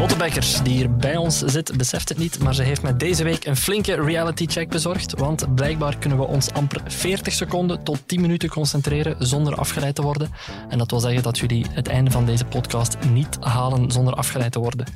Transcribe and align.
Lotte 0.00 0.16
Bekkers, 0.16 0.62
die 0.62 0.72
hier 0.72 0.96
bij 0.96 1.16
ons 1.16 1.38
zit, 1.38 1.76
beseft 1.76 2.08
het 2.08 2.18
niet, 2.18 2.38
maar 2.38 2.54
ze 2.54 2.62
heeft 2.62 2.82
met 2.82 3.00
deze 3.00 3.24
week 3.24 3.44
een 3.44 3.56
flinke 3.56 3.94
reality 3.94 4.46
check 4.46 4.68
bezorgd. 4.68 5.18
Want 5.18 5.54
blijkbaar 5.54 5.98
kunnen 5.98 6.18
we 6.18 6.24
ons 6.24 6.52
amper 6.52 6.80
40 6.86 7.32
seconden 7.32 7.82
tot 7.82 8.08
10 8.08 8.20
minuten 8.20 8.48
concentreren 8.48 9.26
zonder 9.26 9.54
afgeleid 9.54 9.94
te 9.94 10.02
worden. 10.02 10.30
En 10.68 10.78
dat 10.78 10.90
wil 10.90 11.00
zeggen 11.00 11.22
dat 11.22 11.38
jullie 11.38 11.66
het 11.70 11.88
einde 11.88 12.10
van 12.10 12.26
deze 12.26 12.44
podcast 12.44 12.96
niet 13.12 13.36
halen 13.40 13.90
zonder 13.90 14.14
afgeleid 14.14 14.52
te 14.52 14.58
worden. 14.58 14.86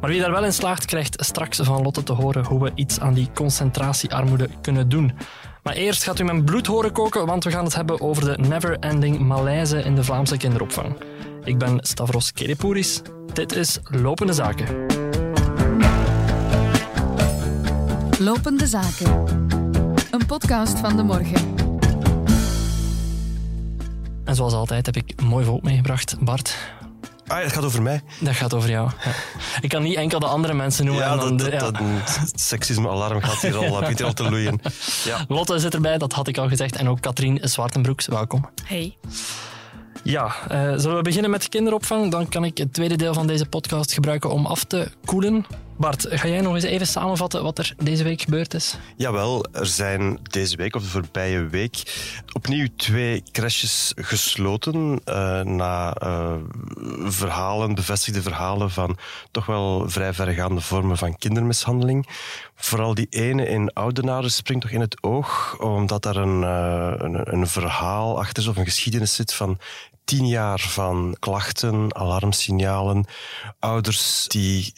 Maar 0.00 0.10
wie 0.10 0.20
daar 0.20 0.30
wel 0.30 0.44
in 0.44 0.52
slaagt, 0.52 0.84
krijgt 0.84 1.24
straks 1.24 1.58
van 1.62 1.82
Lotte 1.82 2.02
te 2.02 2.12
horen 2.12 2.44
hoe 2.44 2.62
we 2.62 2.72
iets 2.74 3.00
aan 3.00 3.14
die 3.14 3.28
concentratiearmoede 3.34 4.48
kunnen 4.60 4.88
doen. 4.88 5.12
Maar 5.64 5.74
eerst 5.74 6.02
gaat 6.02 6.18
u 6.18 6.24
mijn 6.24 6.44
bloed 6.44 6.66
horen 6.66 6.92
koken, 6.92 7.26
want 7.26 7.44
we 7.44 7.50
gaan 7.50 7.64
het 7.64 7.74
hebben 7.74 8.00
over 8.00 8.24
de 8.24 8.48
never-ending 8.48 9.18
malaise 9.18 9.78
in 9.78 9.94
de 9.94 10.04
Vlaamse 10.04 10.36
kinderopvang. 10.36 10.96
Ik 11.44 11.58
ben 11.58 11.78
Stavros 11.80 12.32
Kerepouris. 12.32 13.02
Dit 13.32 13.52
is 13.52 13.78
Lopende 13.84 14.32
Zaken. 14.32 14.86
Lopende 18.18 18.66
Zaken. 18.66 19.26
Een 20.10 20.26
podcast 20.26 20.78
van 20.78 20.96
de 20.96 21.02
morgen. 21.02 21.54
En 24.24 24.34
zoals 24.34 24.52
altijd 24.52 24.86
heb 24.86 24.96
ik 24.96 25.22
mooi 25.22 25.44
volk 25.44 25.62
meegebracht. 25.62 26.16
Bart, 26.20 26.56
Ah, 27.26 27.42
het 27.42 27.52
gaat 27.52 27.64
over 27.64 27.82
mij. 27.82 28.00
dat 28.20 28.34
gaat 28.34 28.54
over 28.54 28.70
jou. 28.70 28.90
Ja. 29.04 29.10
Ik 29.60 29.68
kan 29.68 29.82
niet 29.82 29.96
enkel 29.96 30.18
de 30.18 30.26
andere 30.26 30.54
mensen 30.54 30.84
noemen. 30.84 31.04
Ja, 31.04 31.12
en 31.12 31.18
dan 31.18 31.36
dat, 31.36 31.50
de- 31.50 31.56
dat, 31.56 31.60
ja. 31.60 31.70
dat 31.70 32.18
het 32.20 32.40
seksisme-alarm 32.40 33.22
gaat 33.22 33.40
hier 33.42 33.56
al, 33.56 33.78
begint 33.78 33.98
hier 33.98 34.06
al 34.06 34.12
te 34.12 34.30
loeien. 34.30 34.60
Ja. 35.04 35.24
Lotte 35.28 35.58
zit 35.58 35.74
erbij, 35.74 35.98
dat 35.98 36.12
had 36.12 36.28
ik 36.28 36.38
al 36.38 36.48
gezegd. 36.48 36.76
En 36.76 36.88
ook 36.88 37.00
Katrien 37.00 37.38
Zwartenbroeks, 37.42 38.06
welkom. 38.06 38.48
Hey. 38.64 38.96
Ja, 40.02 40.34
eh, 40.48 40.72
zullen 40.76 40.96
we 40.96 41.02
beginnen 41.02 41.30
met 41.30 41.42
de 41.42 41.48
kinderopvang? 41.48 42.10
Dan 42.10 42.28
kan 42.28 42.44
ik 42.44 42.58
het 42.58 42.72
tweede 42.72 42.96
deel 42.96 43.14
van 43.14 43.26
deze 43.26 43.46
podcast 43.46 43.92
gebruiken 43.92 44.30
om 44.30 44.46
af 44.46 44.64
te 44.64 44.88
koelen. 45.04 45.46
Bart, 45.76 46.06
ga 46.08 46.28
jij 46.28 46.40
nog 46.40 46.54
eens 46.54 46.64
even 46.64 46.86
samenvatten 46.86 47.42
wat 47.42 47.58
er 47.58 47.74
deze 47.82 48.04
week 48.04 48.22
gebeurd 48.22 48.54
is? 48.54 48.76
Jawel, 48.96 49.44
er 49.52 49.66
zijn 49.66 50.18
deze 50.22 50.56
week 50.56 50.76
of 50.76 50.82
de 50.82 50.88
voorbije 50.88 51.46
week 51.46 51.82
opnieuw 52.32 52.66
twee 52.76 53.22
crashes 53.32 53.92
gesloten 53.96 55.00
eh, 55.04 55.40
na 55.40 55.94
eh, 55.94 56.34
verhalen, 57.04 57.74
bevestigde 57.74 58.22
verhalen 58.22 58.70
van 58.70 58.96
toch 59.30 59.46
wel 59.46 59.88
vrij 59.88 60.12
verregaande 60.12 60.60
vormen 60.60 60.96
van 60.96 61.16
kindermishandeling. 61.16 62.06
Vooral 62.54 62.94
die 62.94 63.06
ene 63.10 63.48
in 63.48 63.72
Oudenaarde 63.72 64.28
springt 64.28 64.62
toch 64.62 64.72
in 64.72 64.80
het 64.80 65.02
oog, 65.02 65.56
omdat 65.60 66.02
daar 66.02 66.16
een, 66.16 66.42
eh, 66.42 66.92
een, 66.98 67.32
een 67.32 67.46
verhaal 67.46 68.18
achter 68.18 68.42
zit, 68.42 68.52
of 68.52 68.58
een 68.58 68.64
geschiedenis 68.64 69.14
zit 69.14 69.34
van 69.34 69.58
tien 70.04 70.26
jaar 70.26 70.60
van 70.60 71.16
klachten, 71.18 71.94
alarmsignalen, 71.94 73.04
ouders 73.58 74.24
die 74.28 74.72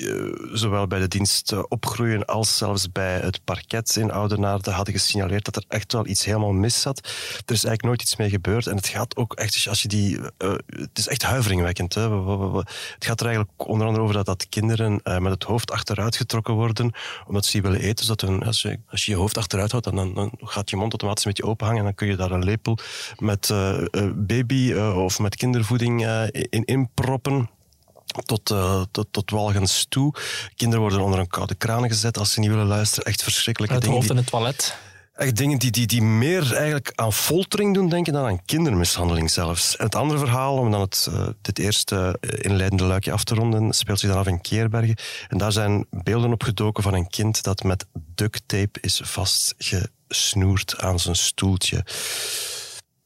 zowel 0.52 0.85
bij 0.88 0.98
de 0.98 1.08
dienst 1.08 1.52
eh, 1.52 1.62
opgroeien 1.68 2.24
als 2.24 2.56
zelfs 2.56 2.92
bij 2.92 3.18
het 3.18 3.44
parket 3.44 3.96
in 3.96 4.10
Oudenaarde 4.10 4.70
hadden 4.70 4.94
gesignaleerd 4.94 5.44
dat 5.44 5.56
er 5.56 5.64
echt 5.68 5.92
wel 5.92 6.06
iets 6.06 6.24
helemaal 6.24 6.52
mis 6.52 6.80
zat. 6.80 6.98
Er 6.98 7.54
is 7.54 7.64
eigenlijk 7.64 7.82
nooit 7.82 8.02
iets 8.02 8.16
mee 8.16 8.30
gebeurd 8.30 8.66
en 8.66 8.76
het 8.76 8.88
gaat 8.88 9.16
ook 9.16 9.34
echt, 9.34 9.66
als 9.68 9.82
je 9.82 9.88
die, 9.88 10.18
eh, 10.38 10.52
het 10.66 10.98
is 10.98 11.08
echt 11.08 11.22
huiveringwekkend. 11.22 11.94
Hè. 11.94 12.10
Het 12.94 13.04
gaat 13.04 13.20
er 13.20 13.26
eigenlijk 13.26 13.68
onder 13.68 13.86
andere 13.86 14.04
over 14.04 14.16
dat, 14.16 14.26
dat 14.26 14.48
kinderen 14.48 15.00
eh, 15.02 15.18
met 15.18 15.32
het 15.32 15.42
hoofd 15.42 15.70
achteruit 15.70 16.16
getrokken 16.16 16.54
worden 16.54 16.92
omdat 17.26 17.44
ze 17.44 17.60
willen 17.60 17.80
eten. 17.80 18.04
Zodat 18.04 18.28
een, 18.28 18.42
als, 18.42 18.62
je, 18.62 18.78
als 18.90 19.04
je 19.04 19.10
je 19.10 19.18
hoofd 19.18 19.38
achteruit 19.38 19.70
houdt, 19.70 19.86
dan, 19.86 20.14
dan, 20.14 20.32
gaat 20.38 20.70
je 20.70 20.76
mond 20.76 20.90
automatisch 20.90 21.24
met 21.24 21.36
je 21.36 21.44
open 21.44 21.66
hangen 21.66 21.80
en 21.80 21.86
dan 21.86 21.94
kun 21.94 22.06
je 22.06 22.16
daar 22.16 22.30
een 22.30 22.44
lepel 22.44 22.78
met 23.18 23.54
baby 24.14 24.72
of 24.74 25.18
met 25.18 25.36
kindervoeding 25.36 26.06
in, 26.30 26.64
in 26.64 26.90
proppen. 26.94 27.48
Tot, 28.24 28.50
eh, 28.50 28.82
tot, 28.90 29.06
tot 29.10 29.30
walgens 29.30 29.86
toe. 29.88 30.14
Kinderen 30.54 30.80
worden 30.82 31.00
onder 31.00 31.18
een 31.18 31.28
koude 31.28 31.54
kraan 31.54 31.88
gezet 31.88 32.18
als 32.18 32.32
ze 32.32 32.40
niet 32.40 32.50
willen 32.50 32.66
luisteren. 32.66 33.04
Echt 33.04 33.22
verschrikkelijke 33.22 33.74
Het 33.74 33.84
dingen. 33.84 33.98
hoofd 33.98 34.08
die- 34.10 34.18
in 34.18 34.22
het 34.22 34.32
toilet. 34.32 34.76
Echt 35.14 35.36
dingen 35.36 35.58
die, 35.58 35.70
die, 35.70 35.86
die 35.86 36.02
meer 36.02 36.54
eigenlijk 36.54 36.92
aan 36.94 37.12
foltering 37.12 37.74
doen 37.74 37.88
denken 37.88 38.12
dan 38.12 38.26
aan 38.26 38.44
kindermishandeling 38.44 39.30
zelfs. 39.30 39.76
En 39.76 39.84
het 39.84 39.94
andere 39.94 40.18
verhaal, 40.18 40.56
om 40.56 40.70
dan 40.70 40.80
het, 40.80 41.06
eh, 41.10 41.26
dit 41.42 41.58
eerste 41.58 42.16
eh, 42.20 42.30
inleidende 42.50 42.84
luikje 42.84 43.12
af 43.12 43.24
te 43.24 43.34
ronden, 43.34 43.72
speelt 43.72 44.00
zich 44.00 44.08
dan 44.10 44.18
af 44.18 44.26
in 44.26 44.40
Keerbergen. 44.40 44.96
En 45.28 45.38
daar 45.38 45.52
zijn 45.52 45.86
beelden 45.90 46.32
opgedoken 46.32 46.82
van 46.82 46.94
een 46.94 47.08
kind 47.08 47.42
dat 47.42 47.62
met 47.62 47.86
duct 47.94 48.42
tape 48.46 48.80
is 48.80 49.00
vastgesnoerd 49.04 50.78
aan 50.78 51.00
zijn 51.00 51.16
stoeltje. 51.16 51.84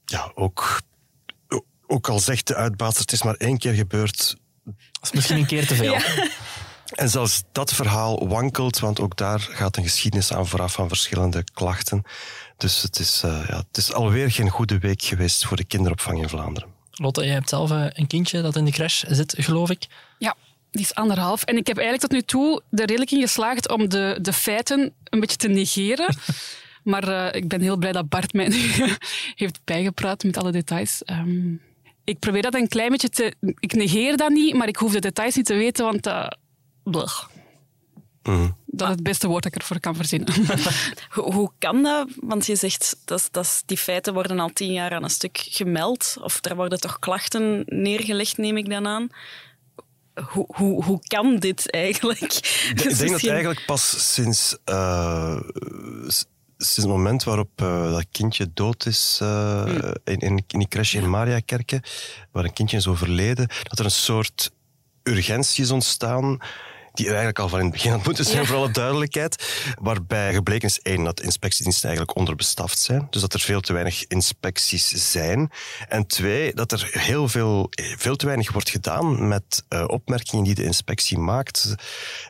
Ja, 0.04 0.32
ook, 0.34 0.80
ook 1.86 2.08
al 2.08 2.18
zegt 2.18 2.46
de 2.46 2.54
uitbater, 2.54 3.00
het 3.00 3.12
is 3.12 3.22
maar 3.22 3.34
één 3.34 3.58
keer 3.58 3.72
gebeurd, 3.72 4.36
Dat 5.00 5.08
is 5.08 5.12
misschien 5.12 5.36
een 5.36 5.46
keer 5.46 5.66
te 5.66 5.74
veel. 5.74 5.96
en 6.94 7.08
zelfs 7.08 7.42
dat 7.52 7.72
verhaal 7.74 8.28
wankelt, 8.28 8.78
want 8.78 9.00
ook 9.00 9.16
daar 9.16 9.40
gaat 9.40 9.76
een 9.76 9.82
geschiedenis 9.82 10.32
aan 10.32 10.46
vooraf 10.46 10.72
van 10.72 10.88
verschillende 10.88 11.44
klachten. 11.54 12.02
Dus 12.56 12.82
het 12.82 12.98
is, 12.98 13.22
eh, 13.24 13.44
ja, 13.48 13.56
het 13.56 13.76
is 13.76 13.92
alweer 13.92 14.30
geen 14.30 14.48
goede 14.48 14.78
week 14.78 15.02
geweest 15.02 15.46
voor 15.46 15.56
de 15.56 15.64
kinderopvang 15.64 16.22
in 16.22 16.28
Vlaanderen. 16.28 16.68
Lotte, 16.90 17.24
jij 17.24 17.32
hebt 17.32 17.48
zelf 17.48 17.70
eh, 17.70 17.86
een 17.88 18.06
kindje 18.06 18.42
dat 18.42 18.56
in 18.56 18.64
de 18.64 18.70
crash 18.70 19.04
zit, 19.06 19.34
geloof 19.38 19.70
ik. 19.70 19.86
Ja, 20.18 20.34
die 20.70 20.82
is 20.82 20.94
anderhalf. 20.94 21.42
En 21.42 21.56
ik 21.56 21.66
heb 21.66 21.76
eigenlijk 21.76 22.08
tot 22.08 22.18
nu 22.18 22.22
toe 22.26 22.62
er 22.70 22.86
redelijk 22.86 23.10
in 23.10 23.20
geslaagd 23.20 23.70
om 23.70 23.88
de, 23.88 24.18
de 24.22 24.32
feiten 24.32 24.92
een 25.04 25.20
beetje 25.20 25.36
te 25.36 25.48
negeren. 25.48 26.14
Maar 26.82 27.08
eh, 27.08 27.40
ik 27.40 27.48
ben 27.48 27.60
heel 27.60 27.76
blij 27.76 27.92
dat 27.92 28.08
Bart 28.08 28.32
mij 28.32 28.48
nu 28.48 28.70
heeft 29.34 29.60
bijgepraat 29.64 30.22
met 30.22 30.36
alle 30.36 30.52
details. 30.52 31.02
Ehm, 31.04 31.54
ik 32.10 32.18
probeer 32.18 32.42
dat 32.42 32.54
een 32.54 32.68
klein 32.68 32.90
beetje 32.90 33.08
te... 33.08 33.34
Ik 33.58 33.72
negeer 33.72 34.16
dat 34.16 34.30
niet, 34.30 34.54
maar 34.54 34.68
ik 34.68 34.76
hoef 34.76 34.92
de 34.92 35.00
details 35.00 35.34
niet 35.34 35.46
te 35.46 35.54
weten, 35.54 35.84
want... 35.84 36.06
eh 36.06 36.26
blech. 36.82 37.30
Mhm. 38.22 38.50
Dat 38.66 38.88
is 38.88 38.94
het 38.94 39.02
beste 39.02 39.28
woord 39.28 39.42
dat 39.42 39.52
ik 39.54 39.60
ervoor 39.60 39.80
kan 39.80 39.94
verzinnen. 39.94 40.34
Hoe, 41.14 41.32
hoe 41.32 41.50
kan 41.58 41.82
dat? 41.82 42.08
Want 42.20 42.46
je 42.46 42.56
zegt 42.56 42.96
dat, 43.04 43.28
dat 43.30 43.62
die 43.66 43.76
feiten 43.76 44.14
worden 44.14 44.40
al 44.40 44.50
tien 44.52 44.72
jaar 44.72 44.92
aan 44.94 45.02
een 45.02 45.10
stuk 45.10 45.46
gemeld. 45.50 46.16
Of 46.20 46.44
er 46.44 46.56
worden 46.56 46.80
toch 46.80 46.98
klachten 46.98 47.62
neergelegd, 47.66 48.36
neem 48.36 48.56
ik 48.56 48.70
dan 48.70 48.86
aan. 48.86 49.08
Hoe, 50.28 50.44
hoe, 50.56 50.84
hoe 50.84 51.00
kan 51.06 51.38
dit 51.38 51.70
eigenlijk? 51.70 52.32
Ik 52.70 52.98
denk 52.98 53.10
dat 53.10 53.26
eigenlijk 53.26 53.64
pas 53.66 54.12
sinds, 54.14 54.56
eh, 54.64 55.40
sinds 56.60 56.76
het 56.76 56.86
moment 56.86 57.24
waarop 57.24 57.50
eh, 57.54 57.92
dat 57.92 58.06
kindje 58.10 58.50
dood 58.54 58.86
is 58.86 59.18
eh, 59.22 59.92
in, 60.04 60.18
in, 60.18 60.44
in 60.46 60.58
die 60.58 60.68
crash 60.68 60.94
in 60.94 61.10
Mariakerke, 61.10 61.82
waar 62.30 62.44
een 62.44 62.52
kindje 62.52 62.76
is 62.76 62.86
overleden, 62.86 63.48
dat 63.62 63.78
er 63.78 63.84
een 63.84 63.90
soort 63.90 64.50
urgentie 65.02 65.64
is 65.64 65.70
ontstaan 65.70 66.38
die 66.92 67.04
er 67.06 67.10
eigenlijk 67.10 67.38
al 67.38 67.48
van 67.48 67.58
in 67.58 67.64
het 67.64 67.74
begin 67.74 67.90
had 67.90 68.04
moeten 68.04 68.24
zijn, 68.24 68.46
voor 68.46 68.56
alle 68.56 68.70
duidelijkheid. 68.70 69.52
Waarbij 69.80 70.32
gebleken 70.34 70.68
is, 70.68 70.80
één, 70.80 71.04
dat 71.04 71.20
inspectiediensten 71.20 71.88
eigenlijk 71.88 72.18
onderbestaft 72.18 72.78
zijn. 72.78 73.06
Dus 73.10 73.20
dat 73.20 73.34
er 73.34 73.40
veel 73.40 73.60
te 73.60 73.72
weinig 73.72 74.04
inspecties 74.06 75.10
zijn. 75.10 75.50
En 75.88 76.06
twee, 76.06 76.54
dat 76.54 76.72
er 76.72 76.88
heel 76.92 77.28
veel, 77.28 77.70
veel 77.96 78.16
te 78.16 78.26
weinig 78.26 78.52
wordt 78.52 78.70
gedaan 78.70 79.28
met 79.28 79.64
eh, 79.68 79.84
opmerkingen 79.86 80.44
die 80.44 80.54
de 80.54 80.64
inspectie 80.64 81.18
maakt. 81.18 81.74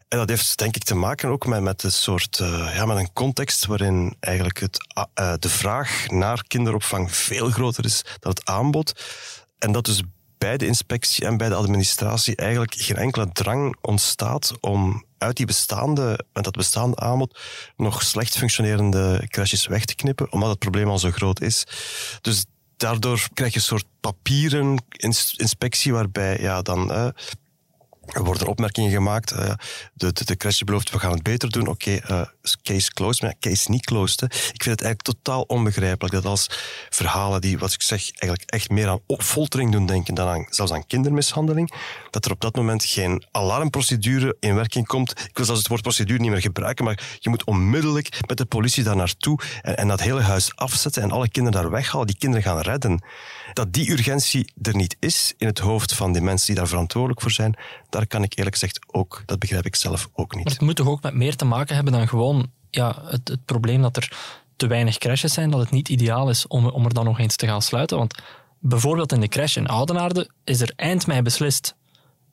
En 0.09 0.19
dat 0.19 0.28
heeft 0.28 0.59
denk 0.59 0.77
ik 0.77 0.84
te 0.84 0.94
maken 0.94 1.28
ook 1.28 1.47
met, 1.47 1.60
met 1.60 1.82
een 1.82 1.92
soort, 1.92 2.38
eh, 2.38 2.75
ja, 2.75 2.87
met 2.87 2.97
een 2.97 3.12
context 3.12 3.66
waarin 3.66 4.16
eigenlijk 4.21 4.60
het, 4.60 4.87
a- 4.98 5.09
eh, 5.15 5.32
de 5.38 5.48
vraag 5.48 6.06
naar 6.09 6.44
kinderopvang 6.47 7.15
veel 7.15 7.50
groter 7.50 7.84
is 7.84 8.04
dan 8.21 8.31
het 8.32 8.44
aanbod. 8.44 9.04
En 9.59 9.72
dat 9.72 9.84
dus 9.84 10.03
bij 10.40 10.56
de 10.56 10.66
inspectie 10.66 11.24
en 11.26 11.36
bij 11.36 11.48
de 11.48 11.54
administratie 11.54 12.36
eigenlijk 12.36 12.74
geen 12.74 12.96
enkele 12.96 13.32
drang 13.32 13.76
ontstaat 13.80 14.52
om 14.60 15.04
uit 15.18 15.36
die 15.36 15.46
bestaande, 15.46 16.24
met 16.32 16.44
dat 16.44 16.56
bestaande 16.56 16.96
aanbod 16.96 17.38
nog 17.76 18.02
slecht 18.02 18.36
functionerende 18.36 19.26
crashes 19.28 19.66
weg 19.66 19.84
te 19.84 19.94
knippen, 19.94 20.32
omdat 20.32 20.48
het 20.48 20.58
probleem 20.58 20.88
al 20.88 20.98
zo 20.98 21.10
groot 21.10 21.40
is. 21.40 21.66
Dus 22.20 22.44
daardoor 22.76 23.28
krijg 23.34 23.52
je 23.52 23.58
een 23.58 23.64
soort 23.64 23.84
papieren 24.00 24.84
ins- 24.91 25.34
inspectie 25.36 25.92
waarbij 25.92 26.41
ja, 26.41 26.62
dan 26.62 26.92
eh, 26.92 27.09
er 28.12 28.24
worden 28.24 28.47
opmerkingen 28.47 28.91
gemaakt. 28.91 29.30
eh, 29.30 29.54
de, 29.95 30.12
de, 30.12 30.24
de 30.24 30.36
crash 30.36 30.60
belooft, 30.60 30.91
we 30.91 30.98
gaan 30.98 31.12
het 31.12 31.22
beter 31.22 31.51
doen. 31.51 31.66
Oké, 31.66 31.97
eh, 31.97 32.22
case 32.62 32.92
closed, 32.92 33.22
maar 33.22 33.34
ja, 33.39 33.51
case 33.51 33.71
niet 33.71 33.84
closed. 33.84 34.22
Ik 34.22 34.62
vind 34.62 34.80
het 34.80 34.83
eigenlijk 34.83 35.03
totaal 35.03 35.42
onbegrijpelijk 35.42 36.15
dat 36.15 36.24
als 36.24 36.47
verhalen 36.91 37.41
die, 37.41 37.59
wat 37.59 37.72
ik 37.72 37.83
zeg, 37.83 38.01
eigenlijk 38.01 38.51
echt 38.51 38.71
meer 38.71 38.89
aan 38.89 39.01
opfoltering 39.07 39.72
doen 39.72 39.86
denken 39.86 40.15
dan 40.15 40.28
aan, 40.28 40.47
zelfs 40.51 40.72
aan 40.72 40.86
kindermishandeling, 40.86 41.72
dat 42.10 42.24
er 42.24 42.30
op 42.30 42.41
dat 42.41 42.57
moment 42.57 42.84
geen 42.84 43.24
alarmprocedure 43.30 44.36
in 44.41 44.54
werking 44.54 44.86
komt. 44.86 45.10
Ik 45.10 45.36
wil 45.36 45.45
zelfs 45.45 45.60
het 45.60 45.68
woord 45.68 45.83
procedure 45.83 46.21
niet 46.21 46.30
meer 46.30 46.41
gebruiken, 46.41 46.84
maar 46.84 47.18
je 47.18 47.28
moet 47.28 47.45
onmiddellijk 47.45 48.18
met 48.27 48.36
de 48.36 48.45
politie 48.45 48.84
daar 48.84 48.97
naartoe 48.97 49.39
en, 49.63 49.77
en 49.77 49.89
dat 49.89 50.01
hele 50.01 50.21
huis 50.21 50.56
afzetten 50.56 51.03
en 51.03 51.10
alle 51.10 51.28
kinderen 51.28 51.63
daar 51.63 51.71
weghalen, 51.71 52.06
die 52.06 52.18
kinderen 52.18 52.45
gaan 52.45 52.60
redden. 52.60 53.03
Dat 53.52 53.72
die 53.72 53.91
urgentie 53.91 54.52
er 54.62 54.76
niet 54.76 54.97
is 54.98 55.34
in 55.38 55.47
het 55.47 55.58
hoofd 55.58 55.94
van 55.94 56.12
die 56.12 56.22
mensen 56.22 56.47
die 56.47 56.56
daar 56.56 56.68
verantwoordelijk 56.68 57.20
voor 57.20 57.30
zijn, 57.30 57.56
daar 57.88 58.06
kan 58.06 58.22
ik 58.22 58.36
eerlijk 58.36 58.56
gezegd 58.56 58.80
ook, 58.86 59.22
dat 59.26 59.38
begrijp 59.38 59.66
ik 59.66 59.76
zelf 59.76 60.08
ook 60.12 60.34
Maar 60.34 60.42
niet. 60.44 60.52
het 60.52 60.60
moet 60.60 60.76
toch 60.76 60.88
ook 60.88 61.02
met 61.02 61.14
meer 61.14 61.36
te 61.36 61.44
maken 61.44 61.74
hebben 61.74 61.92
dan 61.92 62.08
gewoon 62.08 62.50
ja, 62.70 63.02
het, 63.04 63.28
het 63.28 63.44
probleem 63.44 63.82
dat 63.82 63.97
er 63.97 64.12
te 64.56 64.66
weinig 64.66 64.98
crashes 64.98 65.32
zijn, 65.32 65.50
dat 65.50 65.60
het 65.60 65.70
niet 65.70 65.88
ideaal 65.88 66.30
is 66.30 66.47
om, 66.47 66.66
om 66.66 66.84
er 66.84 66.94
dan 66.94 67.04
nog 67.04 67.18
eens 67.18 67.36
te 67.36 67.47
gaan 67.47 67.62
sluiten. 67.62 67.97
Want 67.97 68.22
bijvoorbeeld 68.58 69.12
in 69.12 69.20
de 69.20 69.28
crash 69.28 69.56
in 69.56 69.66
Oudenaarde 69.66 70.30
is 70.44 70.60
er 70.60 70.72
eind 70.76 71.06
mei 71.06 71.22
beslist 71.22 71.74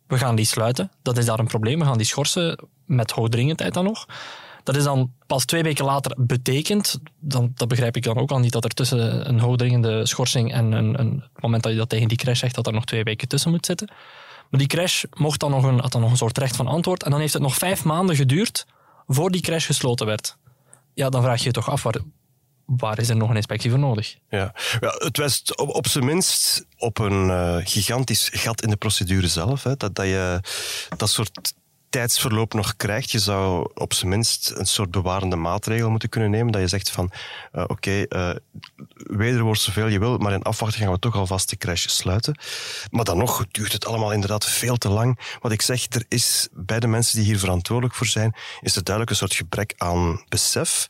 we 0.07 0.17
gaan 0.17 0.35
die 0.35 0.45
sluiten. 0.45 0.91
Dat 1.01 1.17
is 1.17 1.25
daar 1.25 1.39
een 1.39 1.47
probleem. 1.47 1.79
We 1.79 1.85
gaan 1.85 1.97
die 1.97 2.05
schorsen 2.05 2.67
met 2.85 3.11
hoogdringendheid 3.11 3.73
dan 3.73 3.83
nog. 3.83 4.05
Dat 4.67 4.75
is 4.75 4.83
dan 4.83 5.13
pas 5.27 5.45
twee 5.45 5.63
weken 5.63 5.85
later 5.85 6.15
betekend. 6.19 6.99
Dan, 7.19 7.51
dat 7.55 7.67
begrijp 7.67 7.95
ik 7.95 8.03
dan 8.03 8.17
ook 8.17 8.31
al 8.31 8.39
niet, 8.39 8.51
dat 8.51 8.63
er 8.63 8.69
tussen 8.69 9.29
een 9.29 9.39
hoogdringende 9.39 10.05
schorsing 10.05 10.53
en 10.53 10.71
een, 10.71 10.99
een, 10.99 11.23
het 11.33 11.41
moment 11.41 11.63
dat 11.63 11.71
je 11.71 11.77
dat 11.77 11.89
tegen 11.89 12.07
die 12.07 12.17
crash 12.17 12.39
zegt, 12.39 12.55
dat 12.55 12.67
er 12.67 12.73
nog 12.73 12.85
twee 12.85 13.03
weken 13.03 13.27
tussen 13.27 13.51
moet 13.51 13.65
zitten. 13.65 13.89
Maar 14.49 14.59
die 14.59 14.67
crash 14.67 15.03
mocht 15.13 15.39
dan 15.39 15.51
nog 15.51 15.63
een, 15.63 15.79
had 15.79 15.91
dan 15.91 16.01
nog 16.01 16.11
een 16.11 16.17
soort 16.17 16.37
recht 16.37 16.55
van 16.55 16.67
antwoord. 16.67 17.03
En 17.03 17.11
dan 17.11 17.19
heeft 17.19 17.33
het 17.33 17.41
nog 17.41 17.55
vijf 17.55 17.83
maanden 17.83 18.15
geduurd 18.15 18.65
voor 19.07 19.31
die 19.31 19.41
crash 19.41 19.65
gesloten 19.65 20.05
werd. 20.05 20.37
Ja, 20.93 21.09
dan 21.09 21.21
vraag 21.21 21.39
je 21.39 21.45
je 21.45 21.51
toch 21.51 21.69
af, 21.69 21.83
waar, 21.83 21.97
waar 22.65 22.99
is 22.99 23.09
er 23.09 23.17
nog 23.17 23.29
een 23.29 23.35
inspectie 23.35 23.69
voor 23.69 23.79
nodig? 23.79 24.15
Ja, 24.29 24.53
ja 24.79 24.95
het 24.97 25.17
wijst 25.17 25.57
op, 25.57 25.69
op 25.69 25.87
zijn 25.87 26.05
minst 26.05 26.65
op 26.77 26.97
een 26.97 27.27
uh, 27.27 27.57
gigantisch 27.63 28.29
gat 28.33 28.61
in 28.61 28.69
de 28.69 28.77
procedure 28.77 29.27
zelf. 29.27 29.63
Hè. 29.63 29.75
Dat, 29.75 29.95
dat 29.95 30.05
je 30.05 30.39
dat 30.97 31.09
soort 31.09 31.53
tijdsverloop 31.89 32.53
nog 32.53 32.75
krijgt. 32.75 33.11
Je 33.11 33.19
zou 33.19 33.69
op 33.73 33.93
zijn 33.93 34.09
minst 34.09 34.51
een 34.55 34.65
soort 34.65 34.91
bewarende 34.91 35.35
maatregel 35.35 35.89
moeten 35.89 36.09
kunnen 36.09 36.29
nemen. 36.29 36.51
Dat 36.51 36.61
je 36.61 36.67
zegt 36.67 36.91
van, 36.91 37.11
uh, 37.53 37.61
oké, 37.61 37.71
okay, 37.71 38.05
uh, 38.09 38.35
wederwoord 38.93 39.59
zoveel 39.59 39.87
je 39.87 39.99
wil, 39.99 40.17
maar 40.17 40.33
in 40.33 40.41
afwachting 40.41 40.83
gaan 40.83 40.93
we 40.93 40.99
toch 40.99 41.15
alvast 41.15 41.49
de 41.49 41.57
crash 41.57 41.85
sluiten. 41.87 42.39
Maar 42.91 43.05
dan 43.05 43.17
nog 43.17 43.45
duurt 43.51 43.73
het 43.73 43.85
allemaal 43.85 44.11
inderdaad 44.11 44.45
veel 44.45 44.77
te 44.77 44.89
lang. 44.89 45.37
Wat 45.41 45.51
ik 45.51 45.61
zeg, 45.61 45.85
er 45.89 46.05
is 46.07 46.47
bij 46.51 46.79
de 46.79 46.87
mensen 46.87 47.17
die 47.17 47.25
hier 47.25 47.39
verantwoordelijk 47.39 47.95
voor 47.95 48.07
zijn, 48.07 48.35
is 48.61 48.75
er 48.75 48.83
duidelijk 48.83 49.09
een 49.09 49.27
soort 49.27 49.35
gebrek 49.35 49.73
aan 49.77 50.23
besef 50.29 50.85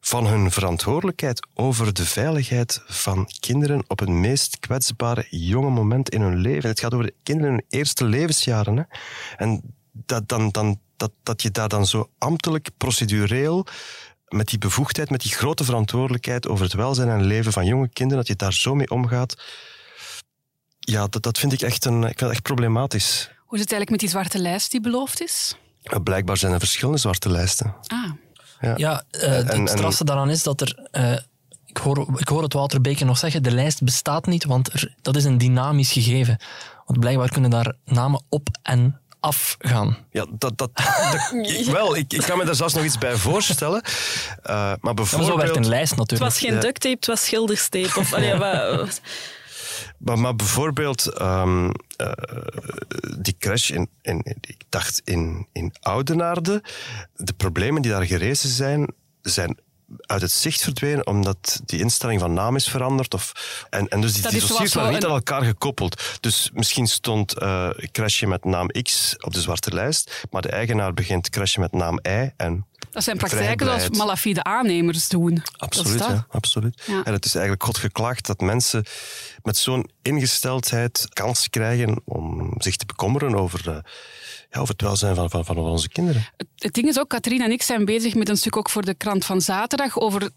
van 0.00 0.26
hun 0.26 0.50
verantwoordelijkheid 0.50 1.46
over 1.54 1.94
de 1.94 2.04
veiligheid 2.04 2.82
van 2.86 3.28
kinderen 3.40 3.84
op 3.86 3.98
het 3.98 4.08
meest 4.08 4.58
kwetsbare 4.58 5.26
jonge 5.30 5.70
moment 5.70 6.08
in 6.08 6.20
hun 6.20 6.36
leven. 6.36 6.68
Het 6.68 6.80
gaat 6.80 6.94
over 6.94 7.06
de 7.06 7.14
kinderen 7.22 7.50
in 7.50 7.56
hun 7.56 7.80
eerste 7.80 8.04
levensjaren. 8.04 8.76
Hè? 8.76 8.82
En 9.36 9.74
dat, 10.06 10.28
dan, 10.28 10.50
dan, 10.50 10.80
dat, 10.96 11.10
dat 11.22 11.42
je 11.42 11.50
daar 11.50 11.68
dan 11.68 11.86
zo 11.86 12.10
ambtelijk, 12.18 12.70
procedureel, 12.76 13.66
met 14.28 14.48
die 14.48 14.58
bevoegdheid, 14.58 15.10
met 15.10 15.20
die 15.20 15.32
grote 15.32 15.64
verantwoordelijkheid 15.64 16.48
over 16.48 16.64
het 16.64 16.74
welzijn 16.74 17.08
en 17.08 17.22
leven 17.22 17.52
van 17.52 17.66
jonge 17.66 17.88
kinderen, 17.88 18.18
dat 18.18 18.26
je 18.26 18.36
daar 18.36 18.52
zo 18.52 18.74
mee 18.74 18.90
omgaat, 18.90 19.42
ja, 20.78 21.06
dat, 21.06 21.22
dat 21.22 21.38
vind 21.38 21.52
ik 21.52 21.60
echt, 21.60 21.84
een, 21.84 21.98
ik 21.98 22.06
vind 22.06 22.18
dat 22.18 22.30
echt 22.30 22.42
problematisch. 22.42 23.30
Hoe 23.38 23.58
is 23.58 23.64
het 23.64 23.72
eigenlijk 23.72 23.90
met 23.90 24.00
die 24.00 24.08
zwarte 24.08 24.38
lijst 24.38 24.70
die 24.70 24.80
beloofd 24.80 25.22
is? 25.22 25.56
Blijkbaar 26.02 26.36
zijn 26.36 26.52
er 26.52 26.58
verschillende 26.58 26.98
zwarte 26.98 27.30
lijsten. 27.30 27.74
Ah. 27.86 28.10
Ja, 28.60 28.74
ja 28.76 29.04
uh, 29.10 29.22
het 29.22 29.70
strafste 29.70 30.04
daaraan 30.04 30.30
is 30.30 30.42
dat 30.42 30.60
er... 30.60 30.88
Uh, 30.92 31.18
ik 31.66 31.76
hoor, 31.76 32.20
ik 32.20 32.28
hoor 32.28 32.42
het 32.42 32.52
Wouter 32.52 32.80
Beke 32.80 33.04
nog 33.04 33.18
zeggen, 33.18 33.42
de 33.42 33.50
lijst 33.50 33.82
bestaat 33.82 34.26
niet, 34.26 34.44
want 34.44 34.72
er, 34.72 34.94
dat 35.02 35.16
is 35.16 35.24
een 35.24 35.38
dynamisch 35.38 35.92
gegeven. 35.92 36.38
Want 36.84 37.00
blijkbaar 37.00 37.28
kunnen 37.28 37.50
daar 37.50 37.74
namen 37.84 38.22
op 38.28 38.48
en 38.62 39.00
afgaan. 39.20 39.96
Ja, 40.10 40.26
dat, 40.30 40.58
dat, 40.58 40.70
dat 40.74 41.64
wel, 41.64 41.96
ik, 41.96 42.12
ik 42.12 42.22
kan 42.22 42.38
me 42.38 42.44
daar 42.44 42.54
zelfs 42.54 42.74
nog 42.74 42.84
iets 42.84 42.98
bij 42.98 43.16
voorstellen. 43.16 43.82
Uh, 44.46 44.72
maar 44.80 44.94
bijvoorbeeld... 44.94 45.30
zo 45.30 45.36
werkt 45.36 45.56
een 45.56 45.68
lijst 45.68 45.96
natuurlijk. 45.96 46.32
Het 46.32 46.40
was 46.40 46.50
geen 46.50 46.60
duct 46.60 46.80
tape, 46.80 46.94
het 46.94 47.06
was 47.06 47.24
schilderstape. 47.24 48.00
Of, 48.00 48.14
allee, 48.14 48.34
wat... 48.34 49.00
Maar, 49.98 50.18
maar 50.18 50.36
bijvoorbeeld 50.36 51.20
um, 51.20 51.66
uh, 51.66 51.72
die 53.18 53.36
crash 53.38 53.70
in, 53.70 53.88
in, 54.02 54.22
ik 54.40 54.62
dacht 54.68 55.00
in, 55.04 55.46
in 55.52 55.74
Oudenaarde, 55.80 56.62
de 57.14 57.32
problemen 57.32 57.82
die 57.82 57.90
daar 57.90 58.06
gerezen 58.06 58.48
zijn, 58.48 58.92
zijn 59.22 59.58
uit 60.00 60.20
het 60.20 60.32
zicht 60.32 60.62
verdwenen 60.62 61.06
omdat 61.06 61.60
die 61.64 61.80
instelling 61.80 62.20
van 62.20 62.32
naam 62.32 62.56
is 62.56 62.68
veranderd. 62.68 63.14
Of, 63.14 63.32
en, 63.70 63.88
en 63.88 64.00
dus 64.00 64.12
die, 64.12 64.28
die 64.28 64.40
dossiers 64.40 64.74
waren 64.74 64.92
niet 64.92 65.04
aan 65.04 65.10
elkaar 65.10 65.42
gekoppeld. 65.42 66.02
Dus 66.20 66.50
misschien 66.52 66.86
stond 66.86 67.42
uh, 67.42 67.70
crashje 67.92 68.26
met 68.26 68.44
naam 68.44 68.66
X 68.82 69.16
op 69.18 69.34
de 69.34 69.40
zwarte 69.40 69.74
lijst, 69.74 70.26
maar 70.30 70.42
de 70.42 70.50
eigenaar 70.50 70.94
begint 70.94 71.30
crashje 71.30 71.60
met 71.60 71.72
naam 71.72 71.98
Y 72.02 72.30
en 72.36 72.64
dat 72.90 73.04
zijn 73.04 73.16
praktijken 73.16 73.66
zoals 73.66 73.88
malafide 73.88 74.42
aannemers 74.42 75.08
doen. 75.08 75.42
Absoluut, 75.56 75.98
ja, 75.98 76.26
absoluut. 76.28 76.82
Ja. 76.86 77.04
En 77.04 77.12
het 77.12 77.24
is 77.24 77.34
eigenlijk 77.34 77.64
God 77.64 77.78
geklaagd 77.78 78.26
dat 78.26 78.40
mensen 78.40 78.84
met 79.42 79.56
zo'n 79.56 79.90
ingesteldheid 80.02 81.06
kans 81.12 81.50
krijgen 81.50 82.02
om 82.04 82.54
zich 82.58 82.76
te 82.76 82.86
bekommeren 82.86 83.34
over, 83.34 83.68
uh, 83.68 83.76
ja, 84.50 84.60
over 84.60 84.72
het 84.72 84.82
welzijn 84.82 85.14
van, 85.14 85.30
van, 85.30 85.44
van 85.44 85.58
onze 85.58 85.88
kinderen. 85.88 86.24
Het 86.56 86.72
ding 86.72 86.88
is 86.88 86.98
ook, 86.98 87.08
Katrien 87.08 87.42
en 87.42 87.50
ik 87.50 87.62
zijn 87.62 87.84
bezig 87.84 88.14
met 88.14 88.28
een 88.28 88.36
stuk 88.36 88.56
ook 88.56 88.70
voor 88.70 88.84
de 88.84 88.94
krant 88.94 89.24
van 89.24 89.40
zaterdag 89.40 89.98
over 89.98 90.30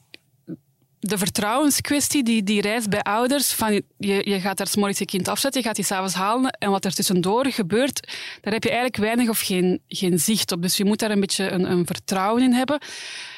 de 0.99 1.17
vertrouwenskwestie 1.17 2.23
die, 2.23 2.43
die 2.43 2.61
reist 2.61 2.89
bij 2.89 3.01
ouders. 3.01 3.53
Van 3.53 3.73
je, 3.97 4.29
je 4.29 4.39
gaat 4.39 4.57
daar 4.57 4.67
morgens 4.75 4.99
je 4.99 5.05
kind 5.05 5.27
afzetten, 5.27 5.61
je 5.61 5.67
gaat 5.67 5.75
die 5.75 5.85
s'avonds 5.85 6.13
halen. 6.13 6.51
En 6.51 6.71
wat 6.71 6.85
er 6.85 6.93
tussendoor 6.93 7.45
gebeurt, 7.45 8.07
daar 8.41 8.53
heb 8.53 8.63
je 8.63 8.69
eigenlijk 8.69 8.97
weinig 8.97 9.29
of 9.29 9.39
geen, 9.39 9.81
geen 9.87 10.19
zicht 10.19 10.51
op. 10.51 10.61
Dus 10.61 10.77
je 10.77 10.85
moet 10.85 10.99
daar 10.99 11.11
een 11.11 11.19
beetje 11.19 11.51
een, 11.51 11.71
een 11.71 11.85
vertrouwen 11.85 12.43
in 12.43 12.53
hebben. 12.53 12.81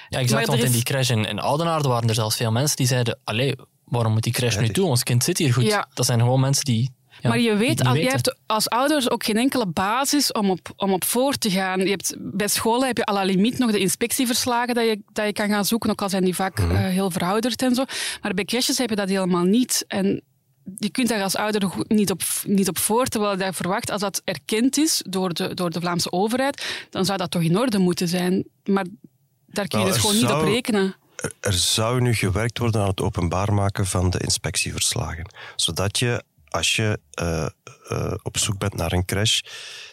Ja, 0.10 0.20
exact. 0.20 0.48
Want 0.48 0.64
in 0.64 0.72
die 0.72 0.84
crash 0.84 1.10
in, 1.10 1.26
in 1.26 1.40
Oudenaarde 1.40 1.88
waren 1.88 2.10
er 2.10 2.16
zelfs 2.16 2.36
veel 2.36 2.52
mensen 2.52 2.76
die 2.78 2.88
zeiden... 2.88 3.20
Allee, 3.24 3.56
waarom 3.86 4.14
moet 4.14 4.24
die 4.24 4.34
crash 4.34 4.58
nu 4.58 4.70
toe? 4.70 4.86
Ons 4.86 5.04
kind 5.04 5.24
zit 5.24 5.38
hier 5.38 5.54
goed. 5.54 5.64
Ja. 5.64 5.88
Dat 5.94 6.06
zijn 6.06 6.20
gewoon 6.20 6.40
mensen 6.40 6.66
die 6.66 6.92
maar 7.22 7.40
je 7.40 7.56
weet, 7.56 7.84
als, 7.84 7.98
je 7.98 8.10
hebt 8.10 8.36
als 8.46 8.70
ouders 8.70 9.10
ook 9.10 9.24
geen 9.24 9.38
enkele 9.38 9.66
basis 9.66 10.32
om 10.32 10.50
op, 10.50 10.74
om 10.76 10.94
op 10.94 11.04
voor 11.04 11.34
te 11.34 11.50
gaan. 11.50 11.80
Je 11.80 11.90
hebt, 11.90 12.16
bij 12.18 12.48
scholen 12.48 12.88
heb 12.88 12.98
je 12.98 13.10
à 13.10 13.14
la 13.14 13.24
limiet 13.24 13.58
nog 13.58 13.72
de 13.72 13.80
inspectieverslagen 13.80 14.76
dat 14.76 14.86
je, 14.86 15.02
dat 15.14 15.26
je 15.26 15.34
kan 15.34 15.50
gaan 15.50 15.66
zoeken, 15.66 15.90
ook 15.90 16.02
al 16.02 16.10
zijn 16.10 16.24
die 16.24 16.36
vaak 16.36 16.60
mhm. 16.60 16.76
eh, 16.76 16.78
heel 16.78 17.12
verouderd 17.12 17.62
en 17.62 17.76
zo. 17.76 17.84
Maar 18.22 18.34
bij 18.34 18.46
crashes 18.46 18.78
heb 18.78 18.90
je 18.90 18.96
dat 18.96 19.10
helemaal 19.10 19.44
niet. 19.44 19.86
En 19.88 20.22
je 20.78 20.90
kunt 20.90 21.08
daar 21.08 21.24
als 21.24 21.36
ouder 21.36 21.72
niet 21.88 22.12
op, 22.12 22.22
niet 22.44 22.68
op 22.68 22.78
voor, 22.78 23.06
terwijl 23.06 23.44
je 23.44 23.54
verwacht, 23.54 23.92
als 23.92 24.02
dat 24.02 24.22
erkend 24.24 24.78
is 24.78 25.04
door 25.10 25.34
de, 25.34 25.54
door 25.54 25.70
de 25.70 25.80
Vlaamse 25.80 26.12
overheid, 26.12 26.88
dan 26.90 27.06
zou 27.06 27.18
dat 27.18 27.32
toch 27.32 27.42
in 27.42 27.58
orde 27.58 27.78
moeten 27.78 28.08
zijn. 28.08 28.46
Maar 28.64 28.86
daar 29.46 29.68
kun 29.68 29.80
je 29.80 29.86
dus 29.86 29.98
gewoon 29.98 30.16
niet 30.16 30.32
op 30.32 30.42
rekenen. 30.42 30.96
Er 31.40 31.54
zou 31.54 32.02
nu 32.02 32.14
gewerkt 32.14 32.58
worden 32.58 32.82
aan 32.82 32.88
het 32.88 33.02
openbaar 33.02 33.54
maken 33.54 33.86
van 33.86 34.10
de 34.10 34.20
inspectieverslagen, 34.20 35.30
zodat 35.56 36.00
je 36.00 36.24
als 36.56 36.76
je 36.76 37.00
uh, 37.22 37.48
uh, 37.92 38.14
op 38.24 38.38
zoek 38.38 38.58
bent 38.58 38.74
naar 38.76 38.92
een 38.92 39.06
crash, 39.06 39.40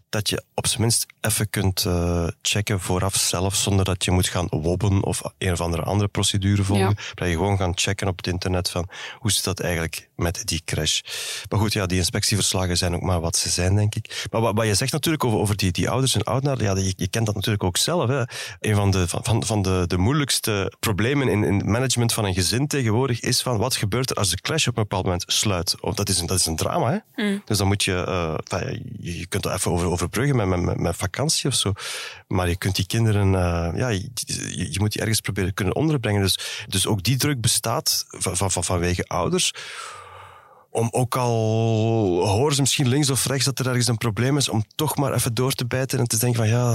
dat 0.09 0.29
je 0.29 0.43
op 0.55 0.67
zijn 0.67 0.81
minst 0.81 1.07
even 1.21 1.51
kunt 1.51 1.85
uh, 1.85 2.27
checken 2.43 2.81
vooraf 2.81 3.15
zelf, 3.15 3.55
zonder 3.55 3.85
dat 3.85 4.05
je 4.05 4.11
moet 4.11 4.29
gaan 4.29 4.47
wobben 4.51 5.03
of 5.03 5.23
een 5.39 5.53
of 5.53 5.61
andere 5.61 5.83
andere 5.83 6.09
procedure 6.09 6.63
volgen. 6.63 6.97
Dat 7.15 7.29
je 7.29 7.35
gewoon 7.35 7.57
gaan 7.57 7.79
checken 7.79 8.09
op 8.09 8.17
het 8.17 8.27
internet 8.27 8.71
van 8.71 8.89
hoe 9.19 9.31
zit 9.31 9.45
dat 9.45 9.61
eigenlijk 9.61 10.09
met 10.23 10.43
die 10.45 10.63
crash. 10.65 11.01
Maar 11.49 11.59
goed, 11.59 11.73
ja, 11.73 11.87
die 11.87 11.99
inspectieverslagen 11.99 12.77
zijn 12.77 12.95
ook 12.95 13.03
maar 13.03 13.21
wat 13.21 13.37
ze 13.37 13.51
zijn, 13.51 13.75
denk 13.75 13.95
ik. 13.95 14.27
Maar 14.31 14.41
wat, 14.41 14.55
wat 14.55 14.67
je 14.67 14.75
zegt 14.75 14.93
natuurlijk 14.93 15.25
over, 15.25 15.39
over 15.39 15.57
die, 15.57 15.71
die 15.73 15.91
ouders 15.91 16.15
en 16.15 16.23
oudenaars, 16.23 16.61
ja, 16.61 16.77
je, 16.77 16.93
je, 16.97 17.09
kent 17.09 17.27
dat 17.27 17.35
natuurlijk 17.35 17.65
ook 17.65 17.77
zelf. 17.77 18.09
Hè. 18.09 18.23
Een 18.61 18.75
van 18.75 18.91
de, 18.91 19.09
van, 19.09 19.45
van 19.45 19.63
de, 19.63 19.85
de 19.87 19.99
moeilijkste 19.99 20.73
problemen 20.81 21.29
in, 21.29 21.45
in 21.45 21.55
het 21.55 21.67
management 21.67 22.13
van 22.13 22.25
een 22.25 22.35
gezin 22.35 22.67
tegenwoordig 22.67 23.21
is 23.21 23.43
van 23.43 23.59
wat 23.59 23.77
gebeurt 23.77 24.11
er 24.11 24.17
als 24.17 24.31
de 24.31 24.41
crash 24.41 24.67
op 24.67 24.77
een 24.77 24.83
bepaald 24.83 25.05
moment 25.05 25.25
sluit. 25.27 25.81
Of 25.81 25.95
dat, 25.95 26.09
is 26.09 26.21
een, 26.21 26.27
dat 26.27 26.39
is 26.39 26.47
een 26.47 26.57
drama, 26.57 26.91
hè. 26.91 27.25
Mm. 27.25 27.43
Dus 27.45 27.59
dan 27.59 27.67
moet 27.67 27.85
je, 27.85 28.05
uh, 28.09 28.61
je, 29.01 29.19
je 29.19 29.27
kunt 29.27 29.45
er 29.45 29.53
even 29.53 29.71
over, 29.71 29.87
overbruggen 29.87 30.37
met, 30.37 30.61
met, 30.61 30.79
met 30.79 30.97
vakantie 30.97 31.49
of 31.49 31.55
zo. 31.55 31.73
Maar 32.29 32.49
je 32.49 32.57
kunt 32.57 32.77
die 32.77 32.87
kinderen, 32.87 33.27
uh, 33.27 33.69
ja, 33.75 33.89
je, 33.89 34.11
je, 34.73 34.77
moet 34.79 34.93
die 34.93 35.01
ergens 35.01 35.21
proberen 35.21 35.55
kunnen 35.55 35.75
onderbrengen. 35.75 36.23
Dus, 36.23 36.65
dus 36.67 36.87
ook 36.87 37.03
die 37.03 37.17
druk 37.17 37.41
bestaat 37.41 38.05
van, 38.09 38.51
van, 38.51 38.65
vanwege 38.65 39.05
ouders 39.05 39.53
om 40.73 40.89
ook 40.91 41.17
al 41.17 41.31
horen 42.29 42.55
ze 42.55 42.61
misschien 42.61 42.89
links 42.89 43.11
of 43.11 43.27
rechts 43.27 43.45
dat 43.45 43.59
er 43.59 43.67
ergens 43.67 43.89
een 43.89 43.99
probleem 43.99 44.37
is, 44.37 44.49
om 44.49 44.65
toch 44.75 44.97
maar 44.97 45.15
even 45.15 45.35
door 45.35 45.53
te 45.53 45.67
bijten 45.67 45.99
en 45.99 46.07
te 46.07 46.19
denken 46.19 46.39
van 46.39 46.49
ja, 46.49 46.73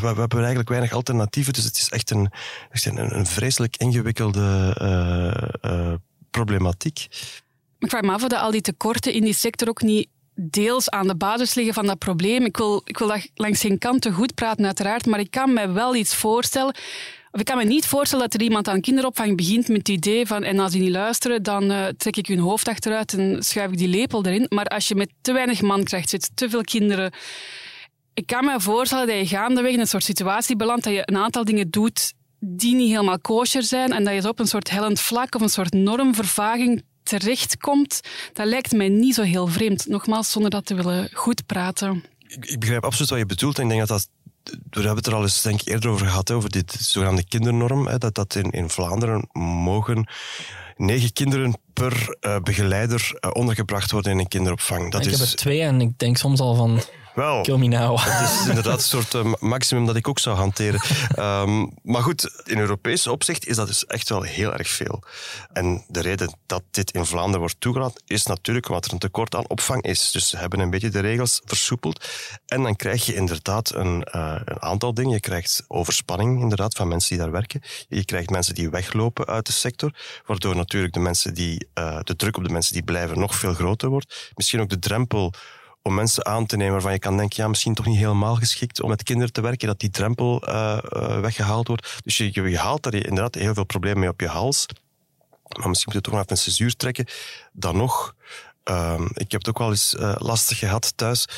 we, 0.00 0.06
hebben 0.06 0.38
eigenlijk 0.38 0.68
weinig 0.68 0.92
alternatieven. 0.92 1.52
Dus 1.52 1.64
het 1.64 1.76
is 1.76 1.88
echt 1.88 2.10
een, 2.10 2.30
een, 2.70 3.18
een 3.18 3.26
vreselijk 3.26 3.76
ingewikkelde 3.76 4.76
uh, 4.82 5.72
uh, 5.72 5.94
problematiek. 6.30 7.06
Ik 7.78 7.90
vraag 7.90 8.02
me 8.02 8.12
af 8.12 8.24
of 8.24 8.32
al 8.32 8.50
die 8.50 8.60
tekorten 8.60 9.12
in 9.12 9.24
die 9.24 9.34
sector 9.34 9.68
ook 9.68 9.82
niet 9.82 10.08
deels 10.34 10.90
aan 10.90 11.06
de 11.06 11.16
basis 11.16 11.54
liggen 11.54 11.74
van 11.74 11.86
dat 11.86 11.98
probleem. 11.98 12.44
Ik 12.44 12.56
wil, 12.56 12.82
ik 12.84 12.98
wil 12.98 13.08
dat 13.08 13.28
langs 13.34 13.60
geen 13.60 13.78
kanten 13.78 14.12
goed 14.12 14.34
praten, 14.34 14.64
uiteraard, 14.64 15.06
maar 15.06 15.20
ik 15.20 15.30
kan 15.30 15.52
me 15.52 15.68
wel 15.68 15.94
iets 15.94 16.14
voorstellen. 16.14 16.74
Ik 17.38 17.44
kan 17.44 17.56
me 17.56 17.64
niet 17.64 17.86
voorstellen 17.86 18.24
dat 18.24 18.40
er 18.40 18.46
iemand 18.46 18.68
aan 18.68 18.80
kinderopvang 18.80 19.36
begint 19.36 19.68
met 19.68 19.76
het 19.76 19.88
idee 19.88 20.26
van 20.26 20.42
en 20.42 20.58
als 20.58 20.72
die 20.72 20.80
niet 20.80 20.90
luisteren, 20.90 21.42
dan 21.42 21.70
uh, 21.70 21.86
trek 21.96 22.16
ik 22.16 22.26
hun 22.26 22.38
hoofd 22.38 22.68
achteruit 22.68 23.12
en 23.12 23.42
schuif 23.42 23.70
ik 23.70 23.78
die 23.78 23.88
lepel 23.88 24.24
erin. 24.24 24.46
Maar 24.48 24.66
als 24.66 24.88
je 24.88 24.94
met 24.94 25.10
te 25.20 25.32
weinig 25.32 25.62
mankracht 25.62 26.08
zit, 26.08 26.30
te 26.34 26.50
veel 26.50 26.62
kinderen... 26.62 27.12
Ik 28.14 28.26
kan 28.26 28.44
me 28.44 28.60
voorstellen 28.60 29.06
dat 29.06 29.16
je 29.16 29.26
gaandeweg 29.26 29.72
in 29.72 29.80
een 29.80 29.86
soort 29.86 30.04
situatie 30.04 30.56
belandt 30.56 30.84
dat 30.84 30.92
je 30.92 31.02
een 31.04 31.16
aantal 31.16 31.44
dingen 31.44 31.70
doet 31.70 32.12
die 32.38 32.74
niet 32.74 32.90
helemaal 32.90 33.20
kosher 33.20 33.62
zijn 33.62 33.92
en 33.92 34.04
dat 34.04 34.22
je 34.22 34.28
op 34.28 34.38
een 34.38 34.46
soort 34.46 34.70
hellend 34.70 35.00
vlak 35.00 35.34
of 35.34 35.40
een 35.40 35.48
soort 35.48 35.72
normvervaging 35.72 36.82
terechtkomt, 37.02 38.00
dat 38.32 38.46
lijkt 38.46 38.72
mij 38.72 38.88
niet 38.88 39.14
zo 39.14 39.22
heel 39.22 39.46
vreemd. 39.46 39.86
Nogmaals, 39.86 40.30
zonder 40.30 40.50
dat 40.50 40.66
te 40.66 40.74
willen 40.74 41.08
goed 41.12 41.46
praten. 41.46 42.04
Ik, 42.26 42.46
ik 42.46 42.60
begrijp 42.60 42.84
absoluut 42.84 43.10
wat 43.10 43.18
je 43.18 43.26
bedoelt 43.26 43.56
en 43.56 43.62
ik 43.62 43.68
denk 43.68 43.80
dat 43.80 43.98
dat 43.98 44.08
we 44.70 44.78
hebben 44.78 44.96
het 44.96 45.06
er 45.06 45.14
al 45.14 45.22
eens 45.22 45.42
denk 45.42 45.60
ik, 45.60 45.68
eerder 45.68 45.90
over 45.90 46.06
gehad, 46.06 46.30
over 46.30 46.50
dit 46.50 46.76
zogenaamde 46.80 47.24
kindernorm. 47.24 47.86
Hè, 47.86 47.98
dat 47.98 48.14
dat 48.14 48.34
in, 48.34 48.50
in 48.50 48.70
Vlaanderen 48.70 49.28
mogen 49.32 50.08
negen 50.76 51.12
kinderen 51.12 51.58
per 51.72 52.16
uh, 52.20 52.36
begeleider 52.38 53.18
uh, 53.20 53.30
ondergebracht 53.32 53.90
worden 53.90 54.12
in 54.12 54.18
een 54.18 54.28
kinderopvang. 54.28 54.92
Dat 54.92 55.06
ik 55.06 55.12
is... 55.12 55.18
heb 55.18 55.28
er 55.28 55.34
twee 55.34 55.60
en 55.60 55.80
ik 55.80 55.98
denk 55.98 56.16
soms 56.16 56.40
al 56.40 56.54
van 56.54 56.80
Wel, 57.16 57.42
Kill 57.42 57.56
me 57.56 57.66
now. 57.66 57.98
Het 57.98 58.28
is 58.30 58.46
inderdaad 58.48 58.74
een 58.74 58.80
soort 58.80 59.14
eh, 59.14 59.32
maximum 59.38 59.86
dat 59.86 59.96
ik 59.96 60.08
ook 60.08 60.18
zou 60.18 60.36
hanteren. 60.36 60.80
Ehm, 61.14 61.66
maar 61.82 62.02
goed, 62.02 62.42
in 62.44 62.58
Europese 62.58 63.10
opzicht 63.10 63.46
is 63.46 63.56
dat 63.56 63.66
dus 63.66 63.86
echt 63.86 64.08
wel 64.08 64.22
heel 64.22 64.52
erg 64.52 64.68
veel. 64.68 65.02
En 65.52 65.84
de 65.88 66.00
reden 66.00 66.36
dat 66.46 66.62
dit 66.70 66.90
in 66.90 67.04
Vlaanderen 67.04 67.40
wordt 67.40 67.60
toegelaten, 67.60 68.02
is 68.06 68.26
natuurlijk 68.26 68.68
omdat 68.68 68.84
er 68.84 68.92
een 68.92 68.98
tekort 68.98 69.34
aan 69.34 69.48
opvang 69.48 69.82
is. 69.82 70.10
Dus 70.10 70.28
ze 70.28 70.36
hebben 70.36 70.58
een 70.58 70.70
beetje 70.70 70.88
de 70.88 71.00
regels 71.00 71.40
versoepeld. 71.44 72.08
En 72.46 72.62
dan 72.62 72.76
krijg 72.76 73.06
je 73.06 73.14
inderdaad 73.14 73.74
een, 73.74 74.04
eh, 74.04 74.36
een 74.44 74.62
aantal 74.62 74.94
dingen. 74.94 75.12
Je 75.12 75.20
krijgt 75.20 75.64
overspanning 75.68 76.40
inderdaad 76.40 76.74
van 76.74 76.88
mensen 76.88 77.08
die 77.08 77.18
daar 77.18 77.32
werken. 77.32 77.62
Je 77.88 78.04
krijgt 78.04 78.30
mensen 78.30 78.54
die 78.54 78.70
weglopen 78.70 79.26
uit 79.26 79.46
de 79.46 79.52
sector, 79.52 79.92
waardoor 80.26 80.56
natuurlijk 80.56 80.94
de, 80.94 81.00
mensen 81.00 81.34
die, 81.34 81.68
eh, 81.74 81.98
de 82.02 82.16
druk 82.16 82.36
op 82.36 82.44
de 82.44 82.52
mensen 82.52 82.72
die 82.72 82.82
blijven 82.82 83.18
nog 83.18 83.34
veel 83.34 83.54
groter 83.54 83.88
wordt. 83.88 84.32
Misschien 84.34 84.60
ook 84.60 84.68
de 84.68 84.78
drempel 84.78 85.32
om 85.86 85.94
mensen 85.94 86.26
aan 86.26 86.46
te 86.46 86.56
nemen 86.56 86.72
waarvan 86.72 86.92
je 86.92 86.98
kan 86.98 87.16
denken, 87.16 87.42
ja, 87.42 87.48
misschien 87.48 87.74
toch 87.74 87.86
niet 87.86 87.98
helemaal 87.98 88.34
geschikt 88.34 88.82
om 88.82 88.88
met 88.88 89.02
kinderen 89.02 89.32
te 89.32 89.40
werken, 89.40 89.66
dat 89.66 89.80
die 89.80 89.90
drempel 89.90 90.48
uh, 90.48 90.78
uh, 90.82 91.20
weggehaald 91.20 91.68
wordt. 91.68 92.00
Dus 92.04 92.16
je, 92.16 92.42
je 92.50 92.58
haalt 92.58 92.82
daar 92.82 92.94
inderdaad 92.94 93.34
heel 93.34 93.54
veel 93.54 93.64
problemen 93.64 94.00
mee 94.00 94.08
op 94.08 94.20
je 94.20 94.28
hals. 94.28 94.66
Maar 95.58 95.68
misschien 95.68 95.92
moet 95.92 96.04
je 96.04 96.10
toch 96.10 96.12
nog 96.12 96.22
even 96.22 96.36
een 96.36 96.42
cesuur 96.42 96.76
trekken. 96.76 97.06
Dan 97.52 97.76
nog, 97.76 98.14
uh, 98.70 99.00
ik 99.14 99.32
heb 99.32 99.40
het 99.40 99.48
ook 99.48 99.58
wel 99.58 99.70
eens 99.70 99.94
uh, 99.94 100.14
lastig 100.18 100.58
gehad 100.58 100.96
thuis, 100.96 101.28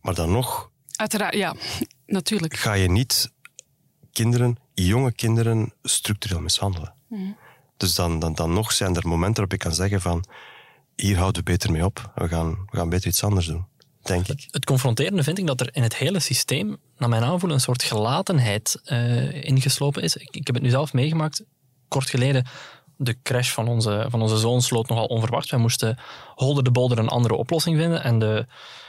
maar 0.00 0.14
dan 0.14 0.30
nog... 0.30 0.70
Uiteraard, 0.96 1.34
ja, 1.34 1.54
natuurlijk. 2.06 2.56
Ga 2.56 2.72
je 2.72 2.90
niet 2.90 3.32
kinderen, 4.12 4.58
jonge 4.74 5.12
kinderen, 5.12 5.72
structureel 5.82 6.40
mishandelen. 6.40 6.94
Mm. 7.08 7.36
Dus 7.76 7.94
dan, 7.94 8.18
dan, 8.18 8.34
dan 8.34 8.52
nog 8.52 8.72
zijn 8.72 8.96
er 8.96 9.08
momenten 9.08 9.34
waarop 9.34 9.52
ik 9.52 9.58
kan 9.58 9.74
zeggen 9.74 10.00
van, 10.00 10.24
hier 10.96 11.16
houden 11.16 11.44
we 11.44 11.50
beter 11.50 11.72
mee 11.72 11.84
op. 11.84 12.12
We 12.14 12.28
gaan, 12.28 12.50
we 12.70 12.76
gaan 12.76 12.88
beter 12.88 13.08
iets 13.08 13.24
anders 13.24 13.46
doen. 13.46 13.66
Denk 14.08 14.28
ik. 14.28 14.48
Het 14.50 14.64
confronterende 14.64 15.22
vind 15.22 15.38
ik 15.38 15.46
dat 15.46 15.60
er 15.60 15.68
in 15.72 15.82
het 15.82 15.96
hele 15.96 16.20
systeem, 16.20 16.76
naar 16.96 17.08
mijn 17.08 17.24
aanvoelen, 17.24 17.56
een 17.56 17.62
soort 17.62 17.82
gelatenheid 17.82 18.80
uh, 18.84 19.44
ingeslopen 19.44 20.02
is. 20.02 20.16
Ik, 20.16 20.36
ik, 20.36 20.46
heb 20.46 20.54
het 20.54 20.64
nu 20.64 20.70
zelf 20.70 20.92
meegemaakt. 20.92 21.44
Kort 21.88 22.10
geleden, 22.10 22.46
de 22.96 23.16
crash 23.22 23.50
van 23.50 23.68
onze, 23.68 24.06
van 24.08 24.22
onze 24.22 24.36
zoon 24.36 24.62
sloot 24.62 24.88
nogal 24.88 25.06
onverwacht. 25.06 25.50
Wij 25.50 25.60
moesten 25.60 25.98
holder 26.34 26.64
de 26.64 26.70
bolder 26.70 26.98
een 26.98 27.08
andere 27.08 27.34
oplossing 27.34 27.76
vinden. 27.76 28.02
En 28.02 28.18
de, 28.18 28.46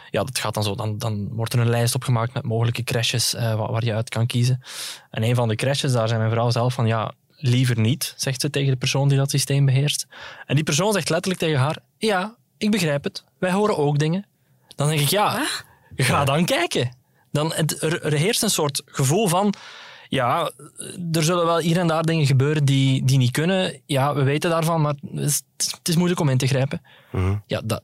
ja, 0.10 0.24
dat 0.24 0.40
gaat 0.40 0.54
dan 0.54 0.64
zo. 0.64 0.76
Dan, 0.76 0.98
dan 0.98 1.30
wordt 1.32 1.54
er 1.54 1.60
een 1.60 1.70
lijst 1.70 1.96
opgemaakt 1.96 2.34
met 2.34 2.44
mogelijke 2.44 2.84
crashes 2.84 3.34
uh, 3.34 3.42
waar, 3.42 3.72
waar, 3.72 3.86
je 3.86 3.94
uit 3.94 4.10
kan 4.10 4.26
kiezen. 4.26 4.62
En 5.10 5.24
een 5.24 5.36
van 5.36 5.48
de 5.48 5.56
crashes, 5.56 5.92
daar 5.92 6.08
zei 6.08 6.20
mijn 6.20 6.32
vrouw 6.32 6.50
zelf 6.50 6.74
van 6.74 6.88
ja, 6.88 7.14
liever 7.36 7.80
niet, 7.80 8.14
zegt 8.18 8.42
ze 8.42 8.50
tegen 8.50 8.72
de 8.72 8.78
persoon 8.78 9.08
die 9.08 9.18
dat 9.18 9.30
systeem 9.30 9.66
beheerst. 9.66 10.08
En 10.46 10.56
die 10.56 10.64
persoon 10.64 10.94
zegt 10.94 11.10
letterlijk 11.10 11.42
tegen 11.42 11.60
haar: 11.60 11.78
Ja, 11.98 12.36
ik 12.58 12.72
begrijp 12.72 13.04
het. 13.04 13.24
Wij 13.38 13.52
horen 13.52 13.78
ook 13.78 14.00
dingen. 14.00 14.26
Dan 14.80 14.88
denk 14.88 15.00
ik, 15.00 15.08
ja, 15.08 15.48
ga 15.96 16.26
dan 16.26 16.46
kijken. 16.46 16.96
Dan, 17.32 17.54
er, 17.54 18.04
er 18.04 18.14
heerst 18.14 18.44
een 18.44 18.50
soort 18.50 18.82
gevoel 18.86 19.28
van, 19.28 19.54
ja, 20.08 20.52
er 21.12 21.24
zullen 21.24 21.46
wel 21.46 21.58
hier 21.58 21.78
en 21.78 21.88
daar 21.88 22.04
dingen 22.04 22.26
gebeuren 22.26 22.66
die, 22.66 23.06
die 23.06 23.18
niet 23.18 23.32
kunnen. 23.32 23.82
Ja, 23.86 24.16
we 24.16 24.24
weten 24.24 24.50
daarvan, 24.50 24.82
maar 24.82 24.94
het 25.14 25.20
is, 25.26 25.42
het 25.58 25.88
is 25.88 25.96
moeilijk 25.96 26.20
om 26.20 26.30
in 26.30 26.38
te 26.38 26.48
grijpen. 26.48 26.82
Mhm. 27.12 27.24
Mm 27.24 27.30
-hmm. 27.30 27.44
Ja, 27.46 27.62
dat, 27.66 27.82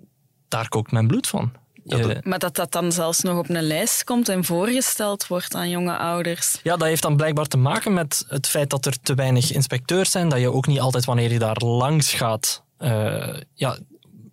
daar 0.47 0.69
kookt 0.69 0.91
mijn 0.91 1.07
bloed 1.07 1.27
van. 1.27 1.51
Ja, 1.83 1.97
dat... 1.97 2.25
Maar 2.25 2.39
dat 2.39 2.55
dat 2.55 2.71
dan 2.71 2.91
zelfs 2.91 3.21
nog 3.21 3.37
op 3.37 3.49
een 3.49 3.67
lijst 3.67 4.03
komt 4.03 4.29
en 4.29 4.43
voorgesteld 4.43 5.27
wordt 5.27 5.55
aan 5.55 5.69
jonge 5.69 5.97
ouders. 5.97 6.59
Ja, 6.63 6.77
dat 6.77 6.87
heeft 6.87 7.01
dan 7.01 7.15
blijkbaar 7.15 7.47
te 7.47 7.57
maken 7.57 7.93
met 7.93 8.25
het 8.27 8.47
feit 8.47 8.69
dat 8.69 8.85
er 8.85 9.01
te 9.01 9.13
weinig 9.13 9.51
inspecteurs 9.51 10.11
zijn, 10.11 10.29
dat 10.29 10.39
je 10.39 10.51
ook 10.51 10.67
niet 10.67 10.79
altijd 10.79 11.05
wanneer 11.05 11.31
je 11.31 11.39
daar 11.39 11.57
langs 11.57 12.13
gaat, 12.13 12.63
uh, 12.79 13.37
ja, 13.53 13.77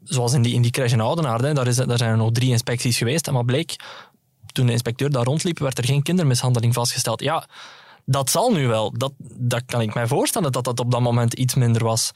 zoals 0.04 0.32
in 0.32 0.42
die, 0.42 0.54
in 0.54 0.62
die 0.62 0.70
crash 0.70 0.92
in 0.92 1.00
Oudenaarde, 1.00 1.52
daar, 1.52 1.66
is, 1.66 1.76
daar 1.76 1.98
zijn 1.98 2.10
er 2.10 2.16
nog 2.16 2.32
drie 2.32 2.50
inspecties 2.50 2.98
geweest. 2.98 3.30
Wat 3.30 3.46
bleek, 3.46 3.76
toen 4.46 4.66
de 4.66 4.72
inspecteur 4.72 5.10
daar 5.10 5.24
rondliep, 5.24 5.58
werd 5.58 5.78
er 5.78 5.84
geen 5.84 6.02
kindermishandeling 6.02 6.74
vastgesteld. 6.74 7.20
Ja, 7.20 7.46
dat 8.04 8.30
zal 8.30 8.52
nu 8.52 8.66
wel. 8.66 8.92
Dat, 8.92 9.12
dat 9.18 9.62
kan 9.66 9.80
ik 9.80 9.94
mij 9.94 10.06
voorstellen, 10.06 10.52
dat 10.52 10.64
dat 10.64 10.80
op 10.80 10.90
dat 10.90 11.00
moment 11.00 11.34
iets 11.34 11.54
minder 11.54 11.84
was. 11.84 12.12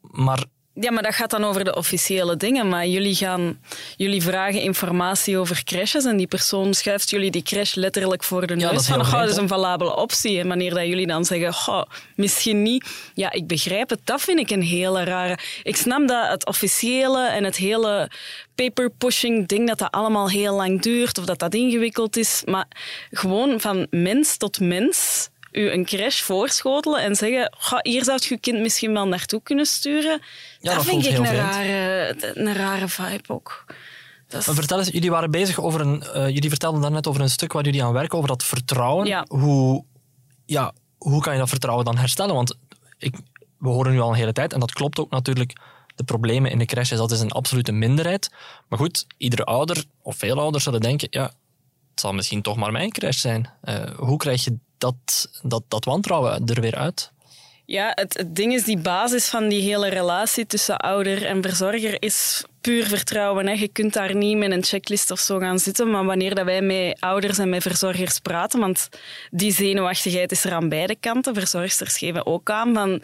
Maar 0.00 0.44
ja, 0.80 0.90
maar 0.90 1.02
dat 1.02 1.14
gaat 1.14 1.30
dan 1.30 1.44
over 1.44 1.64
de 1.64 1.76
officiële 1.76 2.36
dingen. 2.36 2.68
Maar 2.68 2.86
jullie, 2.86 3.14
gaan, 3.14 3.60
jullie 3.96 4.22
vragen 4.22 4.60
informatie 4.60 5.38
over 5.38 5.64
crashes 5.64 6.04
en 6.04 6.16
die 6.16 6.26
persoon 6.26 6.74
schuift 6.74 7.10
jullie 7.10 7.30
die 7.30 7.42
crash 7.42 7.74
letterlijk 7.74 8.24
voor 8.24 8.46
de 8.46 8.54
neus. 8.54 8.62
Ja, 8.64 8.70
dat 8.70 8.80
is, 8.80 8.86
van, 8.86 9.00
oh, 9.00 9.12
dat 9.12 9.28
is 9.28 9.36
een 9.36 9.48
valabele 9.48 9.96
optie. 9.96 10.40
En 10.40 10.48
wanneer 10.48 10.74
dat 10.74 10.86
jullie 10.86 11.06
dan 11.06 11.24
zeggen, 11.24 11.74
oh, 11.74 11.82
misschien 12.14 12.62
niet. 12.62 12.86
Ja, 13.14 13.32
ik 13.32 13.46
begrijp 13.46 13.90
het. 13.90 14.00
Dat 14.04 14.20
vind 14.20 14.38
ik 14.38 14.50
een 14.50 14.62
hele 14.62 15.04
rare... 15.04 15.38
Ik 15.62 15.76
snap 15.76 16.08
dat 16.08 16.28
het 16.28 16.46
officiële 16.46 17.26
en 17.28 17.44
het 17.44 17.56
hele 17.56 18.10
paper-pushing 18.54 19.48
ding, 19.48 19.68
dat 19.68 19.78
dat 19.78 19.90
allemaal 19.90 20.30
heel 20.30 20.54
lang 20.54 20.82
duurt 20.82 21.18
of 21.18 21.24
dat 21.24 21.38
dat 21.38 21.54
ingewikkeld 21.54 22.16
is. 22.16 22.42
Maar 22.44 22.66
gewoon 23.10 23.60
van 23.60 23.86
mens 23.90 24.36
tot 24.36 24.60
mens 24.60 25.28
u 25.56 25.70
een 25.70 25.84
crash 25.84 26.20
voorschotelen 26.20 27.00
en 27.02 27.14
zeggen, 27.14 27.56
hier 27.82 28.04
zou 28.04 28.18
je 28.22 28.34
je 28.34 28.40
kind 28.40 28.60
misschien 28.60 28.92
wel 28.92 29.08
naartoe 29.08 29.42
kunnen 29.42 29.66
sturen. 29.66 30.20
Ja, 30.60 30.74
dat, 30.74 30.74
dat 30.74 30.84
vind 30.84 31.06
ik 31.06 31.18
een 31.18 31.24
rare, 31.34 32.16
een 32.34 32.54
rare 32.54 32.88
vibe 32.88 33.28
ook. 33.32 33.64
Is- 34.28 34.44
vertel 34.44 34.78
eens, 34.78 34.88
jullie 34.88 35.10
waren 35.10 35.30
bezig 35.30 35.60
over 35.60 35.80
een. 35.80 36.02
eh, 36.02 36.28
jullie 36.28 36.48
vertelden 36.48 36.80
daarnet 36.80 37.06
over 37.06 37.20
een 37.20 37.30
stuk 37.30 37.52
waar 37.52 37.64
jullie 37.64 37.84
aan 37.84 37.92
werken, 37.92 38.16
over 38.16 38.28
dat 38.30 38.42
vertrouwen. 38.44 39.06
Ja. 39.06 39.24
Hoe, 39.28 39.84
ja, 40.46 40.72
hoe 40.98 41.20
kan 41.22 41.32
je 41.32 41.38
dat 41.38 41.48
vertrouwen 41.48 41.84
dan 41.84 41.96
herstellen? 41.96 42.34
Want 42.34 42.54
ik, 42.98 43.14
we 43.58 43.68
horen 43.68 43.92
nu 43.92 44.00
al 44.00 44.08
een 44.08 44.14
hele 44.14 44.32
tijd, 44.32 44.52
en 44.52 44.60
dat 44.60 44.72
klopt 44.72 44.98
ook 44.98 45.10
natuurlijk. 45.10 45.52
De 45.94 46.04
problemen 46.04 46.50
in 46.50 46.58
de 46.58 46.64
crashes, 46.64 46.98
dat 46.98 47.10
is 47.10 47.20
een 47.20 47.30
absolute 47.32 47.72
minderheid. 47.72 48.30
Maar 48.68 48.78
goed, 48.78 49.06
iedere 49.16 49.44
ouder, 49.44 49.84
of 50.02 50.16
veel 50.16 50.38
ouders 50.38 50.64
zullen 50.64 50.80
denken, 50.80 51.08
ja, 51.10 51.22
het 51.90 52.00
zal 52.00 52.12
misschien 52.12 52.42
toch 52.42 52.56
maar 52.56 52.72
mijn 52.72 52.90
crash 52.90 53.18
zijn. 53.18 53.50
Eh, 53.60 53.90
hoe 53.96 54.16
krijg 54.16 54.44
je 54.44 54.56
dat, 54.78 55.30
dat, 55.42 55.62
dat 55.68 55.84
wantrouwen 55.84 56.46
er 56.46 56.60
weer 56.60 56.74
uit? 56.76 57.12
Ja, 57.66 57.92
het, 57.94 58.24
ding 58.26 58.54
is, 58.54 58.64
die 58.64 58.78
basis 58.78 59.28
van 59.28 59.48
die 59.48 59.62
hele 59.62 59.88
relatie 59.88 60.46
tussen 60.46 60.76
ouder 60.76 61.24
en 61.24 61.42
verzorger 61.42 62.02
is 62.02 62.44
puur 62.60 62.86
vertrouwen. 62.86 63.46
Hè. 63.46 63.52
Je 63.52 63.68
kunt 63.68 63.92
daar 63.92 64.14
niet 64.14 64.36
met 64.36 64.50
een 64.50 64.64
checklist 64.64 65.10
of 65.10 65.18
zo 65.18 65.38
gaan 65.38 65.58
zitten, 65.58 65.90
maar 65.90 66.04
wanneer 66.04 66.34
dat 66.34 66.44
wij 66.44 66.62
met 66.62 67.00
ouders 67.00 67.38
en 67.38 67.48
met 67.48 67.62
verzorgers 67.62 68.18
praten, 68.18 68.60
want 68.60 68.88
die 69.30 69.52
zenuwachtigheid 69.52 70.32
is 70.32 70.44
er 70.44 70.52
aan 70.52 70.68
beide 70.68 70.96
kanten. 71.00 71.34
Verzorgsters 71.34 71.98
geven 71.98 72.26
ook 72.26 72.50
aan 72.50 72.74
van, 72.74 73.02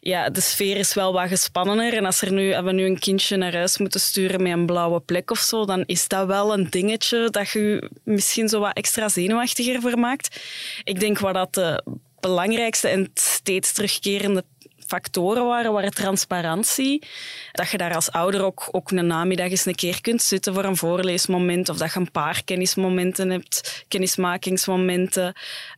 ja, 0.00 0.30
de 0.30 0.40
sfeer 0.40 0.76
is 0.76 0.94
wel 0.94 1.12
wat 1.12 1.28
gespannener 1.28 1.94
en 1.94 2.04
als 2.04 2.22
er 2.22 2.32
nu, 2.32 2.54
als 2.54 2.64
we 2.64 2.72
nu 2.72 2.84
een 2.84 2.98
kindje 2.98 3.36
naar 3.36 3.54
huis 3.54 3.78
moeten 3.78 4.00
sturen 4.00 4.42
met 4.42 4.52
een 4.52 4.66
blauwe 4.66 5.00
plek 5.00 5.30
of 5.30 5.38
zo, 5.38 5.64
dan 5.64 5.82
is 5.86 6.08
dat 6.08 6.26
wel 6.26 6.52
een 6.52 6.70
dingetje 6.70 7.30
dat 7.30 7.50
je 7.50 7.90
misschien 8.04 8.48
zo 8.48 8.60
wat 8.60 8.76
extra 8.76 9.08
zenuwachtiger 9.08 9.80
voor 9.80 9.98
maakt. 9.98 10.40
Ik 10.84 11.00
denk 11.00 11.18
wat 11.18 11.34
dat 11.34 11.54
de 11.54 11.82
belangrijkste 12.22 12.88
en 12.88 13.10
steeds 13.14 13.72
terugkerende 13.72 14.44
factoren 14.92 15.46
waren, 15.46 15.72
waren 15.72 15.90
transparantie. 15.90 17.06
Dat 17.52 17.70
je 17.70 17.78
daar 17.78 17.94
als 17.94 18.10
ouder 18.10 18.44
ook, 18.44 18.68
ook 18.70 18.90
een 18.90 19.06
namiddag 19.06 19.50
eens 19.50 19.66
een 19.66 19.74
keer 19.74 20.00
kunt 20.00 20.22
zitten 20.22 20.54
voor 20.54 20.64
een 20.64 20.76
voorleesmoment 20.76 21.68
of 21.68 21.76
dat 21.76 21.92
je 21.92 21.98
een 22.00 22.10
paar 22.10 22.42
kennismomenten 22.44 23.30
hebt, 23.30 23.84
kennismakingsmomenten. 23.88 25.34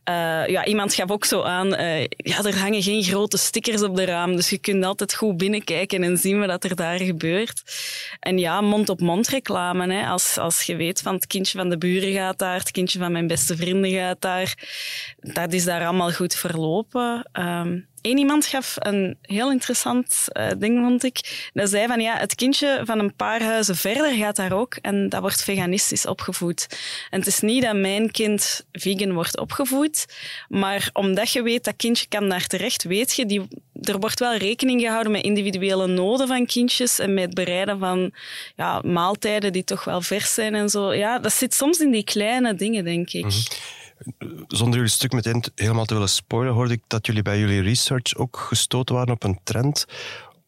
Uh, 0.09 0.47
ja, 0.47 0.65
iemand 0.65 0.93
gaf 0.93 1.11
ook 1.11 1.25
zo 1.25 1.41
aan, 1.41 1.67
uh, 1.73 2.01
ja, 2.01 2.43
er 2.43 2.59
hangen 2.59 2.83
geen 2.83 3.03
grote 3.03 3.37
stickers 3.37 3.81
op 3.81 3.95
de 3.95 4.05
raam, 4.05 4.35
dus 4.35 4.49
je 4.49 4.57
kunt 4.57 4.85
altijd 4.85 5.13
goed 5.15 5.37
binnenkijken 5.37 6.03
en 6.03 6.17
zien 6.17 6.47
wat 6.47 6.63
er 6.63 6.75
daar 6.75 6.99
gebeurt. 6.99 7.61
En 8.19 8.37
ja, 8.37 8.61
mond-op-mond 8.61 9.27
reclame. 9.27 9.93
Hè. 9.93 10.07
Als, 10.07 10.37
als 10.37 10.61
je 10.61 10.75
weet 10.75 11.01
van 11.01 11.13
het 11.13 11.27
kindje 11.27 11.57
van 11.57 11.69
de 11.69 11.77
buren 11.77 12.13
gaat 12.13 12.37
daar, 12.37 12.59
het 12.59 12.71
kindje 12.71 12.99
van 12.99 13.11
mijn 13.11 13.27
beste 13.27 13.55
vrienden 13.55 13.91
gaat 13.91 14.21
daar, 14.21 14.53
dat 15.19 15.53
is 15.53 15.63
daar 15.63 15.85
allemaal 15.85 16.11
goed 16.11 16.35
verlopen. 16.35 17.29
Um, 17.33 17.87
Eén 18.05 18.17
iemand 18.17 18.45
gaf 18.45 18.75
een 18.79 19.17
heel 19.21 19.51
interessant 19.51 20.27
uh, 20.33 20.47
ding, 20.57 20.79
vond 20.83 21.03
ik. 21.03 21.49
Dat 21.53 21.69
zei 21.69 21.87
van 21.87 21.99
ja, 21.99 22.17
het 22.17 22.35
kindje 22.35 22.81
van 22.83 22.99
een 22.99 23.15
paar 23.15 23.43
huizen 23.43 23.75
verder 23.75 24.13
gaat 24.13 24.35
daar 24.35 24.53
ook 24.53 24.75
en 24.81 25.09
dat 25.09 25.21
wordt 25.21 25.43
veganistisch 25.43 26.05
opgevoed. 26.05 26.67
En 27.09 27.19
het 27.19 27.27
is 27.27 27.39
niet 27.39 27.63
dat 27.63 27.75
mijn 27.75 28.11
kind 28.11 28.65
vegan 28.71 29.13
wordt 29.13 29.39
opgevoed, 29.39 30.05
maar 30.49 30.89
omdat 30.93 31.31
je 31.31 31.41
weet 31.41 31.63
dat 31.63 31.75
kindje 31.75 32.05
kan 32.07 32.29
daar 32.29 32.47
terecht, 32.47 32.83
weet 32.83 33.15
je, 33.15 33.25
die, 33.25 33.47
er 33.81 33.99
wordt 33.99 34.19
wel 34.19 34.35
rekening 34.35 34.81
gehouden 34.81 35.11
met 35.11 35.23
individuele 35.23 35.87
noden 35.87 36.27
van 36.27 36.45
kindjes 36.45 36.99
en 36.99 37.13
met 37.13 37.23
het 37.23 37.33
bereiden 37.33 37.79
van 37.79 38.13
ja, 38.55 38.81
maaltijden 38.81 39.53
die 39.53 39.63
toch 39.63 39.83
wel 39.83 40.01
vers 40.01 40.33
zijn 40.33 40.55
en 40.55 40.69
zo. 40.69 40.93
Ja, 40.93 41.19
dat 41.19 41.33
zit 41.33 41.53
soms 41.53 41.79
in 41.79 41.91
die 41.91 42.03
kleine 42.03 42.55
dingen, 42.55 42.83
denk 42.83 43.11
ik. 43.11 43.23
Mhm 43.23 43.83
zonder 44.47 44.75
jullie 44.75 44.91
stuk 44.91 45.11
meteen 45.11 45.43
helemaal 45.55 45.85
te 45.85 45.93
willen 45.93 46.09
spoilen, 46.09 46.53
hoorde 46.53 46.73
ik 46.73 46.81
dat 46.87 47.05
jullie 47.05 47.21
bij 47.21 47.39
jullie 47.39 47.61
research 47.61 48.15
ook 48.15 48.37
gestoten 48.37 48.95
waren 48.95 49.13
op 49.13 49.23
een 49.23 49.39
trend 49.43 49.85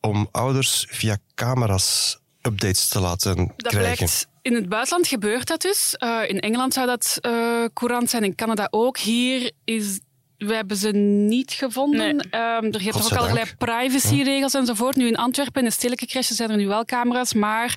om 0.02 0.28
ouders 0.32 0.86
via 0.90 1.18
camera's 1.36 2.20
updates 2.42 2.88
te 2.88 3.00
laten 3.00 3.36
dat 3.36 3.72
krijgen. 3.72 3.96
Blijkt, 3.96 4.28
in 4.42 4.56
het 4.56 4.70
buitenland 4.70 5.08
gebeurt 5.08 5.48
dat 5.48 5.62
dus. 5.62 5.96
Uh, 6.00 6.20
in 6.28 6.40
Engeland 6.40 6.74
zou 6.74 6.88
dat 6.88 7.18
uh, 7.22 7.66
courant 7.74 8.10
zijn, 8.10 8.24
in 8.24 8.36
Canada 8.36 8.68
ook. 8.70 8.98
Hier 8.98 9.52
is 9.64 10.00
We 10.38 10.54
hebben 10.56 10.78
ze 10.78 10.90
niet 11.28 11.52
gevonden. 11.52 12.16
Nee. 12.16 12.30
Ehm, 12.30 12.66
er 12.66 12.82
zijn 12.82 12.94
ook 12.94 13.12
allerlei 13.12 13.46
privacyregels 13.58 14.54
enzovoort. 14.54 14.96
Nu 14.96 15.08
in 15.08 15.16
Antwerpen, 15.16 15.62
in 15.62 15.68
de 15.68 15.74
stedelijke 15.74 16.06
crèches, 16.06 16.36
zijn 16.36 16.50
er 16.50 16.58
nu 16.58 16.68
wel 16.68 16.86
camera's, 16.86 17.34
maar 17.34 17.76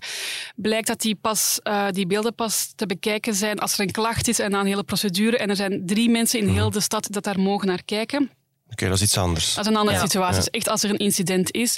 blijkt 0.56 0.86
dat 0.86 1.00
die, 1.00 1.14
pas, 1.14 1.58
eh, 1.62 1.86
die 1.90 2.06
beelden 2.06 2.34
pas 2.34 2.72
te 2.76 2.86
bekijken 2.86 3.34
zijn 3.34 3.58
als 3.58 3.72
er 3.72 3.80
een 3.80 3.90
klacht 3.90 4.28
is 4.28 4.38
en 4.38 4.50
na 4.50 4.60
een 4.60 4.66
hele 4.66 4.84
procedure. 4.84 5.36
En 5.38 5.48
er 5.50 5.56
zijn 5.56 5.82
drie 5.86 6.10
mensen 6.10 6.38
in 6.38 6.48
heel 6.48 6.70
de 6.70 6.80
stad 6.80 7.06
dat 7.10 7.24
daar 7.24 7.40
mogen 7.40 7.66
naar 7.66 7.82
kijken. 7.84 8.30
Oké, 8.70 8.86
dat 8.86 8.94
is 8.96 9.02
iets 9.02 9.18
anders. 9.18 9.54
Dat 9.54 9.64
is 9.64 9.70
een 9.70 9.76
andere 9.76 9.96
Ja. 9.96 10.02
situatie. 10.02 10.34
Ja. 10.34 10.38
Dus 10.40 10.50
echt 10.50 10.68
als 10.68 10.82
er 10.82 10.90
een 10.90 10.96
incident 10.98 11.52
is. 11.54 11.76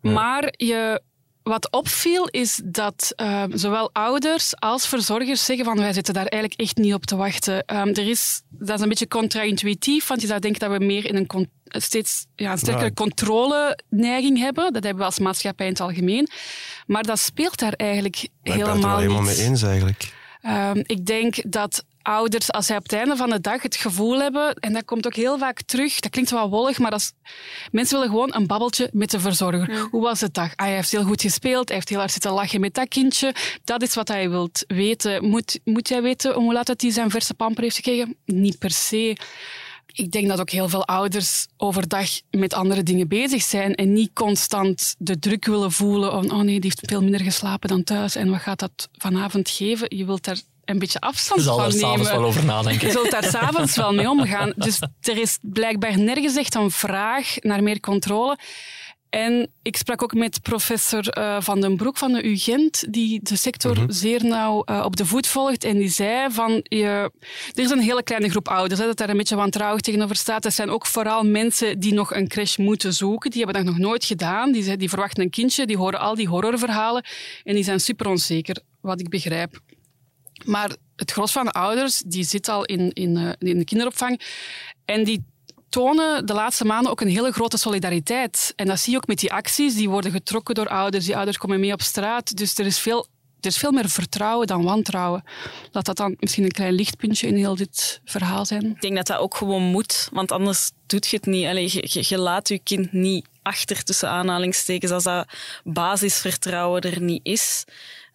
Maar 0.00 0.52
je, 0.56 1.02
wat 1.48 1.70
opviel 1.72 2.26
is 2.28 2.60
dat 2.64 3.12
ehm, 3.16 3.56
zowel 3.56 3.90
ouders 3.92 4.56
als 4.56 4.86
verzorgers 4.88 5.44
zeggen 5.44 5.64
van 5.64 5.76
wij 5.78 5.92
zitten 5.92 6.14
daar 6.14 6.26
eigenlijk 6.26 6.60
echt 6.60 6.76
niet 6.76 6.94
op 6.94 7.06
te 7.06 7.16
wachten. 7.16 7.64
Ehm, 7.64 7.88
er 7.88 8.08
is, 8.08 8.40
dat 8.48 8.76
is 8.76 8.82
een 8.82 8.88
beetje 8.88 9.08
contra-intuïtief, 9.08 10.06
want 10.06 10.20
je 10.20 10.26
zou 10.26 10.40
denken 10.40 10.60
dat 10.68 10.78
we 10.78 10.84
meer 10.84 11.06
in 11.06 11.16
een 11.16 11.26
con- 11.26 11.50
steeds 11.64 12.26
ja, 12.36 12.52
een 12.52 12.58
sterkere 12.58 12.84
Ja. 12.86 12.92
controle-neiging 12.94 14.38
hebben. 14.38 14.72
Dat 14.72 14.82
hebben 14.82 15.00
we 15.02 15.08
als 15.08 15.18
maatschappij 15.18 15.66
in 15.66 15.72
het 15.72 15.80
algemeen. 15.80 16.28
Maar 16.86 17.02
dat 17.02 17.18
speelt 17.18 17.58
daar 17.58 17.72
eigenlijk 17.72 18.16
Maar 18.16 18.24
ik 18.24 18.30
ben 18.42 18.52
het 18.52 18.62
er 18.62 18.68
helemaal 18.68 18.90
wel 18.90 19.00
helemaal 19.00 19.22
niet. 19.22 19.36
mee 19.36 19.46
eens 19.46 19.62
eigenlijk. 19.62 20.12
Ehm, 20.42 20.82
ik 20.86 21.06
denk 21.06 21.50
dat 21.52 21.84
ouders, 22.08 22.52
als 22.52 22.66
zij 22.66 22.76
op 22.76 22.82
het 22.82 22.92
einde 22.92 23.16
van 23.16 23.30
de 23.30 23.40
dag 23.40 23.62
het 23.62 23.76
gevoel 23.76 24.20
hebben, 24.20 24.54
en 24.54 24.72
dat 24.72 24.84
komt 24.84 25.06
ook 25.06 25.14
heel 25.14 25.38
vaak 25.38 25.62
terug, 25.62 26.00
dat 26.00 26.10
klinkt 26.10 26.30
wel 26.30 26.50
wollig, 26.50 26.78
maar 26.78 26.90
dat 26.90 27.12
mensen 27.70 27.96
willen 27.96 28.12
gewoon 28.12 28.34
een 28.34 28.46
babbeltje 28.46 28.90
met 28.92 29.10
de 29.10 29.20
verzorger. 29.20 29.88
Hoe 29.90 30.02
was 30.02 30.20
de 30.20 30.30
dag? 30.32 30.52
Ah, 30.56 30.66
hij 30.66 30.74
heeft 30.74 30.90
heel 30.90 31.04
goed 31.04 31.20
gespeeld, 31.20 31.66
hij 31.68 31.76
heeft 31.76 31.88
heel 31.88 31.98
hard 31.98 32.12
zitten 32.12 32.32
lachen 32.32 32.60
met 32.60 32.74
dat 32.74 32.88
kindje. 32.88 33.34
Dat 33.64 33.82
is 33.82 33.94
wat 33.94 34.08
hij 34.08 34.30
wilt 34.30 34.64
weten. 34.66 35.24
Moet, 35.24 35.60
moet 35.64 35.88
jij 35.88 36.02
weten 36.02 36.34
hoe 36.34 36.52
laat 36.52 36.66
dat 36.66 36.80
hij 36.80 36.90
zijn 36.90 37.10
verse 37.10 37.34
pamper 37.34 37.62
heeft 37.62 37.76
gekregen? 37.76 38.16
Niet 38.24 38.58
per 38.58 38.70
se. 38.70 39.16
Ik 39.92 40.10
denk 40.10 40.28
dat 40.28 40.40
ook 40.40 40.50
heel 40.50 40.68
veel 40.68 40.86
ouders 40.86 41.46
overdag 41.56 42.08
met 42.30 42.54
andere 42.54 42.82
dingen 42.82 43.08
bezig 43.08 43.42
zijn 43.42 43.74
en 43.74 43.92
niet 43.92 44.10
constant 44.12 44.94
de 44.98 45.18
druk 45.18 45.44
willen 45.44 45.72
voelen 45.72 46.10
van 46.10 46.30
oh 46.30 46.38
nee, 46.38 46.60
die 46.60 46.72
heeft 46.74 46.80
veel 46.82 47.02
minder 47.02 47.20
geslapen 47.20 47.68
dan 47.68 47.84
thuis 47.84 48.14
en 48.14 48.30
wat 48.30 48.40
gaat 48.40 48.58
dat 48.58 48.88
vanavond 48.92 49.50
geven? 49.50 49.96
Je 49.96 50.04
wilt 50.04 50.24
daar 50.24 50.38
een 50.68 50.78
beetje 50.78 51.00
afstand 51.00 51.40
Je 51.40 51.46
zal 51.46 51.56
van 51.56 51.64
er 51.64 51.74
nemen. 51.74 51.88
s'avonds 51.88 52.10
wel 52.10 52.24
over 52.24 52.44
nadenken. 52.44 52.86
Je 52.86 52.92
zult 52.92 53.10
daar 53.10 53.24
s'avonds 53.34 53.76
wel 53.76 53.94
mee 53.94 54.10
omgaan. 54.10 54.52
Dus 54.56 54.80
er 55.00 55.18
is 55.18 55.38
blijkbaar 55.42 55.98
nergens 55.98 56.36
echt 56.36 56.54
een 56.54 56.70
vraag 56.70 57.34
naar 57.40 57.62
meer 57.62 57.80
controle. 57.80 58.38
En 59.10 59.50
ik 59.62 59.76
sprak 59.76 60.02
ook 60.02 60.14
met 60.14 60.42
professor 60.42 61.08
eh, 61.08 61.36
Van 61.40 61.60
den 61.60 61.76
Broek 61.76 61.96
van 61.96 62.12
de 62.12 62.26
UGent, 62.26 62.92
die 62.92 63.20
de 63.22 63.36
sector 63.36 63.76
zeer 63.86 64.24
nauw 64.24 64.62
eh, 64.64 64.82
op 64.84 64.96
de 64.96 65.06
voet 65.06 65.26
volgt. 65.26 65.64
En 65.64 65.78
die 65.78 65.88
zei 65.88 66.32
van, 66.32 66.60
je, 66.62 67.10
er 67.54 67.62
is 67.62 67.70
een 67.70 67.80
hele 67.80 68.02
kleine 68.02 68.28
groep 68.28 68.48
ouders 68.48 68.80
hè, 68.80 68.86
dat 68.86 68.96
daar 68.96 69.08
een 69.08 69.16
beetje 69.16 69.36
wantrouwig 69.36 69.80
tegenover 69.80 70.16
staat. 70.16 70.42
Dat 70.42 70.54
zijn 70.54 70.70
ook 70.70 70.86
vooral 70.86 71.24
mensen 71.24 71.78
die 71.80 71.94
nog 71.94 72.14
een 72.14 72.28
crash 72.28 72.56
moeten 72.56 72.92
zoeken. 72.92 73.30
Die 73.30 73.44
hebben 73.44 73.64
dat 73.64 73.72
nog 73.72 73.82
nooit 73.82 74.04
gedaan. 74.04 74.52
Die, 74.52 74.76
die 74.76 74.88
verwachten 74.88 75.22
een 75.22 75.30
kindje, 75.30 75.66
die 75.66 75.76
horen 75.76 76.00
al 76.00 76.14
die 76.14 76.28
horrorverhalen 76.28 77.04
en 77.44 77.54
die 77.54 77.64
zijn 77.64 77.80
super 77.80 78.06
onzeker, 78.08 78.56
wat 78.80 79.00
ik 79.00 79.08
begrijp. 79.08 79.60
Maar 80.44 80.70
het 80.96 81.10
gros 81.10 81.32
van 81.32 81.44
de 81.44 81.50
ouders 81.50 82.02
die 82.06 82.24
zit 82.24 82.48
al 82.48 82.64
in, 82.64 82.92
in, 82.92 83.16
eh, 83.16 83.48
in 83.50 83.58
de 83.58 83.64
kinderopvang 83.64 84.20
en 84.84 85.04
die 85.04 85.24
tonen 85.68 86.26
de 86.26 86.32
laatste 86.32 86.64
maanden 86.64 86.90
ook 86.90 87.00
een 87.00 87.08
hele 87.08 87.32
grote 87.32 87.56
solidariteit. 87.56 88.52
En 88.56 88.66
dat 88.66 88.80
zie 88.80 88.92
je 88.92 88.98
ook 88.98 89.06
met 89.06 89.18
die 89.18 89.32
acties. 89.32 89.74
Die 89.74 89.88
worden 89.88 90.12
getrokken 90.12 90.54
door 90.54 90.68
ouders. 90.68 91.04
Die 91.04 91.16
ouders 91.16 91.38
komen 91.38 91.60
mee 91.60 91.72
op 91.72 91.82
straat. 91.82 92.36
Dus 92.36 92.58
er 92.58 92.66
is 92.66 92.78
veel, 92.78 93.06
er 93.40 93.48
is 93.48 93.58
veel 93.58 93.72
meer 93.72 93.88
vertrouwen 93.88 94.46
dan 94.46 94.62
wantrouwen. 94.62 95.24
Laat 95.72 95.84
dat 95.84 95.96
dan 95.96 96.16
misschien 96.18 96.44
een 96.44 96.50
klein 96.50 96.72
lichtpuntje 96.72 97.26
in 97.26 97.36
heel 97.36 97.56
dit 97.56 98.00
verhaal 98.04 98.46
zijn. 98.46 98.70
Ik 98.70 98.80
denk 98.80 98.96
dat 98.96 99.06
dat 99.06 99.18
ook 99.18 99.36
gewoon 99.36 99.62
moet, 99.62 100.08
want 100.12 100.32
anders 100.32 100.70
doet 100.86 101.06
je 101.06 101.16
het 101.16 101.26
niet. 101.26 101.46
Allee, 101.46 101.70
je, 101.72 101.88
je, 101.88 102.04
je 102.08 102.18
laat 102.18 102.48
je 102.48 102.58
kind 102.58 102.92
niet 102.92 103.26
achter 103.42 103.84
tussen 103.84 104.08
aanhalingstekens 104.08 104.92
als 104.92 105.04
dat 105.04 105.28
basisvertrouwen 105.64 106.82
er 106.82 107.00
niet 107.00 107.20
is. 107.22 107.64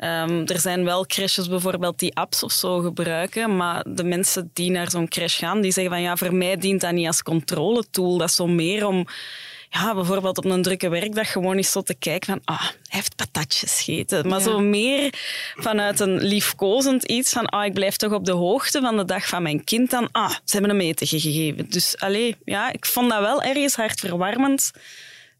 Ehm, 0.04 0.42
er 0.46 0.60
zijn 0.60 0.84
wel 0.84 1.06
crashes 1.06 1.48
bijvoorbeeld 1.48 2.00
die 2.00 2.16
apps 2.16 2.44
of 2.44 2.52
zo 2.52 2.80
gebruiken, 2.80 3.56
maar 3.56 3.86
de 3.90 4.04
mensen 4.04 4.50
die 4.54 4.72
naar 4.72 4.90
zo'n 4.90 5.08
crash 5.08 5.40
gaan, 5.40 5.62
die 5.62 5.72
zeggen 5.72 5.94
van 5.94 6.02
ja, 6.02 6.16
voor 6.18 6.34
mij 6.34 6.58
dient 6.58 6.82
dat 6.82 6.92
niet 6.92 7.08
als 7.08 7.22
controletool. 7.22 8.18
Dat 8.18 8.30
is 8.30 8.36
zo 8.36 8.48
meer 8.48 8.88
om 8.88 9.08
ja, 9.70 9.94
bijvoorbeeld 9.94 10.38
op 10.38 10.46
een 10.46 10.62
drukke 10.62 10.90
werkdag 10.90 11.32
gewoon 11.32 11.56
eens 11.58 11.72
zo 11.72 11.82
te 11.82 11.94
kijken 11.94 12.28
van 12.34 12.56
ah, 12.56 12.62
hij 12.62 12.72
heeft 12.88 13.16
patatjes 13.16 13.82
gegeten. 13.82 14.28
Maar 14.28 14.40
Ja. 14.40 14.46
zo 14.46 14.60
meer 14.60 15.14
vanuit 15.56 16.00
een 16.00 16.22
liefkozend 16.24 17.04
iets 17.04 17.32
van 17.32 17.46
ah, 17.46 17.66
ik 17.66 17.74
blijf 17.74 17.96
toch 17.96 18.12
op 18.14 18.26
de 18.26 18.32
hoogte 18.32 18.82
van 18.82 18.98
de 18.98 19.06
dag 19.06 19.28
van 19.28 19.44
mijn 19.44 19.64
kind 19.64 19.90
dan. 19.90 20.10
Ah, 20.12 20.30
ze 20.30 20.58
hebben 20.58 20.70
hem 20.70 20.80
eten 20.80 21.08
gegeven. 21.08 21.70
Dus 21.70 21.98
allee, 21.98 22.36
ja, 22.46 22.72
ik 22.74 22.86
vond 22.86 23.10
dat 23.10 23.20
wel 23.20 23.42
ergens 23.42 23.76
hartverwarmend 23.76 24.72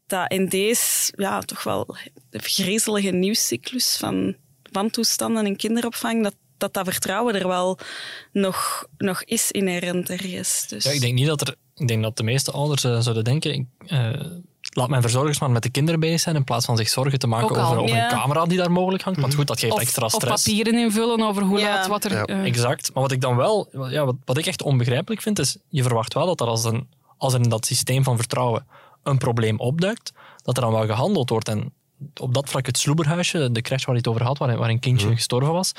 dat 0.06 0.30
in 0.32 0.48
deze 0.48 1.12
ja, 1.16 1.40
toch 1.40 1.62
wel 1.62 1.96
griezelige 2.30 3.10
nieuwscyclus 3.10 3.96
van 3.96 4.36
wantoestanden 4.74 5.46
in 5.46 5.56
kinderopvang, 5.56 6.22
dat 6.22 6.34
dat, 6.58 6.74
dat 6.74 6.84
vertrouwen 6.92 7.34
er 7.34 7.48
wel 7.48 7.78
nog, 8.32 8.86
nog 8.96 9.22
is 9.24 9.50
inherent 9.50 10.10
ergens. 10.10 10.66
Dus. 10.68 10.84
Ja, 10.84 10.90
ik 10.90 11.00
denk 11.00 11.14
niet 11.14 11.26
dat 11.26 11.40
er... 11.40 11.54
Ik 11.74 11.88
denk 11.88 12.02
dat 12.02 12.16
de 12.16 12.22
meeste 12.22 12.50
ouders 12.50 12.84
eh, 12.84 12.98
zouden 13.00 13.24
denken... 13.24 13.52
Ik, 13.52 13.66
eh, 13.86 14.10
laat 14.60 14.88
mijn 14.88 15.02
verzorgers 15.02 15.40
maar 15.40 15.50
met 15.50 15.62
de 15.62 15.70
kinderen 15.70 16.00
bezig 16.00 16.20
zijn 16.20 16.36
in 16.36 16.44
plaats 16.44 16.66
van 16.66 16.76
zich 16.76 16.88
zorgen 16.88 17.18
te 17.18 17.26
maken 17.26 17.56
al, 17.56 17.66
over, 17.66 17.82
over 17.82 17.96
ja. 17.96 18.04
een 18.04 18.18
camera 18.18 18.46
die 18.46 18.58
daar 18.58 18.70
mogelijk 18.70 19.02
hangt. 19.02 19.20
Want 19.20 19.34
goed, 19.34 19.46
dat 19.46 19.58
geeft 19.58 19.72
Of, 19.72 19.80
extra 19.80 20.04
of 20.04 20.12
stress. 20.12 20.44
papieren 20.44 20.74
invullen 20.74 21.22
over 21.22 21.42
hoe 21.42 21.58
Ja. 21.58 21.74
laat, 21.74 21.86
wat 21.86 22.04
er... 22.04 22.12
Ja. 22.12 22.24
eh, 22.24 22.44
Exact. 22.44 22.90
Maar 22.94 23.02
wat 23.02 23.12
ik 23.12 23.20
dan 23.20 23.36
wel... 23.36 23.68
Ja, 23.90 24.04
wat, 24.04 24.16
wat 24.24 24.38
ik 24.38 24.46
echt 24.46 24.62
onbegrijpelijk 24.62 25.22
vind, 25.22 25.38
is... 25.38 25.56
Je 25.68 25.82
verwacht 25.82 26.14
wel 26.14 26.26
dat 26.26 26.40
er 26.40 26.46
als, 26.46 26.64
een, 26.64 26.88
als 27.16 27.34
er 27.34 27.40
in 27.40 27.48
dat 27.48 27.66
systeem 27.66 28.04
van 28.04 28.16
vertrouwen 28.16 28.66
een 29.02 29.18
probleem 29.18 29.60
opduikt, 29.60 30.12
dat 30.42 30.56
er 30.56 30.62
dan 30.62 30.72
wel 30.72 30.86
gehandeld 30.86 31.30
wordt. 31.30 31.48
En 31.48 31.72
op 32.20 32.34
dat 32.34 32.48
vlak 32.48 32.66
het 32.66 32.78
Sloeberhuisje, 32.78 33.52
de 33.52 33.60
crash 33.60 33.84
waar 33.84 33.94
je 33.94 34.00
het 34.00 34.08
over 34.08 34.22
had, 34.22 34.38
waar, 34.38 34.56
waar 34.56 34.68
een 34.68 34.80
kindje 34.80 35.14
gestorven 35.14 35.52
was, 35.52 35.72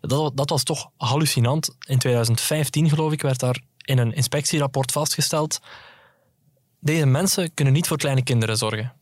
dat, 0.00 0.36
dat 0.36 0.50
was 0.50 0.62
toch 0.62 0.90
hallucinant. 0.96 1.76
In 1.86 1.98
2015, 1.98 2.88
geloof 2.88 3.12
ik, 3.12 3.22
werd 3.22 3.38
daar 3.40 3.60
in 3.84 3.98
een 3.98 4.12
inspectierapport 4.12 4.92
vastgesteld 4.92 5.60
deze 6.86 7.06
mensen 7.06 7.54
kunnen 7.54 7.74
niet 7.74 7.86
voor 7.86 7.96
kleine 7.96 8.22
kinderen 8.22 8.56
zorgen. 8.56 8.92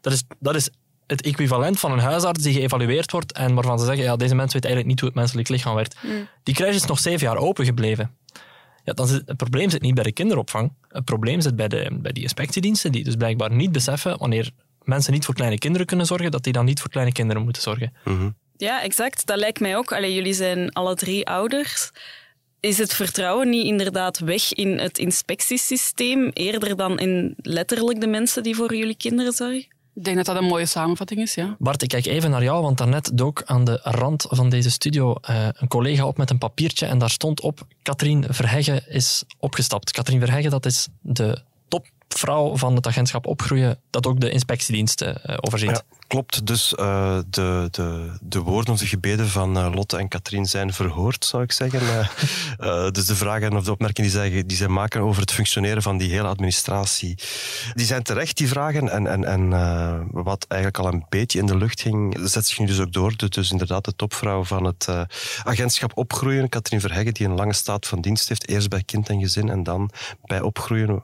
Dat 0.00 0.12
is, 0.12 0.22
dat 0.38 0.54
is 0.54 0.70
het 1.06 1.22
equivalent 1.22 1.80
van 1.80 1.92
een 1.92 1.98
huisarts 1.98 2.42
die 2.42 2.52
geëvalueerd 2.52 3.10
wordt 3.10 3.32
en 3.32 3.54
waarvan 3.54 3.78
ze 3.78 3.84
zeggen, 3.84 4.04
ja, 4.04 4.16
deze 4.16 4.34
mens 4.34 4.52
weet 4.52 4.64
eigenlijk 4.64 4.92
niet 4.94 5.00
hoe 5.00 5.08
het 5.08 5.18
menselijk 5.18 5.48
lichaam 5.48 5.74
werkt. 5.74 5.96
Die 6.42 6.54
crash 6.54 6.74
is 6.74 6.84
nog 6.84 6.98
zeven 6.98 7.26
jaar 7.26 7.36
open 7.36 7.64
gebleven. 7.64 8.16
Ja, 8.84 8.92
dan 8.92 9.06
zit, 9.06 9.22
het 9.26 9.36
probleem 9.36 9.70
zit 9.70 9.82
niet 9.82 9.94
bij 9.94 10.04
de 10.04 10.12
kinderopvang. 10.12 10.72
Het 10.88 11.04
probleem 11.04 11.40
zit 11.40 11.56
bij, 11.56 11.68
de, 11.68 11.98
bij 12.00 12.12
die 12.12 12.22
inspectiediensten, 12.22 12.92
die 12.92 13.04
dus 13.04 13.14
blijkbaar 13.14 13.52
niet 13.52 13.72
beseffen 13.72 14.18
wanneer 14.18 14.50
mensen 14.84 15.12
niet 15.12 15.24
voor 15.24 15.34
kleine 15.34 15.58
kinderen 15.58 15.86
kunnen 15.86 16.06
zorgen, 16.06 16.30
dat 16.30 16.42
die 16.42 16.52
dan 16.52 16.64
niet 16.64 16.80
voor 16.80 16.90
kleine 16.90 17.12
kinderen 17.12 17.42
moeten 17.42 17.62
zorgen. 17.62 17.92
Ja, 18.56 18.82
exact. 18.82 19.26
Dat 19.26 19.38
lijkt 19.38 19.60
mij 19.60 19.76
ook. 19.76 19.92
Allee, 19.92 20.14
jullie 20.14 20.34
zijn 20.34 20.72
alle 20.72 20.94
drie 20.94 21.26
ouders. 21.26 21.90
Is 22.60 22.78
het 22.78 22.94
vertrouwen 22.94 23.48
niet 23.48 23.66
inderdaad 23.66 24.18
weg 24.18 24.52
in 24.52 24.78
het 24.78 24.98
inspectiesysteem, 24.98 26.28
eerder 26.28 26.76
dan 26.76 26.98
in 26.98 27.34
letterlijk 27.36 28.00
de 28.00 28.06
mensen 28.06 28.42
die 28.42 28.54
voor 28.54 28.74
jullie 28.74 28.96
kinderen 28.96 29.32
zorgen? 29.32 29.66
Ik 29.94 30.04
denk 30.04 30.16
dat 30.16 30.26
dat 30.26 30.36
een 30.36 30.44
mooie 30.44 30.66
samenvatting 30.66 31.20
is, 31.20 31.34
ja. 31.34 31.56
Bart, 31.58 31.82
ik 31.82 31.88
kijk 31.88 32.06
even 32.06 32.30
naar 32.30 32.42
jou, 32.42 32.62
want 32.62 32.78
daarnet 32.78 33.10
dook 33.14 33.42
aan 33.44 33.64
de 33.64 33.80
rand 33.82 34.26
van 34.28 34.48
deze 34.48 34.70
studio 34.70 35.14
eh, 35.14 35.48
een 35.52 35.68
collega 35.68 36.06
op 36.06 36.16
met 36.16 36.30
een 36.30 36.38
papiertje 36.38 36.86
en 36.86 36.98
daar 36.98 37.10
stond 37.10 37.40
op 37.40 37.66
Katrien 37.82 38.24
Verheggen 38.28 38.88
is 38.88 39.24
opgestapt. 39.38 39.90
Katrien 39.90 40.20
Verheggen, 40.20 40.50
dat 40.50 40.66
is 40.66 40.88
de 41.00 41.42
topvrouw 42.14 42.56
van 42.56 42.74
het 42.74 42.86
agentschap 42.86 43.26
Opgroeien, 43.26 43.80
dat 43.90 44.06
ook 44.06 44.20
de 44.20 44.30
inspectiediensten 44.30 45.22
eh, 45.22 45.36
overziet. 45.40 45.70
Ja, 45.70 45.82
klopt. 46.06 46.46
Dus 46.46 46.74
eh, 46.74 47.18
de, 47.30 47.68
de, 47.70 48.16
de 48.20 48.38
woorden 48.38 48.72
of 48.72 48.80
de 48.80 48.86
gebeden 48.86 49.28
van 49.28 49.56
eh, 49.56 49.72
Lotte 49.74 49.96
en 49.96 50.08
Katrien 50.08 50.46
zijn 50.46 50.72
verhoord, 50.72 51.24
zou 51.24 51.42
ik 51.42 51.52
zeggen. 51.52 51.80
Dus 52.92 53.06
de 53.06 53.16
vragen 53.16 53.56
of 53.56 53.64
de 53.64 53.70
opmerkingen 53.70 54.10
die 54.10 54.20
zij, 54.20 54.46
die 54.46 54.56
zij 54.56 54.68
maken 54.68 55.00
over 55.00 55.20
het 55.20 55.32
functioneren 55.32 55.82
van 55.82 55.98
die 55.98 56.10
hele 56.10 56.28
administratie, 56.28 57.18
die 57.74 57.86
zijn 57.86 58.02
terecht, 58.02 58.36
die 58.36 58.48
vragen. 58.48 58.88
En, 58.88 59.06
en, 59.06 59.24
en 59.24 59.50
wat 60.10 60.44
eigenlijk 60.48 60.84
al 60.84 60.92
een 60.92 61.06
beetje 61.08 61.38
in 61.38 61.46
de 61.46 61.56
lucht 61.56 61.80
ging, 61.80 62.18
zet 62.24 62.46
zich 62.46 62.58
nu 62.58 62.66
dus 62.66 62.80
ook 62.80 62.92
door. 62.92 63.12
Dus, 63.16 63.50
inderdaad 63.50 63.84
de 63.84 63.96
topvrouw 63.96 64.44
van 64.44 64.64
het 64.64 64.88
agentschap 65.42 65.96
Opgroeien, 65.96 66.48
Katrien 66.48 66.80
Verheggen, 66.80 67.14
die 67.14 67.26
een 67.26 67.34
lange 67.34 67.52
staat 67.52 67.86
van 67.86 68.00
dienst 68.00 68.28
heeft. 68.28 68.48
Eerst 68.48 68.68
bij 68.68 68.82
kind 68.82 69.08
en 69.08 69.20
gezin 69.20 69.48
en 69.48 69.62
dan 69.62 69.90
bij 70.24 70.40
Opgroeien 70.40 71.02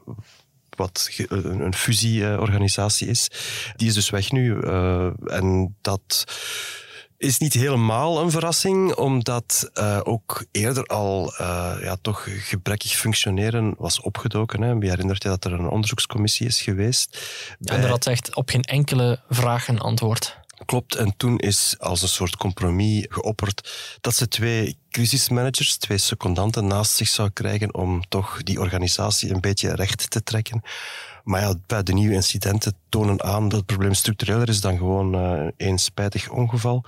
wat 0.81 1.09
ge- 1.11 1.27
een 1.61 1.75
fusieorganisatie 1.75 3.09
is. 3.09 3.29
Die 3.77 3.89
is 3.89 3.95
dus 3.95 4.11
weg 4.11 4.33
nu. 4.33 4.61
eh, 4.61 5.07
en 5.27 5.77
dat 5.81 6.25
is 7.19 7.39
niet 7.39 7.53
helemaal 7.53 8.21
een 8.21 8.31
verrassing, 8.31 8.95
omdat 8.95 9.71
eh, 9.75 10.01
ook 10.05 10.45
eerder 10.53 10.85
al 10.87 11.35
eh, 11.37 11.73
ja, 11.83 11.97
toch 12.03 12.27
gebrekkig 12.49 12.93
functioneren 12.97 13.75
was 13.79 14.01
opgedoken. 14.01 14.63
Hè. 14.63 14.79
Wie 14.79 14.91
herinnert 14.91 15.23
je 15.23 15.29
dat 15.29 15.45
er 15.45 15.53
een 15.53 15.69
onderzoekscommissie 15.69 16.47
is 16.47 16.61
geweest? 16.63 17.19
En 17.65 17.81
daar 17.81 17.91
had 17.91 18.05
ze 18.05 18.11
echt 18.11 18.35
op 18.35 18.49
geen 18.49 18.63
enkele 18.63 19.21
vraag 19.29 19.69
een 19.69 19.81
antwoord. 19.81 20.39
Klopt, 20.65 20.95
en 20.95 21.17
toen 21.17 21.39
is 21.39 21.75
als 21.79 22.03
een 22.03 22.09
soort 22.09 22.37
compromis 22.37 23.07
geopperd 23.09 23.71
dat 24.01 24.15
ze 24.15 24.29
twee 24.29 24.79
crisismanagers, 24.91 25.77
twee 25.77 25.99
secondanten 25.99 26.67
naast 26.67 26.93
zich 26.93 27.09
zou 27.09 27.31
krijgen 27.31 27.75
om 27.75 28.09
toch 28.09 28.43
die 28.43 28.61
organisatie 28.61 29.35
een 29.35 29.41
beetje 29.41 29.75
recht 29.75 30.11
te 30.11 30.23
trekken. 30.23 30.63
Maar 31.25 31.41
ja, 31.41 31.55
bij 31.67 31.83
de 31.83 31.93
nieuwe 31.93 32.15
incidenten 32.15 32.75
tonen 32.89 33.23
aan 33.23 33.49
dat 33.49 33.59
het 33.59 33.67
probleem 33.67 33.95
structureler 33.95 34.49
is 34.49 34.61
dan 34.61 34.77
gewoon 34.77 35.15
uh, 35.15 35.49
één 35.57 35.79
spijtig 35.79 36.31
ongeval. 36.31 36.85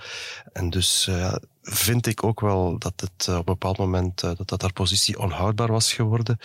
En 0.53 0.69
dus 0.69 1.07
uh, 1.09 1.33
vind 1.61 2.07
ik 2.07 2.23
ook 2.23 2.39
wel 2.39 2.77
dat 2.79 2.93
het 2.95 3.27
uh, 3.29 3.35
op 3.35 3.47
een 3.47 3.53
bepaald 3.53 3.77
moment 3.77 4.19
dat, 4.19 4.47
dat 4.47 4.61
haar 4.61 4.73
positie 4.73 5.19
onhoudbaar 5.19 5.71
was 5.71 5.93
geworden. 5.93 6.37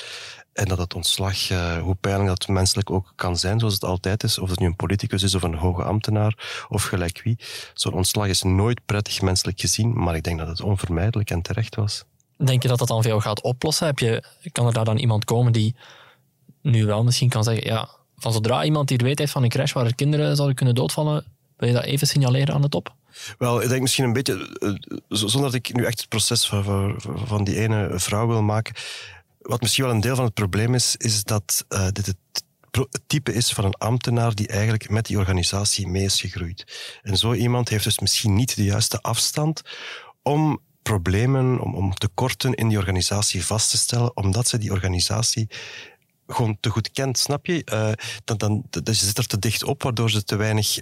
En 0.52 0.64
dat 0.64 0.78
het 0.78 0.94
ontslag, 0.94 1.48
hoe 1.80 1.94
pijnlijk 2.00 2.28
dat 2.28 2.48
menselijk 2.48 2.90
ook 2.90 3.12
kan 3.16 3.36
zijn, 3.36 3.58
zoals 3.58 3.74
het 3.74 3.84
altijd 3.84 4.22
is, 4.22 4.38
of 4.38 4.50
het 4.50 4.58
nu 4.58 4.66
een 4.66 4.76
politicus 4.76 5.22
is 5.22 5.34
of 5.34 5.42
een 5.42 5.54
hoge 5.54 5.82
ambtenaar 5.82 6.66
of 6.68 6.84
gelijk 6.84 7.20
wie. 7.24 7.38
Zo'n 7.74 7.92
ontslag 7.92 8.26
is 8.26 8.42
nooit 8.42 8.80
prettig 8.86 9.22
menselijk 9.22 9.60
gezien, 9.60 10.02
maar 10.02 10.14
ik 10.14 10.22
denk 10.22 10.38
dat 10.38 10.48
het 10.48 10.60
onvermijdelijk 10.60 11.30
en 11.30 11.42
terecht 11.42 11.74
was. 11.74 12.04
Denk 12.36 12.62
je 12.62 12.68
dat 12.68 12.78
dat 12.78 12.88
dan 12.88 13.02
veel 13.02 13.20
gaat 13.20 13.42
oplossen? 13.42 13.86
Heb 13.86 13.98
je, 13.98 14.24
kan 14.52 14.66
er 14.66 14.72
daar 14.72 14.84
dan 14.84 14.96
iemand 14.96 15.24
komen 15.24 15.52
die 15.52 15.74
nu 16.62 16.86
wel 16.86 17.04
misschien 17.04 17.28
kan 17.28 17.44
zeggen, 17.44 17.66
ja, 17.66 17.88
van 18.16 18.32
zodra 18.32 18.64
iemand 18.64 18.88
hier 18.88 19.02
weet 19.02 19.18
heeft 19.18 19.32
van 19.32 19.42
een 19.42 19.48
crash 19.48 19.72
waar 19.72 19.86
er 19.86 19.94
kinderen 19.94 20.34
zouden 20.36 20.56
kunnen 20.56 20.74
doodvallen, 20.74 21.24
wil 21.56 21.68
je 21.68 21.74
dat 21.74 21.84
even 21.84 22.06
signaleren 22.06 22.54
aan 22.54 22.62
de 22.62 22.68
top? 22.68 22.94
Wel, 23.38 23.62
ik 23.62 23.68
denk 23.68 23.80
misschien 23.80 24.04
een 24.04 24.12
beetje, 24.12 24.58
eh, 24.58 24.96
zonder 25.08 25.40
dat 25.40 25.54
ik 25.54 25.74
nu 25.74 25.84
echt 25.84 26.00
het 26.00 26.08
proces 26.08 26.46
van, 26.46 26.94
van 27.00 27.44
die 27.44 27.60
ene 27.60 27.90
vrouw 27.94 28.26
wil 28.26 28.42
maken. 28.42 28.74
Wat 29.38 29.60
misschien 29.60 29.84
wel 29.84 29.94
een 29.94 30.00
deel 30.00 30.16
van 30.16 30.24
het 30.24 30.34
probleem 30.34 30.74
is, 30.74 30.96
is 30.96 31.24
dat 31.24 31.64
uh, 31.68 31.88
dit 31.92 32.06
het 32.06 32.16
type 33.06 33.32
is 33.32 33.52
van 33.52 33.64
een 33.64 33.74
ambtenaar 33.74 34.34
die 34.34 34.48
eigenlijk 34.48 34.90
met 34.90 35.06
die 35.06 35.18
organisatie 35.18 35.88
mee 35.88 36.04
is 36.04 36.20
gegroeid. 36.20 36.64
En 37.02 37.16
zo 37.16 37.32
iemand 37.32 37.68
heeft 37.68 37.84
dus 37.84 37.98
misschien 37.98 38.34
niet 38.34 38.56
de 38.56 38.64
juiste 38.64 39.00
afstand 39.00 39.62
om 40.22 40.60
problemen, 40.82 41.60
om, 41.60 41.74
om 41.74 41.94
tekorten 41.94 42.54
in 42.54 42.68
die 42.68 42.78
organisatie 42.78 43.44
vast 43.44 43.70
te 43.70 43.76
stellen, 43.76 44.16
omdat 44.16 44.48
ze 44.48 44.58
die 44.58 44.72
organisatie 44.72 45.48
gewoon 46.28 46.56
te 46.60 46.68
goed 46.70 46.90
kent, 46.90 47.18
snap 47.18 47.46
je? 47.46 47.62
Uh, 47.72 47.90
dan, 48.24 48.36
dan, 48.36 48.64
dus 48.82 49.00
je 49.00 49.06
zit 49.06 49.18
er 49.18 49.26
te 49.26 49.38
dicht 49.38 49.64
op, 49.64 49.82
waardoor 49.82 50.10
ze 50.10 50.24
te 50.24 50.36
weinig 50.36 50.78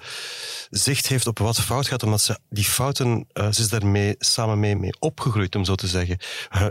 zicht 0.71 1.07
heeft 1.07 1.27
op 1.27 1.39
wat 1.39 1.61
fout 1.61 1.89
gaat, 1.89 2.03
omdat 2.03 2.21
ze 2.21 2.39
die 2.49 2.65
fouten, 2.65 3.27
uh, 3.35 3.53
ze 3.53 3.61
is 3.61 3.69
daarmee 3.69 4.15
samen 4.19 4.61
mee, 4.61 4.77
mee 4.77 4.95
opgegroeid, 4.99 5.55
om 5.55 5.65
zo 5.65 5.75
te 5.75 5.87
zeggen. 5.87 6.19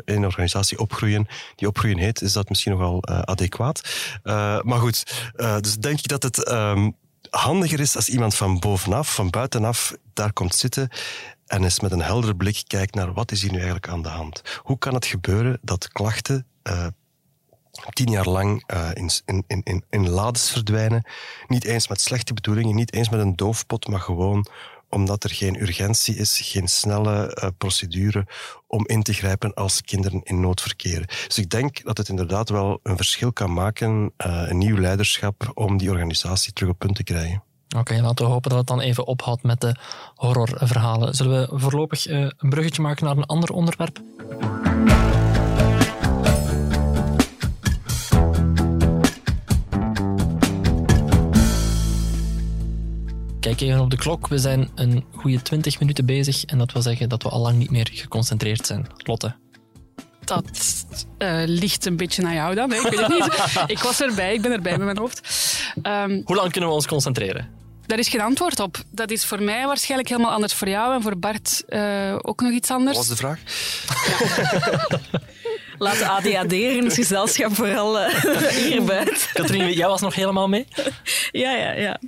In 0.06 0.16
een 0.16 0.26
organisatie 0.26 0.80
opgroeien, 0.80 1.28
die 1.56 1.68
opgroeien 1.68 1.98
heet, 1.98 2.22
is 2.22 2.34
dat 2.34 2.50
misschien 2.50 2.72
nogal 2.72 3.06
adequaat. 3.08 3.82
maar 4.64 4.80
goed, 4.80 5.32
dus 5.60 5.76
denk 5.76 6.00
je 6.00 6.08
dat 6.08 6.24
het 6.24 6.52
um, 6.52 6.96
handiger 7.30 7.80
is 7.80 7.96
als 7.96 8.10
iemand 8.10 8.36
van 8.36 8.60
bovenaf, 8.60 9.14
van 9.14 9.30
buitenaf, 9.30 9.94
daar 10.14 10.34
komt 10.34 10.56
zitten 10.56 10.90
en 11.46 11.64
eens 11.64 11.80
met 11.80 11.92
een 11.92 12.02
heldere 12.02 12.36
blik 12.36 12.64
kijkt 12.68 12.96
naar 12.96 13.14
wat 13.14 13.32
is 13.32 13.42
hier 13.42 13.52
nu 13.52 13.58
eigenlijk 13.58 13.88
aan 13.88 14.02
de 14.02 14.10
hand. 14.10 14.42
Hoe 14.58 14.78
kan 14.78 14.94
het 14.94 15.06
gebeuren 15.06 15.60
dat 15.62 15.88
klachten 15.88 16.46
tien 17.90 18.12
jaar 18.12 18.30
lang 18.30 18.64
uh, 18.74 18.90
in, 18.94 19.10
in, 19.48 19.62
in, 19.64 19.84
in 19.90 20.10
lades 20.10 20.52
verdwijnen. 20.52 21.06
Niet 21.48 21.64
eens 21.64 21.88
met 21.88 22.02
slechte 22.02 22.34
bedoelingen, 22.34 22.76
niet 22.76 22.94
eens 22.94 23.10
met 23.10 23.20
een 23.20 23.36
doofpot, 23.36 23.88
maar 23.88 24.00
gewoon 24.00 24.48
omdat 24.90 25.24
er 25.24 25.30
geen 25.30 25.62
urgentie 25.62 26.16
is, 26.16 26.40
geen 26.44 26.68
snelle 26.68 27.40
uh, 27.44 27.50
procedure 27.58 28.28
om 28.68 28.88
in 28.88 29.04
te 29.04 29.14
grijpen 29.14 29.54
als 29.54 29.82
kinderen 29.82 30.22
in 30.24 30.40
nood 30.40 30.62
verkeren. 30.62 31.08
Dus 31.28 31.38
ik 31.38 31.50
denk 31.50 31.84
dat 31.84 31.98
het 31.98 32.10
inderdaad 32.10 32.50
wel 32.50 32.80
een 32.84 32.96
verschil 32.96 33.34
kan 33.34 33.54
maken, 33.54 34.14
uh, 34.26 34.44
een 34.48 34.58
nieuw 34.58 34.78
leiderschap, 34.78 35.52
om 35.54 35.78
die 35.78 35.90
organisatie 35.90 36.54
terug 36.54 36.72
op 36.72 36.80
punt 36.80 36.96
te 36.96 37.04
krijgen. 37.04 37.44
Oké, 37.78 38.02
laten 38.02 38.26
we 38.26 38.32
hopen 38.32 38.50
dat 38.50 38.60
het 38.60 38.68
dan 38.68 38.80
even 38.80 39.08
ophoudt 39.08 39.44
met 39.44 39.62
de 39.62 39.76
horrorverhalen. 40.16 41.14
Zullen 41.14 41.50
we 41.50 41.60
voorlopig 41.60 42.10
een 42.10 42.34
bruggetje 42.38 42.82
maken 42.82 43.06
naar 43.06 43.18
een 43.18 43.26
ander 43.26 43.50
onderwerp? 43.50 44.02
Kijk 53.56 53.70
even 53.70 53.84
op 53.84 53.90
de 53.90 53.98
klok. 53.98 54.28
We 54.28 54.38
zijn 54.38 54.70
een 54.76 55.06
goede 55.16 55.42
20 55.42 55.80
minuten 55.80 56.06
bezig. 56.06 56.46
En 56.46 56.58
dat 56.58 56.72
wil 56.72 56.82
zeggen 56.82 57.10
dat 57.10 57.24
we 57.24 57.30
al 57.30 57.40
lang 57.40 57.58
niet 57.58 57.70
meer 57.70 57.90
geconcentreerd 57.94 58.66
zijn. 58.66 58.88
Lotte. 58.98 59.36
Dat 60.24 60.86
uh, 61.18 61.42
ligt 61.46 61.86
een 61.86 61.98
beetje 61.98 62.26
aan 62.26 62.34
jou 62.34 62.56
dan. 62.56 62.72
Hè? 62.72 62.78
Ik 62.78 62.82
weet 62.82 63.00
het 63.00 63.10
niet. 63.10 63.64
ik 63.78 63.80
was 63.80 64.02
erbij, 64.02 64.34
ik 64.34 64.42
ben 64.42 64.52
erbij 64.52 64.72
met 64.72 64.86
mijn 64.86 64.98
hoofd. 64.98 65.22
Um, 65.84 66.22
Hoe 66.26 66.36
lang 66.36 66.52
kunnen 66.52 66.70
we 66.70 66.76
ons 66.76 66.88
concentreren? 66.88 67.50
Daar 67.86 68.00
is 68.00 68.08
geen 68.08 68.22
antwoord 68.22 68.60
op. 68.60 68.78
Dat 68.92 69.12
is 69.12 69.26
voor 69.26 69.44
mij 69.44 69.66
waarschijnlijk 69.66 70.10
helemaal 70.10 70.32
anders 70.32 70.54
voor 70.54 70.70
jou 70.70 70.94
en 70.94 71.02
voor 71.02 71.18
Bart 71.18 71.64
uh, 71.70 72.16
ook 72.22 72.42
nog 72.42 72.52
iets 72.52 72.70
anders. 72.70 72.98
Wat 72.98 73.08
was 73.08 73.18
de 73.18 73.24
vraag? 73.24 73.40
Laat 75.78 75.98
de 75.98 76.08
ADHD 76.08 76.52
in 76.52 76.84
het 76.84 76.94
gezelschap 76.94 77.56
vooral 77.56 78.00
uh, 78.02 78.10
hierbij. 78.48 79.18
Katrien, 79.34 79.74
jij 79.74 79.88
was 79.88 80.02
nog 80.02 80.16
helemaal 80.16 80.48
mee? 80.48 80.68
Ja, 81.32 81.52
ja, 81.52 81.72
ja. 81.72 82.00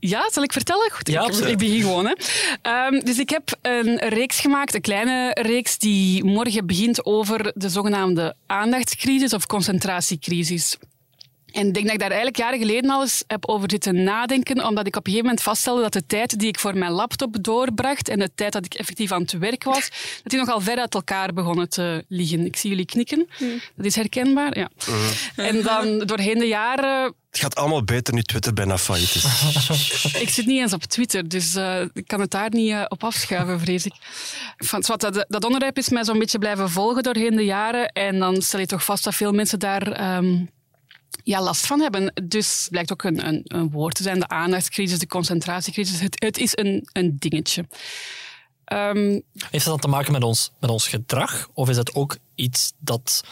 Ja, 0.00 0.30
zal 0.30 0.42
ik 0.42 0.52
vertellen? 0.52 0.90
Goed, 0.90 1.08
ja, 1.08 1.26
ik, 1.26 1.34
ik 1.34 1.58
begin 1.58 1.80
gewoon. 1.80 2.06
Hè. 2.06 2.86
Um, 2.86 3.04
dus 3.04 3.18
ik 3.18 3.30
heb 3.30 3.58
een 3.62 3.98
reeks 4.08 4.40
gemaakt, 4.40 4.74
een 4.74 4.80
kleine 4.80 5.30
reeks, 5.40 5.78
die 5.78 6.24
morgen 6.24 6.66
begint 6.66 7.04
over 7.04 7.52
de 7.54 7.68
zogenaamde 7.68 8.34
aandachtscrisis 8.46 9.32
of 9.32 9.46
concentratiecrisis. 9.46 10.76
En 11.52 11.66
ik 11.66 11.74
denk 11.74 11.84
dat 11.84 11.94
ik 11.94 12.00
daar 12.00 12.10
eigenlijk 12.10 12.36
jaren 12.36 12.58
geleden 12.58 12.90
al 12.90 13.00
eens 13.00 13.24
heb 13.26 13.48
over 13.48 13.70
zitten 13.70 14.02
nadenken, 14.02 14.66
omdat 14.66 14.86
ik 14.86 14.96
op 14.96 15.06
een 15.06 15.12
gegeven 15.12 15.24
moment 15.24 15.42
vaststelde 15.42 15.82
dat 15.82 15.92
de 15.92 16.06
tijd 16.06 16.38
die 16.38 16.48
ik 16.48 16.58
voor 16.58 16.78
mijn 16.78 16.92
laptop 16.92 17.36
doorbracht 17.40 18.08
en 18.08 18.18
de 18.18 18.30
tijd 18.34 18.52
dat 18.52 18.64
ik 18.64 18.74
effectief 18.74 19.12
aan 19.12 19.22
het 19.22 19.32
werk 19.32 19.64
was, 19.64 19.88
dat 20.22 20.32
die 20.32 20.38
nogal 20.38 20.60
ver 20.60 20.78
uit 20.78 20.94
elkaar 20.94 21.32
begonnen 21.32 21.68
te 21.68 22.04
liggen. 22.08 22.44
Ik 22.44 22.56
zie 22.56 22.70
jullie 22.70 22.84
knikken. 22.84 23.28
Hmm. 23.36 23.60
Dat 23.76 23.86
is 23.86 23.96
herkenbaar, 23.96 24.58
ja. 24.58 24.70
Uh-huh. 24.88 25.48
En 25.48 25.62
dan 25.62 25.98
doorheen 25.98 26.38
de 26.38 26.46
jaren 26.46 27.14
het 27.30 27.40
gaat 27.40 27.54
allemaal 27.54 27.84
beter 27.84 28.14
nu 28.14 28.22
Twitter 28.22 28.52
bijna 28.52 28.78
failliet 28.78 29.14
is. 29.14 29.24
ik 30.24 30.28
zit 30.28 30.46
niet 30.46 30.60
eens 30.60 30.72
op 30.72 30.82
Twitter, 30.82 31.28
dus 31.28 31.54
uh, 31.54 31.80
ik 31.92 32.06
kan 32.06 32.20
het 32.20 32.30
daar 32.30 32.50
niet 32.50 32.70
uh, 32.70 32.84
op 32.88 33.04
afschuiven, 33.04 33.60
vrees 33.60 33.86
ik. 33.86 33.94
Van, 34.56 34.84
wat, 34.86 35.00
dat, 35.00 35.24
dat, 35.28 35.44
onderwerp 35.44 35.76
is 35.76 35.88
mij 35.88 36.04
zo'n 36.04 36.18
beetje 36.18 36.38
blijven 36.38 36.70
volgen 36.70 37.02
doorheen 37.02 37.36
de 37.36 37.44
jaren. 37.44 37.88
En 37.88 38.18
dan 38.18 38.42
stel 38.42 38.60
je 38.60 38.66
toch 38.66 38.84
vast 38.84 39.04
dat 39.04 39.14
veel 39.14 39.32
mensen 39.32 39.58
daar 39.58 40.16
um, 40.16 40.50
ja, 41.24 41.42
last 41.42 41.66
van 41.66 41.80
hebben. 41.80 42.12
Dus 42.24 42.66
blijkt 42.70 42.92
ook 42.92 43.02
een, 43.02 43.26
een, 43.26 43.42
een, 43.44 43.70
woord 43.70 43.94
te 43.94 44.02
zijn, 44.02 44.18
de 44.18 44.28
aandachtscrisis, 44.28 44.98
de 44.98 45.06
concentratiecrisis. 45.06 46.00
Het, 46.00 46.22
het 46.22 46.38
is 46.38 46.52
een, 46.54 46.88
een 46.92 47.16
dingetje. 47.18 47.64
Um, 48.72 49.22
Heeft 49.50 49.64
dat 49.64 49.82
te 49.82 49.88
maken 49.88 50.12
met 50.12 50.24
ons, 50.24 50.52
met 50.60 50.70
ons 50.70 50.88
gedrag? 50.88 51.48
Of 51.52 51.68
is 51.68 51.76
het 51.76 51.94
ook 51.94 52.16
iets 52.34 52.72
dat 52.78 53.24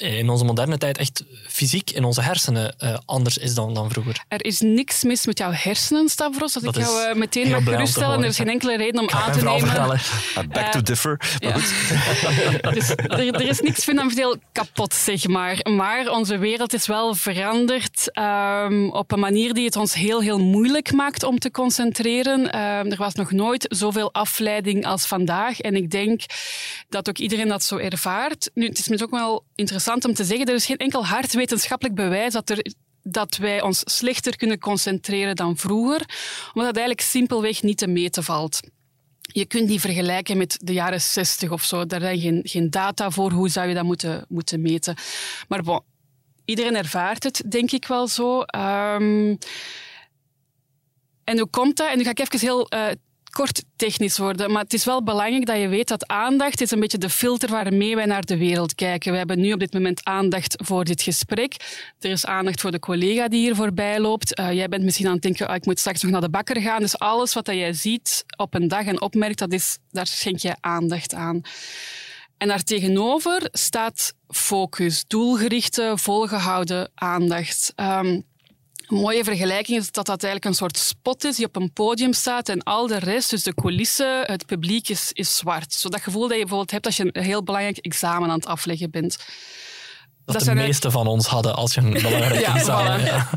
in 0.00 0.28
onze 0.28 0.44
moderne 0.44 0.78
tijd 0.78 0.98
echt 0.98 1.24
fysiek 1.46 1.90
in 1.90 2.04
onze 2.04 2.22
hersenen 2.22 2.74
uh, 2.78 2.96
anders 3.04 3.38
is 3.38 3.54
dan, 3.54 3.74
dan 3.74 3.90
vroeger. 3.90 4.24
Er 4.28 4.44
is 4.44 4.60
niks 4.60 5.02
mis 5.02 5.26
met 5.26 5.38
jouw 5.38 5.50
hersenen, 5.52 6.08
Stavros. 6.08 6.52
Dat, 6.52 6.62
dat 6.62 6.76
ik 6.76 6.82
jou 6.82 7.10
uh, 7.10 7.14
meteen 7.14 7.50
mag 7.50 7.64
geruststellen. 7.64 8.22
Er 8.22 8.28
is 8.28 8.36
geen 8.36 8.48
enkele 8.48 8.76
reden 8.76 9.00
om 9.00 9.08
aan 9.10 9.32
te 9.32 9.44
nemen... 9.44 9.68
Uh, 9.74 10.42
back 10.52 10.72
to 10.72 10.82
differ. 10.82 11.20
Ja. 11.38 11.52
dus, 12.74 12.90
er, 12.90 13.34
er, 13.34 13.48
is 13.48 13.60
niks 13.60 13.84
fundamenteel 13.84 14.36
kapot, 14.52 14.94
zeg 14.94 15.26
maar. 15.26 15.58
Maar 15.70 16.08
onze 16.08 16.38
wereld 16.38 16.72
is 16.72 16.86
wel 16.86 17.14
veranderd 17.14 18.10
um, 18.18 18.90
op 18.90 19.12
een 19.12 19.20
manier 19.20 19.54
die 19.54 19.64
het 19.64 19.76
ons 19.76 19.94
heel, 19.94 20.20
heel 20.20 20.38
moeilijk 20.38 20.92
maakt 20.92 21.22
om 21.22 21.38
te 21.38 21.50
concentreren. 21.50 22.40
Um, 22.40 22.90
er 22.90 22.96
was 22.96 23.14
nog 23.14 23.30
nooit 23.30 23.66
zoveel 23.68 24.12
afleiding 24.12 24.86
als 24.86 25.06
vandaag. 25.06 25.60
En 25.60 25.76
ik 25.76 25.90
denk 25.90 26.22
dat 26.88 27.08
ook 27.08 27.18
iedereen 27.18 27.48
dat 27.48 27.62
zo 27.62 27.76
ervaart. 27.76 28.50
Nu, 28.54 28.66
het 28.66 28.78
is 28.78 28.88
misschien 28.88 29.14
ook 29.14 29.20
wel 29.20 29.44
interessant 29.54 29.89
om 29.94 30.14
te 30.14 30.24
zeggen. 30.24 30.46
Er 30.46 30.54
is 30.54 30.66
geen 30.66 30.76
enkel 30.76 31.06
hard 31.06 31.32
wetenschappelijk 31.32 31.96
bewijs 31.96 32.32
dat, 32.32 32.50
er, 32.50 32.66
dat 33.02 33.36
wij 33.36 33.62
ons 33.62 33.82
slechter 33.84 34.36
kunnen 34.36 34.58
concentreren 34.58 35.36
dan 35.36 35.56
vroeger, 35.56 36.00
omdat 36.46 36.74
dat 36.74 36.76
eigenlijk 36.76 37.00
simpelweg 37.00 37.62
niet 37.62 37.78
te 37.78 37.86
meten 37.86 38.24
valt. 38.24 38.60
Je 39.20 39.46
kunt 39.46 39.68
die 39.68 39.80
vergelijken 39.80 40.36
met 40.36 40.58
de 40.62 40.72
jaren 40.72 41.00
60 41.00 41.50
of 41.50 41.62
zo. 41.62 41.86
Daar 41.86 42.00
zijn 42.00 42.20
geen, 42.20 42.40
geen 42.42 42.70
data 42.70 43.10
voor. 43.10 43.30
Hoe 43.30 43.48
zou 43.48 43.68
je 43.68 43.74
dat 43.74 43.84
moeten, 43.84 44.24
moeten 44.28 44.60
meten? 44.60 44.96
Maar 45.48 45.62
bon, 45.62 45.80
iedereen 46.44 46.76
ervaart 46.76 47.22
het, 47.22 47.42
denk 47.48 47.70
ik 47.70 47.86
wel 47.86 48.08
zo. 48.08 48.38
Um, 48.40 49.38
en 51.24 51.38
hoe 51.38 51.48
komt 51.50 51.76
dat? 51.76 51.90
En 51.90 51.98
nu 51.98 52.04
ga 52.04 52.10
ik 52.10 52.18
even 52.18 52.38
heel 52.38 52.74
uh, 52.74 52.86
kort 53.30 53.62
technisch 53.76 54.18
worden, 54.18 54.52
maar 54.52 54.62
het 54.62 54.72
is 54.72 54.84
wel 54.84 55.02
belangrijk 55.02 55.46
dat 55.46 55.58
je 55.58 55.68
weet 55.68 55.88
dat 55.88 56.06
aandacht 56.06 56.60
is 56.60 56.70
een 56.70 56.80
beetje 56.80 56.98
de 56.98 57.10
filter 57.10 57.50
waarmee 57.50 57.96
wij 57.96 58.04
naar 58.04 58.24
de 58.24 58.36
wereld 58.36 58.74
kijken. 58.74 59.12
We 59.12 59.18
hebben 59.18 59.40
nu 59.40 59.52
op 59.52 59.58
dit 59.58 59.72
moment 59.72 60.04
aandacht 60.04 60.54
voor 60.64 60.84
dit 60.84 61.02
gesprek. 61.02 61.54
Er 62.00 62.10
is 62.10 62.26
aandacht 62.26 62.60
voor 62.60 62.70
de 62.70 62.78
collega 62.78 63.28
die 63.28 63.40
hier 63.40 63.54
voorbij 63.54 64.00
loopt. 64.00 64.38
Uh, 64.38 64.52
jij 64.52 64.68
bent 64.68 64.82
misschien 64.84 65.06
aan 65.06 65.12
het 65.12 65.22
denken, 65.22 65.48
oh, 65.48 65.54
ik 65.54 65.66
moet 65.66 65.78
straks 65.78 66.02
nog 66.02 66.12
naar 66.12 66.20
de 66.20 66.30
bakker 66.30 66.60
gaan. 66.60 66.80
Dus 66.80 66.98
alles 66.98 67.34
wat 67.34 67.46
jij 67.46 67.72
ziet 67.72 68.24
op 68.36 68.54
een 68.54 68.68
dag 68.68 68.84
en 68.84 69.00
opmerkt, 69.00 69.38
dat 69.38 69.52
is, 69.52 69.78
daar 69.90 70.06
schenk 70.06 70.38
je 70.38 70.56
aandacht 70.60 71.14
aan. 71.14 71.42
En 72.38 72.48
daartegenover 72.48 73.48
staat 73.52 74.14
focus, 74.28 75.04
doelgerichte, 75.06 75.92
volgehouden 75.94 76.90
aandacht. 76.94 77.72
Um, 77.76 78.24
Mooie 78.90 79.24
vergelijking 79.24 79.78
is 79.78 79.92
dat 79.92 80.06
dat 80.06 80.22
eigenlijk 80.22 80.44
een 80.44 80.58
soort 80.58 80.76
spot 80.76 81.24
is 81.24 81.36
die 81.36 81.46
op 81.46 81.56
een 81.56 81.72
podium 81.72 82.12
staat 82.12 82.48
en 82.48 82.62
al 82.62 82.86
de 82.86 82.98
rest, 82.98 83.30
dus 83.30 83.42
de 83.42 83.54
coulissen, 83.54 84.22
het 84.26 84.46
publiek, 84.46 84.88
is, 84.88 85.10
is 85.12 85.36
zwart. 85.36 85.72
Zo 85.72 85.88
dat 85.88 86.00
gevoel 86.00 86.20
dat 86.20 86.30
je 86.30 86.38
bijvoorbeeld 86.38 86.70
hebt 86.70 86.86
als 86.86 86.96
je 86.96 87.10
een 87.12 87.22
heel 87.22 87.42
belangrijk 87.42 87.78
examen 87.78 88.28
aan 88.28 88.36
het 88.36 88.46
afleggen 88.46 88.90
bent. 88.90 89.18
Dat, 90.32 90.44
Dat 90.44 90.54
de 90.56 90.62
meeste 90.62 90.90
van 90.90 91.06
ons 91.06 91.26
hadden 91.26 91.54
als 91.54 91.74
je 91.74 91.80
een 91.80 91.92
belangrijk 92.02 92.40
Ja, 92.40 92.54
examen 92.54 93.00
voilà. 93.00 93.04
ja. 93.04 93.28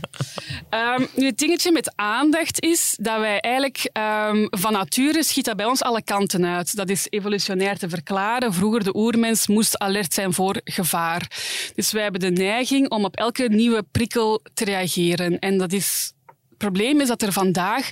Ehm, 0.70 1.06
nu, 1.16 1.26
het 1.26 1.38
dingetje 1.38 1.72
met 1.72 1.94
aandacht 1.96 2.62
is 2.62 2.98
dat 3.02 3.20
wij 3.20 3.40
eigenlijk 3.40 3.90
ehm, 3.94 4.46
van 4.50 4.72
nature 4.72 5.24
schiet 5.24 5.46
dat 5.46 5.56
bij 5.56 5.66
ons 5.66 5.82
alle 5.82 6.04
kanten 6.04 6.46
uit. 6.46 6.76
Dat 6.76 6.90
is 6.90 7.08
evolutionair 7.10 7.78
te 7.78 7.90
verklaren. 7.90 8.54
Vroeger 8.54 8.84
de 8.84 8.96
oermens 8.96 9.48
moest 9.48 9.80
alert 9.80 10.14
zijn 10.14 10.34
voor 10.34 10.62
gevaar. 10.64 11.32
Dus 11.76 11.92
wij 11.92 12.04
hebben 12.04 12.22
de 12.22 12.32
neiging 12.32 12.90
om 12.90 13.06
op 13.06 13.16
elke 13.16 13.48
nieuwe 13.50 13.86
prikkel 13.92 14.42
te 14.54 14.66
reageren. 14.66 15.40
En 15.40 15.58
dat 15.58 15.72
is, 15.72 16.14
het 16.50 16.58
probleem 16.58 17.02
is 17.02 17.08
dat 17.08 17.22
er 17.22 17.32
vandaag 17.32 17.92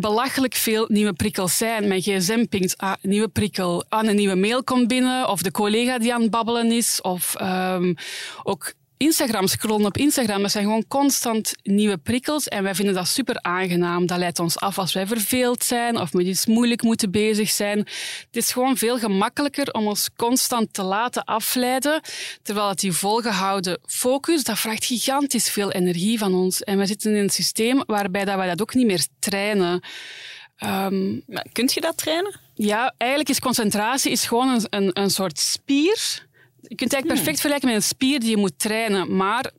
belachelijk 0.00 0.54
veel 0.54 0.84
nieuwe 0.88 1.12
prikkels 1.12 1.56
zijn. 1.56 1.88
Mijn 1.88 2.00
gsm 2.00 2.46
pingt, 2.46 2.78
ah, 2.78 2.92
nieuwe 3.02 3.28
prikkel. 3.28 3.84
Ah, 3.88 4.04
een 4.04 4.16
nieuwe 4.16 4.34
mail 4.36 4.64
komt 4.64 4.88
binnen, 4.88 5.28
of 5.28 5.42
de 5.42 5.50
collega 5.50 5.98
die 5.98 6.14
aan 6.14 6.22
het 6.22 6.30
babbelen 6.30 6.72
is, 6.72 7.00
of 7.00 7.34
ehm, 7.34 7.94
ook 8.42 8.72
Instagram, 9.02 9.46
scrollen 9.46 9.86
op 9.86 9.96
Instagram. 9.96 10.42
Dat 10.42 10.50
zijn 10.50 10.64
gewoon 10.64 10.86
constant 10.88 11.52
nieuwe 11.62 11.96
prikkels 11.96 12.48
en 12.48 12.62
wij 12.62 12.74
vinden 12.74 12.94
dat 12.94 13.08
super 13.08 13.38
aangenaam. 13.42 14.06
Dat 14.06 14.18
leidt 14.18 14.38
ons 14.38 14.58
af 14.58 14.78
als 14.78 14.92
wij 14.92 15.06
verveeld 15.06 15.64
zijn 15.64 15.98
of 15.98 16.12
met 16.12 16.26
iets 16.26 16.46
moeilijk 16.46 16.82
moeten 16.82 17.10
bezig 17.10 17.50
zijn. 17.50 17.78
Het 17.78 18.36
is 18.36 18.52
gewoon 18.52 18.76
veel 18.76 18.98
gemakkelijker 18.98 19.72
om 19.72 19.86
ons 19.86 20.10
constant 20.16 20.72
te 20.72 20.82
laten 20.82 21.24
afleiden, 21.24 22.00
terwijl 22.42 22.68
het 22.68 22.80
die 22.80 22.92
volgehouden 22.92 23.80
focus, 23.86 24.44
dat 24.44 24.58
vraagt 24.58 24.84
gigantisch 24.84 25.50
veel 25.50 25.72
energie 25.72 26.18
van 26.18 26.34
ons. 26.34 26.62
En 26.62 26.78
we 26.78 26.86
zitten 26.86 27.14
in 27.14 27.22
een 27.22 27.30
systeem 27.30 27.82
waarbij 27.86 28.24
dat 28.24 28.36
wij 28.36 28.48
dat 28.48 28.62
ook 28.62 28.74
niet 28.74 28.86
meer 28.86 29.06
trainen. 29.18 29.82
Maar 31.26 31.46
kunt 31.52 31.72
je 31.72 31.80
dat 31.80 31.96
trainen? 31.96 32.40
ja, 32.66 32.94
eigenlijk 32.96 33.30
is 33.30 33.40
concentratie 33.40 34.10
is 34.10 34.24
gewoon 34.24 34.48
een, 34.48 34.66
een, 34.70 34.90
een 34.92 35.10
soort 35.10 35.38
spier. 35.38 36.28
Je 36.62 36.74
kunt 36.74 36.80
het 36.80 36.92
eigenlijk 36.92 37.22
perfect 37.22 37.40
vergelijken 37.40 37.68
met 37.68 37.76
een 37.76 37.88
spier 37.96 38.20
die 38.20 38.30
je 38.30 38.36
moet 38.36 38.58
trainen. 38.58 39.16
Maar 39.16 39.50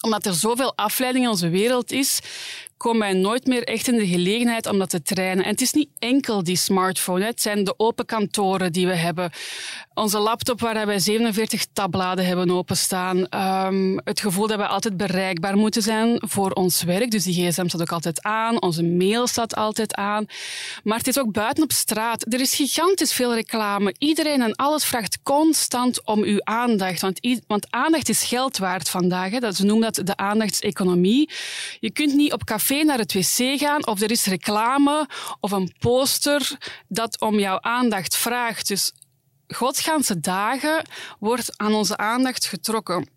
omdat 0.00 0.26
er 0.26 0.34
zoveel 0.34 0.76
afleiding 0.76 1.24
in 1.24 1.30
onze 1.30 1.48
wereld 1.48 1.92
is, 1.92 2.20
komen 2.76 3.00
wij 3.00 3.12
nooit 3.12 3.46
meer 3.46 3.64
echt 3.64 3.88
in 3.88 3.96
de 3.96 4.06
gelegenheid 4.06 4.66
om 4.66 4.78
dat 4.78 4.90
te 4.90 5.02
trainen. 5.02 5.44
En 5.44 5.50
het 5.50 5.60
is 5.60 5.72
niet 5.72 5.88
enkel 5.98 6.42
die 6.42 6.56
smartphone. 6.56 7.24
Het 7.24 7.42
zijn 7.42 7.64
de 7.64 7.74
open 7.76 8.06
kantoren 8.06 8.72
die 8.72 8.86
we 8.86 8.94
hebben. 8.94 9.30
Onze 9.94 10.18
laptop 10.18 10.60
waar 10.60 10.86
wij 10.86 10.98
47 10.98 11.66
tabbladen 11.72 12.26
hebben 12.26 12.50
openstaan. 12.50 13.28
Ehm, 13.28 13.98
het 14.04 14.20
gevoel 14.20 14.46
dat 14.46 14.58
we 14.58 14.66
altijd 14.66 14.96
bereikbaar 14.96 15.56
moeten 15.56 15.82
zijn 15.82 16.22
voor 16.26 16.50
ons 16.50 16.82
werk. 16.82 17.10
Dus 17.10 17.24
die 17.24 17.34
gsm 17.34 17.68
staat 17.68 17.80
ook 17.80 17.92
altijd 17.92 18.22
aan. 18.22 18.62
Onze 18.62 18.82
mail 18.82 19.26
staat 19.26 19.54
altijd 19.54 19.94
aan. 19.94 20.26
Maar 20.82 20.98
het 20.98 21.08
is 21.08 21.18
ook 21.18 21.32
buiten 21.32 21.62
op 21.62 21.72
straat. 21.72 22.32
Er 22.32 22.40
is 22.40 22.54
gigantisch 22.54 23.12
veel 23.12 23.34
reclame. 23.34 23.94
Iedereen 23.98 24.42
en 24.42 24.54
alles 24.54 24.84
vraagt 24.84 25.18
constant 25.22 26.06
om 26.06 26.22
uw 26.22 26.40
aandacht. 26.42 27.00
Want, 27.00 27.20
want 27.46 27.66
aandacht 27.70 28.08
is 28.08 28.22
geld 28.22 28.58
waard 28.58 28.88
vandaag. 28.88 29.30
Hè. 29.30 29.38
Dat, 29.38 29.56
ze 29.56 29.64
noemen 29.64 29.92
dat 29.92 30.06
de 30.06 30.16
aandachtseconomie. 30.16 31.30
Je 31.80 31.90
kunt 31.90 32.14
niet 32.14 32.32
op 32.32 32.44
café 32.44 32.63
naar 32.68 32.98
het 32.98 33.12
wc 33.12 33.58
gaan 33.58 33.86
of 33.86 34.00
er 34.00 34.10
is 34.10 34.24
reclame 34.24 35.08
of 35.40 35.50
een 35.50 35.74
poster 35.78 36.58
dat 36.88 37.20
om 37.20 37.38
jouw 37.38 37.60
aandacht 37.60 38.16
vraagt. 38.16 38.68
Dus 38.68 38.92
godsganse 39.48 40.20
dagen 40.20 40.84
wordt 41.18 41.58
aan 41.58 41.74
onze 41.74 41.96
aandacht 41.96 42.46
getrokken. 42.46 43.08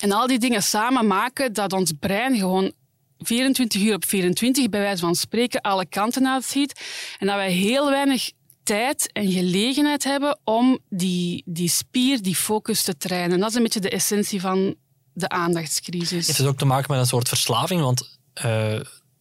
En 0.00 0.12
al 0.12 0.26
die 0.26 0.38
dingen 0.38 0.62
samen 0.62 1.06
maken 1.06 1.52
dat 1.52 1.72
ons 1.72 1.92
brein 2.00 2.38
gewoon 2.38 2.72
24 3.18 3.82
uur 3.82 3.94
op 3.94 4.04
24, 4.04 4.68
bij 4.68 4.80
wijze 4.80 5.00
van 5.00 5.14
spreken, 5.14 5.60
alle 5.60 5.86
kanten 5.86 6.28
uitziet. 6.28 6.80
En 7.18 7.26
dat 7.26 7.36
wij 7.36 7.52
heel 7.52 7.90
weinig 7.90 8.30
tijd 8.62 9.12
en 9.12 9.30
gelegenheid 9.30 10.04
hebben 10.04 10.38
om 10.44 10.78
die, 10.88 11.42
die 11.46 11.68
spier, 11.68 12.22
die 12.22 12.36
focus 12.36 12.82
te 12.82 12.96
trainen. 12.96 13.40
Dat 13.40 13.50
is 13.50 13.54
een 13.54 13.62
beetje 13.62 13.80
de 13.80 13.90
essentie 13.90 14.40
van 14.40 14.74
de 15.12 15.28
aandachtscrisis. 15.28 16.26
Heeft 16.26 16.46
ook 16.46 16.58
te 16.58 16.64
maken 16.64 16.90
met 16.90 17.00
een 17.00 17.06
soort 17.06 17.28
verslaving? 17.28 17.80
Want 17.80 18.19
eh, 18.42 18.72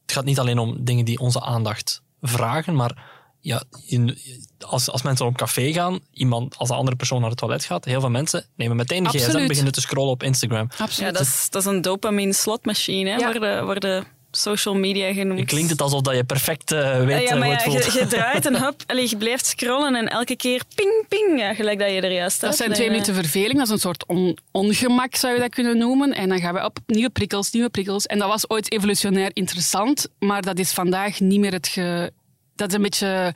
het 0.02 0.12
gaat 0.18 0.26
niet 0.26 0.40
alleen 0.40 0.60
om 0.60 0.78
dingen 0.84 1.06
die 1.06 1.20
onze 1.20 1.42
aandacht 1.42 2.02
vragen, 2.22 2.76
maar 2.76 3.04
ja, 3.40 3.64
in- 3.86 4.18
als, 4.60 4.90
als 4.90 5.02
mensen 5.02 5.26
op 5.26 5.38
café 5.38 5.74
gaan, 5.74 6.00
iemand, 6.14 6.58
als 6.58 6.70
een 6.70 6.76
andere 6.76 6.96
persoon 6.98 7.20
naar 7.22 7.30
het 7.30 7.40
toilet 7.40 7.64
gaat, 7.64 7.86
heel 7.86 8.00
veel 8.00 8.10
mensen 8.10 8.46
nemen 8.56 8.76
meteen 8.76 9.04
de 9.04 9.10
gsm 9.10 9.38
en 9.38 9.48
beginnen 9.48 9.74
te 9.74 9.82
scrollen 9.82 10.12
op 10.12 10.24
Instagram. 10.24 10.68
Absoluut. 10.78 10.98
Ja, 10.98 11.12
dat 11.12 11.22
is, 11.22 11.48
dat 11.50 11.62
is 11.62 11.68
een 11.68 11.82
dopamine 11.82 12.34
slotmachine, 12.34 13.10
hè, 13.10 13.16
Ja. 13.16 13.32
worden, 13.32 13.66
worden 13.66 14.08
social 14.32 14.76
media 14.76 15.14
genoemd. 15.14 15.46
Klinkt 15.46 15.70
het 15.70 15.82
alsof 15.82 16.02
dat 16.02 16.16
je 16.16 16.24
perfect 16.24 16.72
eh, 16.72 17.04
weet 17.06 17.22
ja, 17.22 17.34
eh, 17.34 17.40
maar 17.40 17.48
hoe 17.48 17.48
ja, 17.48 17.54
het 17.54 17.64
voelt. 17.64 17.94
je, 17.94 18.00
je 18.00 18.08
draait 18.08 18.46
en 18.46 18.60
hop, 18.62 18.76
allee, 18.88 19.10
je 19.10 19.18
blijft 19.18 19.46
scrollen 19.46 19.96
en 19.96 20.08
elke 20.08 20.36
keer 20.36 20.62
ping, 20.76 21.06
ping, 21.08 21.40
ja, 21.40 21.54
gelijk 21.54 21.80
dat 21.80 21.90
je 21.92 22.02
er 22.02 22.12
juist 22.12 22.42
Dat 22.42 22.50
hebt. 22.50 22.56
zijn 22.56 22.70
En, 22.70 22.76
twee 22.76 22.88
eh, 22.88 22.94
minuten 22.94 23.14
verveling, 23.16 23.54
dat 23.58 23.68
is 23.68 23.74
een 23.74 23.80
soort 23.80 24.06
on- 24.08 24.38
ongemak, 24.52 25.16
zou 25.16 25.34
je 25.34 25.40
dat 25.40 25.50
kunnen 25.50 25.78
noemen. 25.78 26.14
En 26.14 26.30
dan 26.30 26.40
gaan 26.40 26.54
we 26.54 26.64
op 26.66 26.78
nieuwe 26.86 27.10
prikkels, 27.10 27.52
nieuwe 27.52 27.70
prikkels. 27.70 28.06
En 28.06 28.20
dat 28.20 28.28
was 28.28 28.50
ooit 28.50 28.72
evolutionair 28.72 29.32
interessant, 29.34 30.08
maar 30.20 30.42
dat 30.42 30.60
is 30.60 30.72
vandaag 30.72 31.20
niet 31.20 31.40
meer 31.40 31.52
het... 31.52 31.68
Ge... 31.68 32.12
Dat 32.56 32.68
is 32.70 32.74
een 32.76 32.82
beetje 32.82 33.34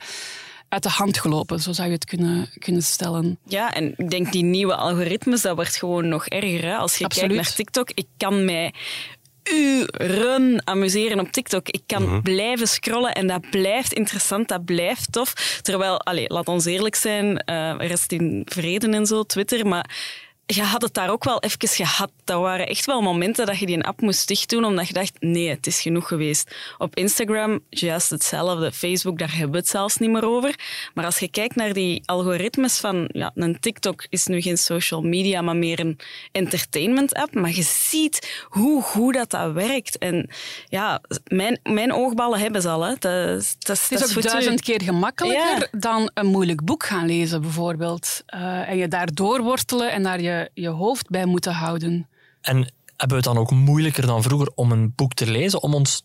uit 0.68 0.82
de 0.82 0.88
hand 0.88 1.18
gelopen, 1.20 1.60
zo 1.60 1.72
zou 1.72 1.88
je 1.88 1.94
het 1.94 2.04
kunnen, 2.04 2.50
kunnen 2.58 2.82
stellen. 2.82 3.38
Ja, 3.46 3.74
en 3.74 3.94
ik 3.96 4.10
denk 4.10 4.32
die 4.32 4.44
nieuwe 4.44 4.74
algoritmes, 4.76 5.42
dat 5.42 5.54
wordt 5.54 5.76
gewoon 5.76 6.08
nog 6.08 6.26
erger. 6.26 6.64
Hè? 6.64 6.74
Als 6.76 6.96
je 6.96 7.04
Absoluut. 7.04 7.28
kijkt 7.30 7.44
naar 7.46 7.54
TikTok, 7.56 7.90
ik 7.90 8.06
kan 8.16 8.44
mij 8.44 8.72
uren 9.52 10.66
amuseren 10.66 11.20
op 11.20 11.32
TikTok. 11.32 11.68
Ik 11.68 11.82
kan 11.86 12.22
blijven 12.22 12.68
scrollen 12.68 13.12
en 13.12 13.26
dat 13.26 13.50
blijft 13.50 13.92
interessant, 13.92 14.48
dat 14.48 14.64
blijft 14.64 15.12
tof. 15.12 15.58
Terwijl, 15.62 16.00
allee, 16.00 16.28
laat 16.28 16.48
ons 16.48 16.64
eerlijk 16.64 16.94
zijn, 16.94 17.38
eh 17.38 17.74
rest 17.78 18.12
in 18.12 18.42
vrede 18.44 18.88
en 18.88 19.06
zo, 19.06 19.22
Twitter, 19.22 19.66
maar 19.66 19.90
je 20.46 20.62
had 20.62 20.82
het 20.82 20.94
daar 20.94 21.10
ook 21.10 21.24
wel 21.24 21.40
even 21.40 21.68
gehad. 21.68 22.10
Dat 22.24 22.40
waren 22.40 22.66
echt 22.66 22.86
wel 22.86 23.02
momenten 23.02 23.46
dat 23.46 23.58
je 23.58 23.66
die 23.66 23.84
app 23.84 24.00
moest 24.00 24.28
dichtdoen, 24.28 24.64
omdat 24.64 24.88
je 24.88 24.92
dacht, 24.92 25.12
nee, 25.20 25.48
het 25.48 25.66
is 25.66 25.80
genoeg 25.80 26.08
geweest. 26.08 26.54
Op 26.78 26.96
Instagram, 26.96 27.60
juist 27.70 28.10
hetzelfde. 28.10 28.72
Facebook, 28.72 29.18
daar 29.18 29.32
hebben 29.32 29.50
we 29.50 29.56
het 29.56 29.68
zelfs 29.68 29.96
niet 29.96 30.10
meer 30.10 30.24
over. 30.24 30.54
Maar 30.94 31.04
als 31.04 31.18
je 31.18 31.28
kijkt 31.28 31.56
naar 31.56 31.72
die 31.72 32.02
algoritmes 32.04 32.78
van, 32.78 33.08
ja, 33.12 33.30
een 33.34 33.60
TikTok 33.60 34.06
is 34.08 34.26
nu 34.26 34.40
geen 34.40 34.56
social 34.58 35.02
media, 35.02 35.42
maar 35.42 35.56
meer 35.56 35.80
een 35.80 35.98
entertainment 36.32 37.14
app. 37.14 37.34
Maar 37.34 37.50
je 37.54 37.62
ziet 37.62 38.44
hoe 38.48 38.82
goed 38.82 39.14
dat, 39.14 39.30
dat 39.30 39.52
werkt. 39.52 39.98
En 39.98 40.30
ja, 40.68 41.00
mijn, 41.26 41.60
mijn 41.62 41.92
oogballen 41.92 42.38
hebben 42.38 42.62
ze 42.62 42.68
al. 42.68 42.82
Hè. 42.82 42.94
Dat, 42.98 43.10
Het 43.66 43.90
is 43.90 44.16
ook 44.16 44.22
duizend 44.22 44.60
keer 44.60 44.82
gemakkelijker 44.82 45.68
Ja. 45.70 45.78
dan 45.78 46.10
een 46.14 46.26
moeilijk 46.26 46.64
boek 46.64 46.84
gaan 46.84 47.06
lezen, 47.06 47.40
bijvoorbeeld. 47.40 48.22
Eh, 48.26 48.68
en 48.68 48.76
je 48.76 48.88
daar 48.88 49.14
doorwortelen 49.14 49.92
en 49.92 50.02
daar 50.02 50.20
je, 50.20 50.33
je 50.54 50.68
hoofd 50.68 51.08
bij 51.10 51.24
moeten 51.26 51.52
houden. 51.52 52.08
En 52.40 52.56
hebben 52.96 53.08
we 53.08 53.14
het 53.14 53.24
dan 53.24 53.38
ook 53.38 53.50
moeilijker 53.50 54.06
dan 54.06 54.22
vroeger 54.22 54.50
om 54.54 54.72
een 54.72 54.92
boek 54.96 55.14
te 55.14 55.26
lezen, 55.30 55.62
om 55.62 55.74
ons 55.74 56.02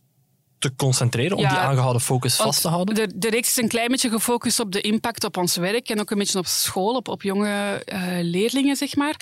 te 0.60 0.76
concentreren, 0.76 1.38
om 1.38 1.44
Ja, 1.44 1.50
die 1.50 1.58
aangehouden 1.58 2.02
focus 2.02 2.36
vast 2.36 2.62
te 2.62 2.68
houden? 2.68 2.96
De, 2.96 3.12
de 3.16 3.30
reeks 3.30 3.50
is 3.50 3.58
een 3.58 3.68
klein 3.68 3.88
beetje 3.88 4.10
gefocust 4.10 4.60
op 4.60 4.72
de 4.72 4.82
impact 4.82 5.24
op 5.24 5.38
ons 5.38 5.56
werk 5.56 5.90
en 5.90 6.00
ook 6.00 6.12
een 6.12 6.18
beetje 6.18 6.40
op 6.40 6.46
school, 6.46 6.96
op, 6.96 7.08
op 7.08 7.22
jonge 7.22 7.82
eh, 7.86 8.02
leerlingen, 8.22 8.76
zeg 8.76 8.96
maar. 8.96 9.16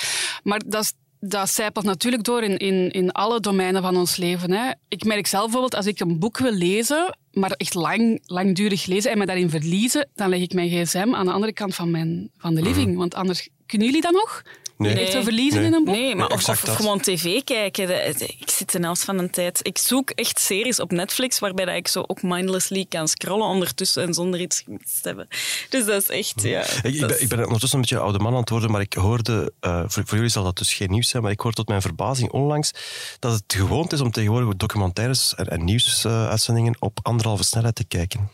Maar 0.43 0.61
dat, 0.67 0.83
is- 0.83 0.93
dat 1.19 1.49
zijpelt 1.49 1.85
natuurlijk 1.85 2.23
door 2.23 2.43
in, 2.43 2.57
in, 2.57 2.91
in 2.91 3.11
alle 3.11 3.39
domeinen 3.39 3.81
van 3.81 3.97
ons 3.97 4.15
leven. 4.15 4.51
Hè. 4.51 4.71
Ik 4.87 5.03
merk 5.03 5.27
zelf 5.27 5.43
bijvoorbeeld, 5.43 5.75
als 5.75 5.85
ik 5.85 5.99
een 5.99 6.19
boek 6.19 6.37
wil 6.37 6.51
lezen, 6.53 7.17
maar 7.31 7.51
echt 7.51 7.73
lang, 7.73 8.21
langdurig 8.25 8.85
lezen 8.85 9.11
en 9.11 9.17
me 9.17 9.25
daarin 9.25 9.49
verliezen, 9.49 10.09
dan 10.15 10.29
leg 10.29 10.39
ik 10.39 10.53
mijn 10.53 10.69
gsm 10.69 11.13
aan 11.13 11.25
de 11.25 11.31
andere 11.31 11.53
kant 11.53 11.75
van, 11.75 11.91
mijn, 11.91 12.29
van 12.37 12.55
de 12.55 12.61
living. 12.61 12.97
Want 12.97 13.15
anders, 13.15 13.49
kunnen 13.65 13.87
jullie 13.87 14.01
dat 14.01 14.11
nog? 14.13 14.41
Nee. 14.77 14.99
Echt 14.99 15.13
Nee. 15.13 15.23
verliezen 15.23 15.59
Nee. 15.59 15.67
in 15.67 15.73
een 15.73 15.83
boek? 15.83 15.95
Nee, 15.95 16.15
maar 16.15 16.27
Nee, 16.27 16.37
of, 16.37 16.49
of 16.49 16.59
gewoon 16.59 16.99
tv 16.99 17.43
kijken. 17.43 18.07
Ik 18.39 18.49
zit 18.49 18.71
de 18.71 18.79
helft 18.79 19.03
van 19.03 19.17
de 19.17 19.29
tijd... 19.29 19.59
Ik 19.61 19.77
zoek 19.77 20.09
echt 20.09 20.39
series 20.39 20.79
op 20.79 20.91
Netflix 20.91 21.39
waarbij 21.39 21.65
dat 21.65 21.75
ik 21.75 21.87
zo 21.87 22.03
ook 22.07 22.21
mindlessly 22.21 22.85
kan 22.89 23.07
scrollen 23.07 23.47
ondertussen 23.47 24.03
en 24.03 24.13
zonder 24.13 24.41
iets 24.41 24.61
gemist 24.61 25.01
te 25.01 25.07
hebben. 25.07 25.27
Dus 25.69 25.85
dat 25.85 26.01
is 26.01 26.09
echt... 26.09 26.41
Ja, 26.41 26.65
Ik, 26.83 26.99
ben, 26.99 27.21
ik 27.21 27.27
ben 27.27 27.43
ondertussen 27.43 27.79
een 27.79 27.85
beetje 27.85 27.99
oude 27.99 28.19
man 28.19 28.33
aan 28.33 28.39
het 28.39 28.49
worden, 28.49 28.71
maar 28.71 28.81
ik 28.81 28.93
hoorde, 28.93 29.53
eh, 29.59 29.83
voor, 29.87 30.03
voor 30.05 30.15
jullie 30.15 30.31
zal 30.31 30.43
dat 30.43 30.57
dus 30.57 30.73
geen 30.73 30.89
nieuws 30.89 31.09
zijn, 31.09 31.23
maar 31.23 31.31
ik 31.31 31.39
hoor 31.39 31.53
tot 31.53 31.67
mijn 31.67 31.81
verbazing 31.81 32.31
onlangs 32.31 32.71
dat 33.19 33.33
het 33.33 33.43
gewoond 33.47 33.93
is 33.93 34.01
om 34.01 34.11
tegenwoordig 34.11 34.55
documentaires 34.55 35.35
en, 35.35 35.47
en 35.47 35.65
nieuwsuitzendingen 35.65 36.75
op 36.79 36.99
anderhalve 37.01 37.43
snelheid 37.43 37.75
te 37.75 37.85
kijken. 37.85 38.29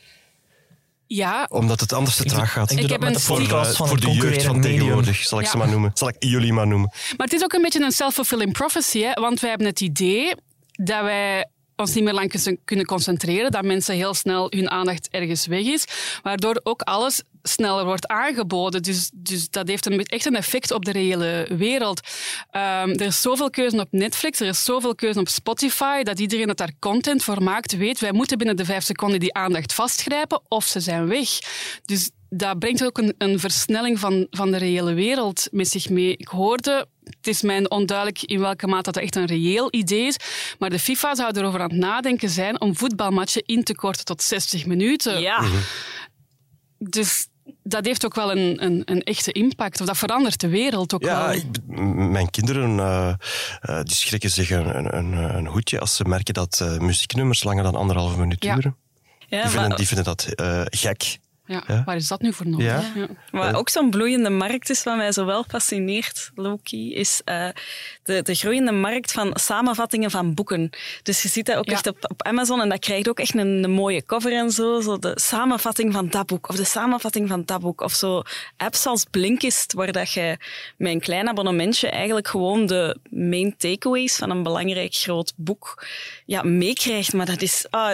Ja, 1.07 1.45
Omdat 1.49 1.79
het 1.79 1.93
anders 1.93 2.15
te 2.15 2.23
traag 2.23 2.51
gaat. 2.51 2.71
ik 2.71 2.89
heb 2.89 2.99
met 2.99 3.07
een 3.07 3.13
de 3.13 3.19
voor, 3.19 3.47
van 3.75 3.87
voor 3.87 3.99
de 3.99 4.11
jeugd 4.11 4.43
van 4.43 4.55
medium. 4.59 4.77
tegenwoordig, 4.79 5.17
zal 5.23 5.39
ik 5.39 5.45
Ja. 5.45 5.51
ze 5.51 5.57
maar 5.57 5.69
noemen. 5.69 5.91
Zal 5.93 6.07
ik 6.07 6.15
jullie 6.19 6.53
maar 6.53 6.67
noemen. 6.67 6.89
Maar 7.17 7.27
het 7.27 7.33
is 7.33 7.43
ook 7.43 7.53
een 7.53 7.61
beetje 7.61 7.83
een 7.83 7.91
self-fulfilling 7.91 8.51
prophecy, 8.53 9.01
hè? 9.01 9.13
want 9.13 9.39
wij 9.39 9.49
hebben 9.49 9.67
het 9.67 9.81
idee 9.81 10.35
dat 10.71 11.01
wij 11.01 11.45
ons 11.75 11.93
niet 11.93 12.03
meer 12.03 12.13
lang 12.13 12.57
kunnen 12.65 12.85
concentreren, 12.85 13.51
dat 13.51 13.63
mensen 13.63 13.95
heel 13.95 14.13
snel 14.13 14.47
hun 14.49 14.69
aandacht 14.69 15.07
ergens 15.11 15.45
weg 15.45 15.65
is, 15.65 15.85
waardoor 16.21 16.59
ook 16.63 16.81
alles 16.81 17.23
sneller 17.43 17.85
wordt 17.85 18.07
aangeboden. 18.07 18.81
Dus, 18.81 19.09
dus 19.13 19.49
dat 19.49 19.67
heeft 19.67 19.85
een, 19.85 20.03
echt 20.03 20.25
een 20.25 20.35
effect 20.35 20.71
op 20.71 20.85
de 20.85 20.91
reële 20.91 21.47
wereld. 21.57 21.99
Um, 22.51 22.61
er 22.91 23.01
is 23.01 23.21
zoveel 23.21 23.49
keuze 23.49 23.79
op 23.79 23.87
Netflix, 23.91 24.39
er 24.39 24.47
is 24.47 24.63
zoveel 24.63 24.95
keuze 24.95 25.19
op 25.19 25.27
Spotify, 25.27 26.03
dat 26.03 26.19
iedereen 26.19 26.47
dat 26.47 26.57
daar 26.57 26.73
content 26.79 27.23
voor 27.23 27.43
maakt 27.43 27.77
weet, 27.77 27.99
wij 27.99 28.11
moeten 28.11 28.37
binnen 28.37 28.55
de 28.55 28.65
vijf 28.65 28.83
seconden 28.83 29.19
die 29.19 29.33
aandacht 29.33 29.73
vastgrijpen 29.73 30.41
of 30.47 30.65
ze 30.65 30.79
zijn 30.79 31.07
weg. 31.07 31.29
Dus 31.85 32.09
dat 32.29 32.59
brengt 32.59 32.85
ook 32.85 32.97
een, 32.97 33.15
een, 33.17 33.39
versnelling 33.39 33.99
van, 33.99 34.27
van 34.29 34.51
de 34.51 34.57
reële 34.57 34.93
wereld 34.93 35.47
met 35.51 35.67
zich 35.67 35.89
mee. 35.89 36.17
Ik 36.17 36.27
hoorde, 36.27 36.87
het 37.05 37.27
is 37.27 37.41
mij 37.41 37.69
onduidelijk 37.69 38.21
in 38.21 38.39
welke 38.39 38.67
mate 38.67 38.91
dat 38.91 39.03
echt 39.03 39.15
een 39.15 39.25
reëel 39.25 39.67
idee 39.71 40.05
is, 40.05 40.17
maar 40.59 40.69
de 40.69 40.79
FIFA 40.79 41.15
zou 41.15 41.37
erover 41.37 41.61
aan 41.61 41.69
het 41.69 41.79
nadenken 41.79 42.29
zijn 42.29 42.61
om 42.61 42.75
voetbalmatchen 42.75 43.43
in 43.45 43.63
te 43.63 43.75
korten 43.75 44.05
tot 44.05 44.21
60 44.21 44.65
minuten. 44.65 45.21
Ja. 45.21 45.41
Mhm. 45.41 45.55
Dus 46.77 47.27
dat 47.63 47.85
heeft 47.85 48.05
ook 48.05 48.15
wel 48.15 48.31
een, 48.31 48.63
een, 48.63 48.81
een, 48.85 49.01
echte 49.01 49.31
impact. 49.31 49.81
Of 49.81 49.87
dat 49.87 49.97
verandert 49.97 50.39
de 50.39 50.47
wereld 50.47 50.93
ook 50.93 51.03
ja, 51.03 51.27
wel. 51.27 51.35
Ik, 51.35 51.45
mijn 52.11 52.29
kinderen 52.29 52.77
uh, 52.77 53.13
uh, 53.61 53.81
die 53.81 53.95
schrikken 53.95 54.29
zich 54.29 54.49
een, 54.49 54.97
een, 54.97 55.13
een, 55.13 55.47
hoedje 55.47 55.79
als 55.79 55.95
ze 55.95 56.03
merken 56.03 56.33
dat 56.33 56.59
uh, 56.63 56.77
muzieknummers 56.77 57.43
langer 57.43 57.63
dan 57.63 57.75
anderhalve 57.75 58.19
minuut 58.19 58.41
duren. 58.41 58.77
Ja, 59.27 59.41
die, 59.41 59.51
vinden, 59.51 59.77
die 59.77 59.87
vinden 59.87 60.05
dat 60.05 60.27
gek. 60.65 61.19
Ja, 61.67 61.83
Waar 61.85 61.95
is 61.95 62.07
dat 62.07 62.21
nu 62.21 62.33
voor 62.33 62.47
nodig? 62.47 62.65
Ja. 62.65 62.83
Ja. 62.95 63.07
Wat 63.31 63.55
ook 63.55 63.69
zo'n 63.69 63.89
bloeiende 63.89 64.29
markt 64.29 64.69
is, 64.69 64.83
wat 64.83 64.95
mij 64.95 65.11
zo 65.11 65.25
wel 65.25 65.43
fascineert, 65.47 66.31
Loki, 66.35 66.95
is 66.95 67.21
uh, 67.25 67.47
de, 68.03 68.21
de 68.21 68.35
groeiende 68.35 68.71
markt 68.71 69.11
van 69.11 69.31
samenvattingen 69.33 70.11
van 70.11 70.33
boeken. 70.33 70.69
Dus 71.03 71.21
je 71.21 71.29
ziet 71.29 71.45
dat 71.45 71.55
ook 71.55 71.65
echt 71.65 71.87
op, 71.87 71.97
op 72.07 72.23
Amazon 72.23 72.61
en 72.61 72.69
dat 72.69 72.79
krijgt 72.79 73.09
ook 73.09 73.19
echt 73.19 73.35
een, 73.35 73.63
een, 73.63 73.71
mooie 73.71 74.05
cover 74.05 74.33
en 74.33 74.51
zo. 74.51 74.81
Zo 74.81 74.99
de 74.99 75.11
samenvatting 75.15 75.93
van 75.93 76.09
dat 76.09 76.25
boek 76.25 76.49
of 76.49 76.55
de 76.55 76.63
samenvatting 76.63 77.29
van 77.29 77.43
dat 77.45 77.61
boek. 77.61 77.81
Of 77.81 77.93
zo 77.93 78.21
apps 78.57 78.85
als 78.85 79.05
Blinkist, 79.11 79.73
waar 79.73 79.91
dat 79.91 80.11
je 80.11 80.37
met 80.77 80.91
een 80.91 80.99
klein 80.99 81.27
abonnementje 81.27 81.89
eigenlijk 81.89 82.27
gewoon 82.27 82.65
de 82.65 82.97
main 83.09 83.55
takeaways 83.57 84.15
van 84.15 84.29
een 84.29 84.43
belangrijk 84.43 84.93
groot 84.93 85.33
boek 85.35 85.85
ja, 86.25 86.43
meekrijgt. 86.43 87.13
Maar 87.13 87.25
dat 87.25 87.41
is... 87.41 87.65
Ah, 87.69 87.91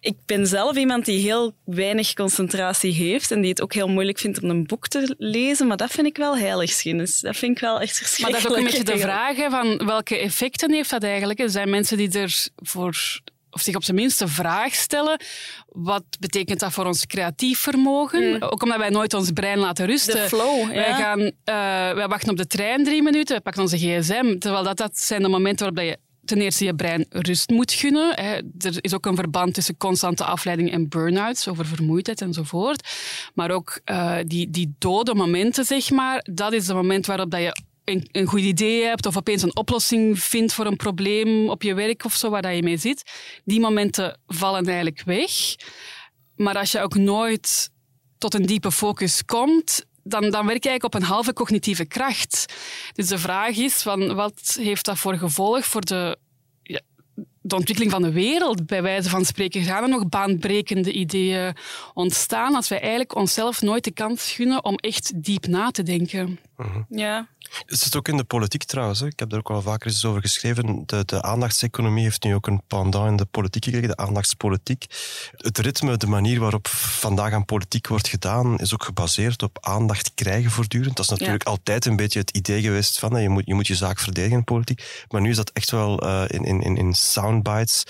ik 0.00 0.16
ben 0.26 0.46
zelf 0.46 0.76
iemand 0.76 1.04
die 1.04 1.20
heel 1.20 1.54
weinig 1.64 2.14
concentratie 2.14 2.61
heeft 2.80 3.30
en 3.30 3.40
die 3.40 3.50
het 3.50 3.62
ook 3.62 3.72
heel 3.72 3.88
moeilijk 3.88 4.18
vindt 4.18 4.42
om 4.42 4.50
een 4.50 4.66
boek 4.66 4.88
te 4.88 5.14
lezen, 5.18 5.66
maar 5.66 5.76
dat 5.76 5.90
vind 5.90 6.06
ik 6.06 6.16
wel 6.16 6.36
heiligschennis. 6.36 7.20
Dat 7.20 7.36
vind 7.36 7.56
ik 7.56 7.62
wel 7.62 7.80
echt 7.80 7.96
verschrikkelijk. 7.96 8.32
Maar 8.32 8.42
dat 8.42 8.50
is 8.50 8.74
ook 8.74 8.74
een 8.74 8.84
beetje 8.84 8.98
de 8.98 9.02
vraag 9.02 9.50
van 9.50 9.86
welke 9.86 10.18
effecten 10.18 10.72
heeft 10.72 10.90
dat 10.90 11.02
eigenlijk? 11.02 11.40
Er 11.40 11.50
zijn 11.50 11.70
mensen 11.70 11.96
die 11.96 12.18
er 12.18 12.46
voor 12.56 13.20
of 13.52 13.60
zich 13.60 13.76
op 13.76 13.84
zijn 13.84 13.96
minst 13.96 14.18
de 14.18 14.28
vraag 14.28 14.74
stellen, 14.74 15.20
wat 15.68 16.04
betekent 16.20 16.60
dat 16.60 16.72
voor 16.72 16.86
ons 16.86 17.06
creatief 17.06 17.58
vermogen? 17.58 18.30
Hmm. 18.30 18.42
Ook 18.42 18.62
omdat 18.62 18.78
wij 18.78 18.88
nooit 18.88 19.14
ons 19.14 19.30
brein 19.30 19.58
laten 19.58 19.86
rusten. 19.86 20.14
De 20.14 20.28
flow, 20.28 20.68
wij, 20.68 20.94
gaan, 20.94 21.20
uh, 21.20 21.30
wij 21.94 22.08
wachten 22.08 22.30
op 22.30 22.36
de 22.36 22.46
trein 22.46 22.84
drie 22.84 23.02
minuten, 23.02 23.36
we 23.36 23.42
pakken 23.42 23.62
onze 23.62 23.78
gsm, 23.78 24.38
terwijl 24.38 24.64
dat, 24.64 24.76
dat 24.76 24.98
zijn 24.98 25.22
de 25.22 25.28
momenten 25.28 25.74
waarop 25.74 25.92
je 25.92 25.98
ten 26.24 26.40
eerste 26.40 26.64
je 26.64 26.74
brein 26.74 27.06
rust 27.08 27.50
moet 27.50 27.72
gunnen. 27.72 28.16
Er 28.58 28.76
is 28.80 28.94
ook 28.94 29.06
een 29.06 29.16
verband 29.16 29.54
tussen 29.54 29.76
constante 29.76 30.24
afleiding 30.24 30.70
en 30.70 30.88
burn-outs, 30.88 31.48
over 31.48 31.66
vermoeidheid 31.66 32.20
enzovoort. 32.20 32.88
Maar 33.34 33.50
ook 33.50 33.80
uh, 33.84 34.16
die, 34.26 34.50
die 34.50 34.74
dode 34.78 35.14
momenten, 35.14 35.64
zeg 35.64 35.90
maar, 35.90 36.26
dat 36.32 36.52
is 36.52 36.66
het 36.66 36.76
moment 36.76 37.06
waarop 37.06 37.30
dat 37.30 37.40
je 37.40 37.56
een, 37.84 38.08
een 38.12 38.26
goed 38.26 38.40
idee 38.40 38.84
hebt 38.84 39.06
of 39.06 39.16
opeens 39.16 39.42
een 39.42 39.56
oplossing 39.56 40.18
vindt 40.18 40.52
voor 40.52 40.66
een 40.66 40.76
probleem 40.76 41.48
op 41.48 41.62
je 41.62 41.74
werk 41.74 42.04
of 42.04 42.14
zo, 42.14 42.30
waar 42.30 42.42
dat 42.42 42.54
je 42.54 42.62
mee 42.62 42.76
zit. 42.76 43.02
Die 43.44 43.60
momenten 43.60 44.18
vallen 44.26 44.66
eigenlijk 44.66 45.02
weg. 45.04 45.30
Maar 46.36 46.58
als 46.58 46.72
je 46.72 46.80
ook 46.80 46.94
nooit 46.94 47.70
tot 48.18 48.34
een 48.34 48.46
diepe 48.46 48.72
focus 48.72 49.24
komt, 49.24 49.84
dan, 50.02 50.30
dan 50.30 50.46
werk 50.46 50.62
je 50.62 50.68
eigenlijk 50.68 50.84
op 50.84 50.94
een 50.94 51.02
halve 51.02 51.32
cognitieve 51.32 51.84
kracht. 51.84 52.54
Dus 52.92 53.06
de 53.06 53.18
vraag 53.18 53.56
is, 53.56 53.82
van, 53.82 54.14
wat 54.14 54.56
heeft 54.60 54.84
dat 54.84 54.98
voor 54.98 55.14
gevolg 55.14 55.64
voor 55.64 55.80
de, 55.80 56.16
ja, 56.62 56.80
de 57.40 57.56
ontwikkeling 57.56 57.92
van 57.92 58.02
de 58.02 58.12
wereld? 58.12 58.66
Bij 58.66 58.82
wijze 58.82 59.08
van 59.08 59.24
spreken 59.24 59.62
gaan 59.62 59.82
er 59.82 59.88
nog 59.88 60.08
baanbrekende 60.08 60.92
ideeën 60.92 61.56
ontstaan 61.94 62.54
als 62.54 62.68
wij 62.68 62.80
eigenlijk 62.80 63.14
onszelf 63.14 63.62
nooit 63.62 63.84
de 63.84 63.92
kans 63.92 64.32
gunnen 64.32 64.64
om 64.64 64.74
echt 64.74 65.24
diep 65.24 65.46
na 65.46 65.70
te 65.70 65.82
denken. 65.82 66.38
Mhm. 66.56 66.82
Ja, 66.88 67.28
het 67.66 67.78
zit 67.78 67.96
ook 67.96 68.08
in 68.08 68.16
de 68.16 68.24
politiek 68.24 68.64
trouwens. 68.64 69.00
Hè. 69.00 69.06
Ik 69.06 69.18
heb 69.18 69.30
daar 69.30 69.38
ook 69.38 69.50
al 69.50 69.62
vaker 69.62 69.86
eens 69.86 70.04
over 70.04 70.20
geschreven. 70.20 70.82
De, 70.86 71.04
de 71.04 71.22
aandachtseconomie 71.22 72.02
heeft 72.02 72.22
nu 72.22 72.34
ook 72.34 72.46
een 72.46 72.62
pendant 72.66 73.10
in 73.10 73.16
de 73.16 73.24
politiek 73.24 73.64
gekregen, 73.64 73.88
de 73.88 73.96
aandachtspolitiek. 73.96 74.86
Het 75.36 75.58
ritme, 75.58 75.96
de 75.96 76.06
manier 76.06 76.40
waarop 76.40 76.68
vandaag 76.68 77.32
aan 77.32 77.44
politiek 77.44 77.86
wordt 77.86 78.08
gedaan, 78.08 78.58
is 78.58 78.74
ook 78.74 78.84
gebaseerd 78.84 79.42
op 79.42 79.58
aandacht 79.60 80.12
krijgen 80.14 80.50
voortdurend. 80.50 80.96
Dat 80.96 81.04
is 81.04 81.10
natuurlijk 81.10 81.44
altijd 81.44 81.84
een 81.84 81.96
beetje 81.96 82.18
het 82.18 82.30
idee 82.30 82.62
geweest 82.62 82.98
van 82.98 83.22
je, 83.22 83.28
moet, 83.28 83.46
je 83.46 83.54
moet 83.54 83.66
je 83.66 83.74
zaak 83.74 83.98
verdedigen 83.98 84.38
in 84.38 84.44
politiek. 84.44 85.04
Maar 85.08 85.20
nu 85.20 85.30
is 85.30 85.36
dat 85.36 85.50
echt 85.52 85.70
wel 85.70 86.04
uh, 86.04 86.24
in, 86.26 86.44
in, 86.44 86.76
in 86.76 86.94
soundbites. 86.94 87.84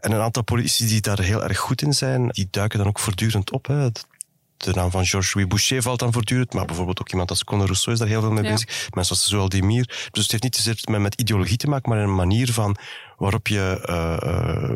En 0.00 0.12
een 0.12 0.20
aantal 0.20 0.42
politici 0.42 0.86
die 0.86 1.00
daar 1.00 1.20
heel 1.20 1.42
erg 1.42 1.58
goed 1.58 1.82
in 1.82 1.92
zijn, 1.92 2.28
die 2.28 2.48
duiken 2.50 2.78
dan 2.78 2.88
ook 2.88 2.98
voortdurend 2.98 3.50
op. 3.50 3.66
Hè 3.66 3.90
de 4.64 4.72
naam 4.72 4.90
van 4.90 5.06
Georges-Louis 5.06 5.48
Boucher 5.48 5.82
valt 5.82 5.98
dan 5.98 6.12
voortdurend, 6.12 6.52
maar 6.52 6.64
bijvoorbeeld 6.64 7.00
ook 7.00 7.10
iemand 7.10 7.30
als 7.30 7.44
Conor 7.44 7.64
Rousseau 7.64 7.92
is 7.92 7.98
daar 7.98 8.08
heel 8.08 8.20
veel 8.20 8.30
mee 8.30 8.52
bezig. 8.52 8.88
Mensen 8.94 9.14
als 9.16 9.28
Zoal 9.28 9.48
Demir. 9.48 9.86
Dus 10.10 10.22
het 10.22 10.30
heeft 10.30 10.42
niet 10.42 10.56
zozeer 10.56 10.76
met, 10.84 11.00
met 11.00 11.20
ideologie 11.20 11.56
te 11.56 11.68
maken, 11.68 11.90
maar 11.90 11.98
een 11.98 12.14
manier 12.14 12.52
van 12.52 12.76
waarop 13.20 13.48
je 13.48 13.84
uh, 13.88 14.74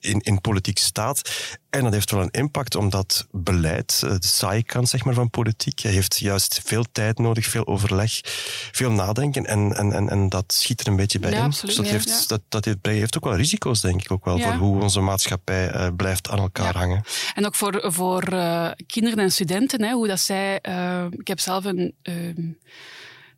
in, 0.00 0.20
in 0.20 0.40
politiek 0.40 0.78
staat. 0.78 1.30
En 1.70 1.82
dat 1.82 1.92
heeft 1.92 2.10
wel 2.10 2.20
een 2.20 2.30
impact, 2.30 2.74
omdat 2.74 3.26
beleid, 3.30 4.02
eh, 4.04 4.10
de 4.10 4.26
saaie 4.26 4.62
kant 4.62 4.88
zeg 4.88 5.04
maar, 5.04 5.14
van 5.14 5.30
politiek, 5.30 5.80
heeft 5.80 6.18
juist 6.18 6.60
veel 6.64 6.84
tijd 6.92 7.18
nodig, 7.18 7.46
veel 7.46 7.66
overleg, 7.66 8.20
veel 8.72 8.90
nadenken. 8.90 9.46
En, 9.46 9.76
en, 9.76 9.92
en, 9.92 10.08
en 10.08 10.28
dat 10.28 10.52
schiet 10.52 10.80
er 10.80 10.86
een 10.86 10.96
beetje 10.96 11.18
bij 11.18 11.30
ja, 11.30 11.36
in. 11.36 11.44
Absoluut, 11.44 11.76
dus 11.76 11.84
dat, 11.84 11.94
heeft, 11.94 12.28
dat, 12.28 12.40
dat 12.48 12.76
heeft 12.82 13.16
ook 13.16 13.24
wel 13.24 13.36
risico's, 13.36 13.80
denk 13.80 14.02
ik, 14.02 14.10
ook 14.10 14.24
wel, 14.24 14.38
voor 14.38 14.52
hoe 14.52 14.82
onze 14.82 15.00
maatschappij 15.00 15.74
uh, 15.74 15.86
blijft 15.96 16.28
aan 16.30 16.38
elkaar 16.38 16.76
hangen. 16.76 17.02
En 17.34 17.46
ook 17.46 17.54
voor, 17.54 17.84
voor 17.86 18.22
kinderen 18.86 19.18
en 19.18 19.32
studenten, 19.32 19.82
hè, 19.82 19.92
hoe 19.92 20.06
dat 20.06 20.20
zij... 20.20 20.56
ik 21.10 21.28
heb 21.28 21.40
zelf 21.40 21.64
een 21.64 21.94
ehm, 22.02 22.50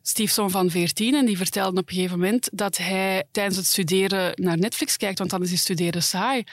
stiefzoon 0.07 0.51
van 0.51 0.69
14 0.69 1.15
en 1.15 1.25
die 1.25 1.37
vertelde 1.37 1.79
op 1.79 1.89
een 1.89 1.95
gegeven 1.95 2.19
moment 2.19 2.49
dat 2.51 2.77
hij 2.77 3.23
tijdens 3.31 3.57
het 3.57 3.65
studeren 3.65 4.31
naar 4.35 4.57
Netflix 4.57 4.97
kijkt, 4.97 5.17
want 5.17 5.29
dan 5.29 5.41
is 5.41 5.49
hij 5.49 5.57
studeren 5.57 6.03
saai. 6.03 6.43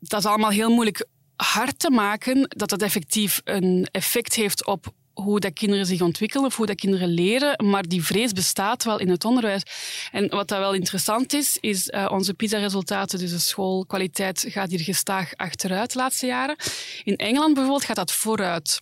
Dat 0.00 0.20
is 0.20 0.26
allemaal 0.26 0.50
heel 0.50 0.70
moeilijk 0.70 1.06
hard 1.36 1.78
te 1.78 1.90
maken 1.90 2.46
dat 2.48 2.68
dat 2.68 2.82
effectief 2.82 3.40
een 3.44 3.88
effect 3.90 4.34
heeft 4.34 4.66
op 4.66 4.92
hoe 5.12 5.40
dat 5.40 5.52
kinderen 5.52 5.86
zich 5.86 6.00
ontwikkelen 6.00 6.46
of 6.46 6.56
hoe 6.56 6.66
dat 6.66 6.76
kinderen 6.76 7.08
leren, 7.08 7.66
maar 7.66 7.88
die 7.88 8.04
vrees 8.04 8.32
bestaat 8.32 8.84
wel 8.84 8.98
in 8.98 9.08
het 9.08 9.24
onderwijs. 9.24 9.62
En 10.12 10.28
wat 10.28 10.48
dat 10.48 10.58
wel 10.58 10.74
interessant 10.74 11.32
is, 11.32 11.58
is 11.60 11.88
uh, 11.88 12.06
onze 12.10 12.34
PISA-resultaten, 12.34 13.18
dus 13.18 13.30
de 13.30 13.38
schoolkwaliteit 13.38 14.44
gaat 14.48 14.70
hier 14.70 14.80
gestaag 14.80 15.34
achteruit 15.36 15.92
de 15.92 15.98
laatste 15.98 16.26
jaren. 16.26 16.56
In 17.04 17.16
Engeland 17.16 17.54
bijvoorbeeld 17.54 17.84
gaat 17.84 17.96
dat 17.96 18.12
vooruit. 18.12 18.78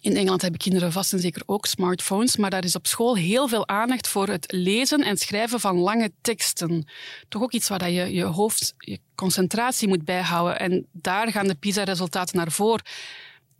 In 0.00 0.16
Engeland 0.16 0.42
hebben 0.42 0.60
kinderen 0.60 0.92
vast 0.92 1.12
en 1.12 1.18
zeker 1.18 1.42
ook 1.46 1.66
smartphones, 1.66 2.36
maar 2.36 2.50
daar 2.50 2.64
is 2.64 2.74
op 2.74 2.86
school 2.86 3.16
heel 3.16 3.48
veel 3.48 3.68
aandacht 3.68 4.08
voor 4.08 4.28
het 4.28 4.52
lezen 4.52 5.00
en 5.00 5.16
schrijven 5.16 5.60
van 5.60 5.76
lange 5.76 6.12
teksten. 6.20 6.88
Toch 7.28 7.42
ook 7.42 7.52
iets 7.52 7.68
waar 7.68 7.90
je 7.90 8.12
je 8.12 8.24
hoofd, 8.24 8.74
je 8.78 8.98
concentratie 9.14 9.88
moet 9.88 10.04
bijhouden. 10.04 10.58
En 10.58 10.86
daar 10.92 11.30
gaan 11.30 11.46
de 11.46 11.54
PISA-resultaten 11.54 12.36
naar 12.36 12.50
voren. 12.52 12.84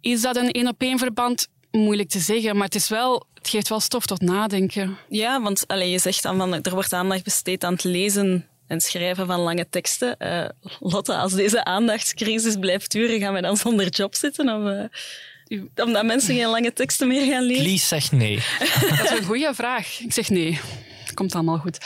Is 0.00 0.22
dat 0.22 0.36
een 0.36 0.50
één-op-één 0.50 0.98
verband? 0.98 1.48
Moeilijk 1.70 2.08
te 2.08 2.18
zeggen, 2.18 2.56
maar 2.56 2.64
het, 2.66 2.74
is 2.74 2.88
wel, 2.88 3.26
het 3.34 3.48
geeft 3.48 3.68
wel 3.68 3.80
stof 3.80 4.06
tot 4.06 4.20
nadenken. 4.20 4.96
Ja, 5.08 5.42
want 5.42 5.66
allez, 5.66 5.90
je 5.90 5.98
zegt 5.98 6.22
dan 6.22 6.36
van 6.36 6.62
er 6.62 6.74
wordt 6.74 6.92
aandacht 6.92 7.24
besteed 7.24 7.64
aan 7.64 7.72
het 7.72 7.84
lezen 7.84 8.48
en 8.66 8.80
schrijven 8.80 9.26
van 9.26 9.40
lange 9.40 9.66
teksten. 9.70 10.16
Uh, 10.18 10.48
Lotte, 10.80 11.16
als 11.16 11.32
deze 11.32 11.64
aandachtscrisis 11.64 12.56
blijft 12.56 12.90
duren, 12.90 13.20
gaan 13.20 13.34
we 13.34 13.40
dan 13.40 13.56
zonder 13.56 13.88
job 13.88 14.14
zitten? 14.14 14.48
Of, 14.48 14.72
uh 14.72 14.84
omdat 15.76 16.04
mensen 16.04 16.34
geen 16.34 16.46
lange 16.48 16.72
teksten 16.72 17.08
meer 17.08 17.32
gaan 17.32 17.42
lezen? 17.42 17.62
Please 17.64 17.86
zeg 17.86 18.12
nee. 18.12 18.34
Dat 18.96 19.10
is 19.10 19.18
een 19.18 19.24
goede 19.24 19.54
vraag. 19.54 20.00
Ik 20.00 20.12
zeg 20.12 20.28
nee. 20.28 20.60
Het 21.04 21.14
komt 21.14 21.34
allemaal 21.34 21.58
goed. 21.58 21.78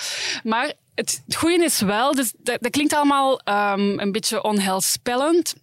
Maar 0.44 0.72
het 0.94 1.22
goede 1.36 1.64
is 1.64 1.80
wel, 1.80 2.14
dus 2.14 2.32
dat, 2.38 2.58
dat 2.60 2.70
klinkt 2.70 2.92
allemaal 2.92 3.40
um, 3.44 4.00
een 4.00 4.12
beetje 4.12 4.42
onheilspellend. 4.42 5.54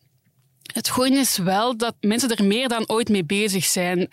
Het 0.73 0.89
goede 0.89 1.17
is 1.17 1.37
wel 1.37 1.77
dat 1.77 1.95
mensen 1.99 2.35
er 2.35 2.45
meer 2.45 2.67
dan 2.67 2.89
ooit 2.89 3.09
mee 3.09 3.23
bezig 3.23 3.65
zijn 3.65 4.09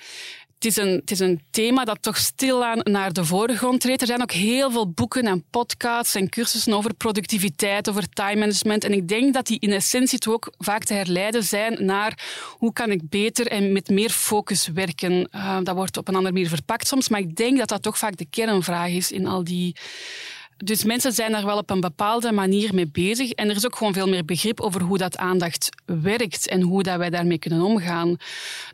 het 0.62 0.70
is, 0.70 0.76
een, 0.76 0.92
het 0.92 1.10
is 1.10 1.18
een 1.18 1.40
thema 1.50 1.84
dat 1.84 2.02
toch 2.02 2.16
stilaan 2.16 2.78
naar 2.82 3.12
de 3.12 3.24
voorgrond 3.24 3.80
treedt. 3.80 4.00
Er 4.00 4.06
zijn 4.06 4.22
ook 4.22 4.32
heel 4.32 4.70
veel 4.70 4.90
boeken 4.90 5.26
en 5.26 5.44
podcasts 5.50 6.14
en 6.14 6.28
cursussen 6.28 6.72
over 6.72 6.94
productiviteit, 6.94 7.88
over 7.88 8.08
time 8.08 8.36
management. 8.36 8.84
En 8.84 8.92
ik 8.92 9.08
denk 9.08 9.34
dat 9.34 9.46
die 9.46 9.60
in 9.60 9.72
essentie 9.72 10.18
toch 10.18 10.34
ook 10.34 10.52
vaak 10.58 10.84
te 10.84 10.94
herleiden 10.94 11.42
zijn 11.42 11.84
naar 11.84 12.18
hoe 12.58 12.72
kan 12.72 12.90
ik 12.90 13.08
beter 13.08 13.46
en 13.46 13.72
met 13.72 13.88
meer 13.88 14.10
focus 14.10 14.68
werken. 14.68 15.28
Uh, 15.34 15.58
dat 15.62 15.74
wordt 15.74 15.96
op 15.96 16.08
een 16.08 16.14
andere 16.14 16.34
manier 16.34 16.48
verpakt 16.48 16.88
soms, 16.88 17.08
maar 17.08 17.20
ik 17.20 17.36
denk 17.36 17.58
dat 17.58 17.68
dat 17.68 17.82
toch 17.82 17.98
vaak 17.98 18.16
de 18.16 18.26
kernvraag 18.30 18.90
is 18.90 19.12
in 19.12 19.26
al 19.26 19.44
die 19.44 19.76
dus 20.64 20.84
mensen 20.84 21.12
zijn 21.12 21.32
daar 21.32 21.44
wel 21.44 21.56
op 21.56 21.70
een 21.70 21.80
bepaalde 21.80 22.32
manier 22.32 22.74
mee 22.74 22.88
bezig. 22.88 23.30
En 23.30 23.48
er 23.48 23.56
is 23.56 23.66
ook 23.66 23.76
gewoon 23.76 23.92
veel 23.92 24.08
meer 24.08 24.24
begrip 24.24 24.60
over 24.60 24.80
hoe 24.80 24.98
dat 24.98 25.16
aandacht 25.16 25.68
werkt 25.84 26.48
en 26.48 26.60
hoe 26.60 26.82
dat 26.82 26.96
wij 26.96 27.10
daarmee 27.10 27.38
kunnen 27.38 27.62
omgaan. 27.62 28.16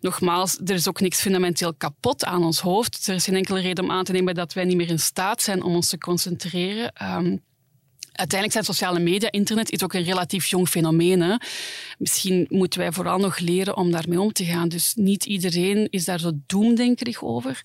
Nogmaals, 0.00 0.58
er 0.64 0.74
is 0.74 0.88
ook 0.88 1.00
niks 1.00 1.20
fundamenteel 1.20 1.74
kapot 1.74 2.24
aan 2.24 2.44
ons 2.44 2.60
hoofd. 2.60 3.06
Er 3.06 3.14
is 3.14 3.24
geen 3.24 3.34
enkele 3.34 3.60
reden 3.60 3.84
om 3.84 3.90
aan 3.90 4.04
te 4.04 4.12
nemen 4.12 4.34
dat 4.34 4.52
wij 4.52 4.64
niet 4.64 4.76
meer 4.76 4.88
in 4.88 4.98
staat 4.98 5.42
zijn 5.42 5.62
om 5.62 5.74
ons 5.74 5.88
te 5.88 5.98
concentreren. 5.98 6.92
Ehm, 6.92 7.36
uiteindelijk 8.12 8.52
zijn 8.52 8.64
sociale 8.64 9.00
media, 9.00 9.30
internet, 9.30 9.70
is 9.70 9.82
ook 9.82 9.92
een 9.92 10.04
relatief 10.04 10.46
jong 10.46 10.68
fenomeen. 10.68 11.40
Misschien 11.98 12.46
moeten 12.48 12.80
wij 12.80 12.92
vooral 12.92 13.18
nog 13.18 13.38
leren 13.38 13.76
om 13.76 13.90
daarmee 13.90 14.20
om 14.20 14.32
te 14.32 14.44
gaan. 14.44 14.68
Dus 14.68 14.94
niet 14.94 15.24
iedereen 15.24 15.86
is 15.90 16.04
daar 16.04 16.20
zo 16.20 16.30
doemdenkerig 16.46 17.22
over. 17.22 17.62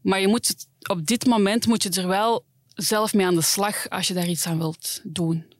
Maar 0.00 0.20
je 0.20 0.28
moet 0.28 0.48
het, 0.48 0.66
op 0.90 1.06
dit 1.06 1.26
moment 1.26 1.66
moet 1.66 1.82
je 1.82 1.90
er 1.90 2.08
wel 2.08 2.44
zelf 2.74 3.14
mee 3.14 3.26
aan 3.26 3.34
de 3.34 3.42
slag 3.42 3.88
als 3.88 4.08
je 4.08 4.14
daar 4.14 4.28
iets 4.28 4.46
aan 4.46 4.58
wilt 4.58 5.00
doen. 5.02 5.52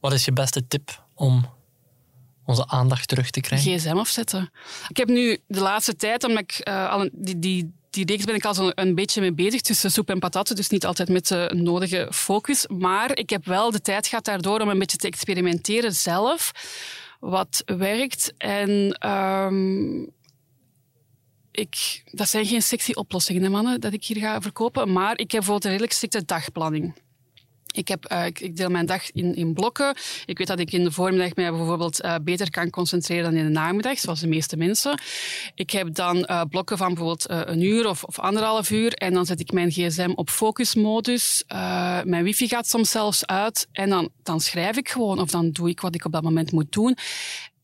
Wat 0.00 0.12
is 0.12 0.24
je 0.24 0.32
beste 0.32 0.66
tip 0.66 1.04
om 1.14 1.48
onze 2.44 2.66
aandacht 2.66 3.08
terug 3.08 3.30
te 3.30 3.40
krijgen? 3.40 3.78
GSM 3.78 3.96
afzetten. 3.96 4.50
Ik 4.88 4.96
heb 4.96 5.08
nu 5.08 5.38
de 5.46 5.60
laatste 5.60 5.96
tijd, 5.96 6.24
omdat 6.24 6.42
ik 6.42 6.60
uh, 6.68 6.90
al 6.90 7.00
een, 7.00 7.10
die, 7.12 7.38
die, 7.38 7.72
die 7.90 8.06
reeks 8.06 8.24
ben 8.24 8.34
ik 8.34 8.44
al 8.44 8.54
zo 8.54 8.70
een 8.74 8.94
beetje 8.94 9.20
mee 9.20 9.32
bezig 9.32 9.60
tussen 9.60 9.90
soep 9.90 10.10
en 10.10 10.18
patatten, 10.18 10.56
dus 10.56 10.68
niet 10.68 10.86
altijd 10.86 11.08
met 11.08 11.26
de 11.26 11.50
nodige 11.54 12.08
focus. 12.12 12.66
Maar 12.66 13.18
ik 13.18 13.30
heb 13.30 13.44
wel 13.44 13.70
de 13.70 13.80
tijd 13.80 14.06
gehad 14.06 14.24
daardoor 14.24 14.60
om 14.60 14.68
een 14.68 14.78
beetje 14.78 14.96
te 14.96 15.06
experimenteren 15.06 15.94
zelf, 15.94 16.50
wat 17.20 17.62
werkt. 17.66 18.32
En 18.38 18.98
um, 19.08 20.10
ik, 21.52 22.02
dat 22.10 22.28
zijn 22.28 22.46
geen 22.46 22.62
sexy 22.62 22.92
oplossingen, 22.92 23.42
hè, 23.42 23.48
mannen, 23.48 23.80
dat 23.80 23.92
ik 23.92 24.04
hier 24.04 24.16
ga 24.16 24.40
verkopen. 24.40 24.92
Maar 24.92 25.12
ik 25.12 25.18
heb 25.18 25.30
bijvoorbeeld 25.30 25.64
een 25.64 25.70
redelijk 25.70 25.92
strikte 25.92 26.24
dagplanning. 26.24 26.94
Ik, 27.72 27.88
heb, 27.88 28.12
uh, 28.12 28.26
ik, 28.26 28.56
deel 28.56 28.68
mijn 28.68 28.86
dag 28.86 29.10
in, 29.12 29.34
in 29.34 29.54
blokken. 29.54 29.96
Ik 30.26 30.38
weet 30.38 30.46
dat 30.46 30.58
ik 30.58 30.72
in 30.72 30.84
de 30.84 30.92
voormiddag 30.92 31.34
mij 31.34 31.50
bijvoorbeeld 31.50 32.04
uh, 32.04 32.14
beter 32.22 32.50
kan 32.50 32.70
concentreren 32.70 33.24
dan 33.24 33.34
in 33.34 33.44
de 33.44 33.50
namiddag, 33.50 33.98
zoals 33.98 34.20
de 34.20 34.28
meeste 34.28 34.56
mensen. 34.56 35.00
Ik 35.54 35.70
heb 35.70 35.94
dan 35.94 36.16
uh, 36.16 36.42
blokken 36.48 36.76
van 36.76 36.88
bijvoorbeeld 36.94 37.26
een 37.28 37.62
uur 37.62 37.88
of, 37.88 38.04
of 38.04 38.18
anderhalf 38.18 38.70
uur. 38.70 38.92
En 38.92 39.12
dan 39.14 39.26
zet 39.26 39.40
ik 39.40 39.52
mijn 39.52 39.70
gsm 39.70 40.12
op 40.14 40.30
focusmodus. 40.30 41.44
mijn 42.04 42.22
wifi 42.22 42.48
gaat 42.48 42.68
soms 42.68 42.90
zelfs 42.90 43.26
uit. 43.26 43.68
En 43.72 43.88
dan, 43.88 44.08
dan 44.22 44.40
schrijf 44.40 44.76
ik 44.76 44.88
gewoon 44.88 45.20
of 45.20 45.30
dan 45.30 45.50
doe 45.50 45.68
ik 45.68 45.80
wat 45.80 45.94
ik 45.94 46.04
op 46.04 46.12
dat 46.12 46.22
moment 46.22 46.52
moet 46.52 46.72
doen. 46.72 46.96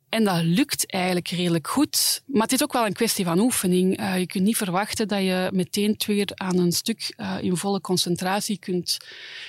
En 0.08 0.24
dat 0.24 0.42
lukt 0.42 0.90
eigenlijk 0.90 1.28
redelijk 1.28 1.68
goed. 1.68 2.22
Maar 2.26 2.42
het 2.42 2.52
is 2.52 2.62
ook 2.62 2.72
wel 2.72 2.86
een 2.86 2.92
kwestie 2.92 3.24
van 3.24 3.38
oefening. 3.38 4.00
Uh, 4.00 4.18
je 4.18 4.26
kunt 4.26 4.44
niet 4.44 4.56
verwachten 4.56 5.08
dat 5.08 5.20
je 5.20 5.50
meteen 5.52 5.96
twee 5.96 6.16
uur 6.16 6.30
aan 6.34 6.58
een 6.58 6.72
stuk 6.72 7.14
uh, 7.16 7.34
in 7.40 7.56
volle 7.56 7.80
concentratie 7.80 8.58
kunt, 8.58 8.96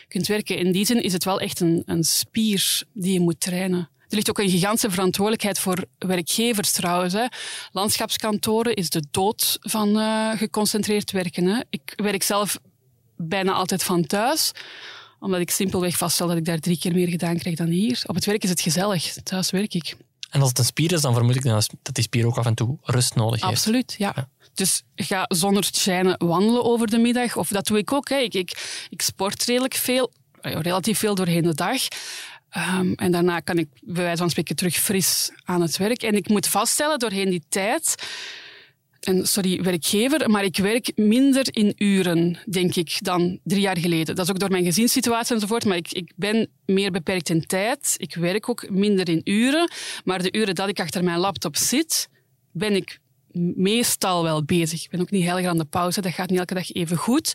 kunt 0.07 0.27
werken. 0.27 0.57
In 0.57 0.71
die 0.71 0.85
zin 0.85 1.03
is 1.03 1.13
het 1.13 1.23
wel 1.23 1.39
echt 1.39 1.59
een, 1.59 1.83
een 1.85 2.03
spier 2.03 2.83
die 2.93 3.13
je 3.13 3.19
moet 3.19 3.39
trainen. 3.39 3.89
Er 4.09 4.15
ligt 4.15 4.29
ook 4.29 4.39
een 4.39 4.49
gigantische 4.49 4.89
verantwoordelijkheid 4.89 5.59
voor 5.59 5.85
werkgevers 5.97 6.71
trouwens. 6.71 7.13
Hè. 7.13 7.25
Landschapskantoren 7.71 8.73
is 8.73 8.89
de 8.89 9.03
dood 9.11 9.57
van 9.61 9.97
uh, 9.97 10.31
geconcentreerd 10.31 11.11
werken. 11.11 11.45
Hè. 11.45 11.61
Ik 11.69 11.93
werk 11.95 12.23
zelf 12.23 12.59
bijna 13.15 13.51
altijd 13.51 13.83
van 13.83 14.05
thuis 14.05 14.51
omdat 15.19 15.39
ik 15.39 15.51
simpelweg 15.51 15.97
vaststel 15.97 16.27
dat 16.27 16.37
ik 16.37 16.45
daar 16.45 16.59
drie 16.59 16.79
keer 16.79 16.93
meer 16.93 17.07
gedaan 17.07 17.37
krijg 17.37 17.55
dan 17.55 17.67
hier. 17.67 18.03
Op 18.05 18.15
het 18.15 18.25
werk 18.25 18.43
is 18.43 18.49
het 18.49 18.61
gezellig. 18.61 19.13
Thuis 19.23 19.51
werk 19.51 19.73
ik. 19.73 19.95
En 20.29 20.39
als 20.39 20.49
het 20.49 20.59
een 20.59 20.65
spier 20.65 20.93
is, 20.93 21.01
dan 21.01 21.13
vermoed 21.13 21.35
ik 21.35 21.43
dat 21.43 21.69
die 21.91 22.03
spier 22.03 22.25
ook 22.25 22.37
af 22.37 22.45
en 22.45 22.53
toe 22.53 22.77
rust 22.81 23.15
nodig 23.15 23.41
heeft. 23.41 23.53
Absoluut, 23.53 23.95
ja. 23.97 24.13
ja. 24.15 24.29
Dus 24.53 24.83
ga 24.95 25.25
zonder 25.27 25.63
schijnen 25.71 26.25
wandelen 26.27 26.63
over 26.63 26.87
de 26.87 26.97
middag. 26.97 27.35
Of 27.35 27.47
dat 27.47 27.67
doe 27.67 27.77
ik 27.77 27.93
ook. 27.93 28.09
Hè. 28.09 28.17
Ik, 28.17 28.33
ik, 28.33 28.85
ik 28.89 29.01
sport 29.01 29.43
redelijk 29.43 29.73
veel, 29.73 30.11
eh, 30.41 30.59
relatief 30.59 30.99
veel 30.99 31.15
doorheen 31.15 31.43
de 31.43 31.53
dag. 31.53 31.81
Um, 32.57 32.93
en 32.93 33.11
daarna 33.11 33.39
kan 33.39 33.57
ik 33.57 33.67
bij 33.81 34.03
wijze 34.03 34.17
van 34.17 34.29
spreken 34.29 34.55
terug 34.55 34.75
fris 34.75 35.31
aan 35.43 35.61
het 35.61 35.77
werk. 35.77 36.03
En 36.03 36.15
ik 36.15 36.27
moet 36.27 36.47
vaststellen 36.47 36.99
doorheen 36.99 37.29
die 37.29 37.43
tijd 37.49 37.95
en 39.07 39.27
sorry, 39.27 39.61
werkgever, 39.61 40.29
maar 40.29 40.43
ik 40.43 40.57
werk 40.57 40.91
minder 40.95 41.47
in 41.51 41.73
uren, 41.77 42.39
denk 42.49 42.75
ik, 42.75 42.97
dan 43.01 43.39
drie 43.43 43.61
jaar 43.61 43.77
geleden. 43.77 44.15
Dat 44.15 44.25
is 44.25 44.31
ook 44.31 44.39
door 44.39 44.49
mijn 44.49 44.63
gezinssituatie 44.63 45.35
enzovoort, 45.35 45.65
maar 45.65 45.77
ik, 45.77 45.91
ik 45.91 46.11
ben 46.15 46.49
meer 46.65 46.91
beperkt 46.91 47.29
in 47.29 47.45
tijd. 47.45 47.95
Ik 47.97 48.15
werk 48.15 48.49
ook 48.49 48.69
minder 48.69 49.09
in 49.09 49.21
uren, 49.23 49.71
maar 50.03 50.21
de 50.21 50.31
uren 50.31 50.55
dat 50.55 50.69
ik 50.69 50.79
achter 50.79 51.03
mijn 51.03 51.19
laptop 51.19 51.55
zit, 51.55 52.09
ben 52.51 52.75
ik 52.75 52.99
meestal 53.55 54.23
wel 54.23 54.43
bezig. 54.43 54.83
Ik 54.83 54.89
ben 54.89 55.01
ook 55.01 55.11
niet 55.11 55.23
heel 55.23 55.47
aan 55.47 55.57
de 55.57 55.65
pauze, 55.65 56.01
dat 56.01 56.13
gaat 56.13 56.29
niet 56.29 56.39
elke 56.39 56.53
dag 56.53 56.71
even 56.71 56.97
goed. 56.97 57.33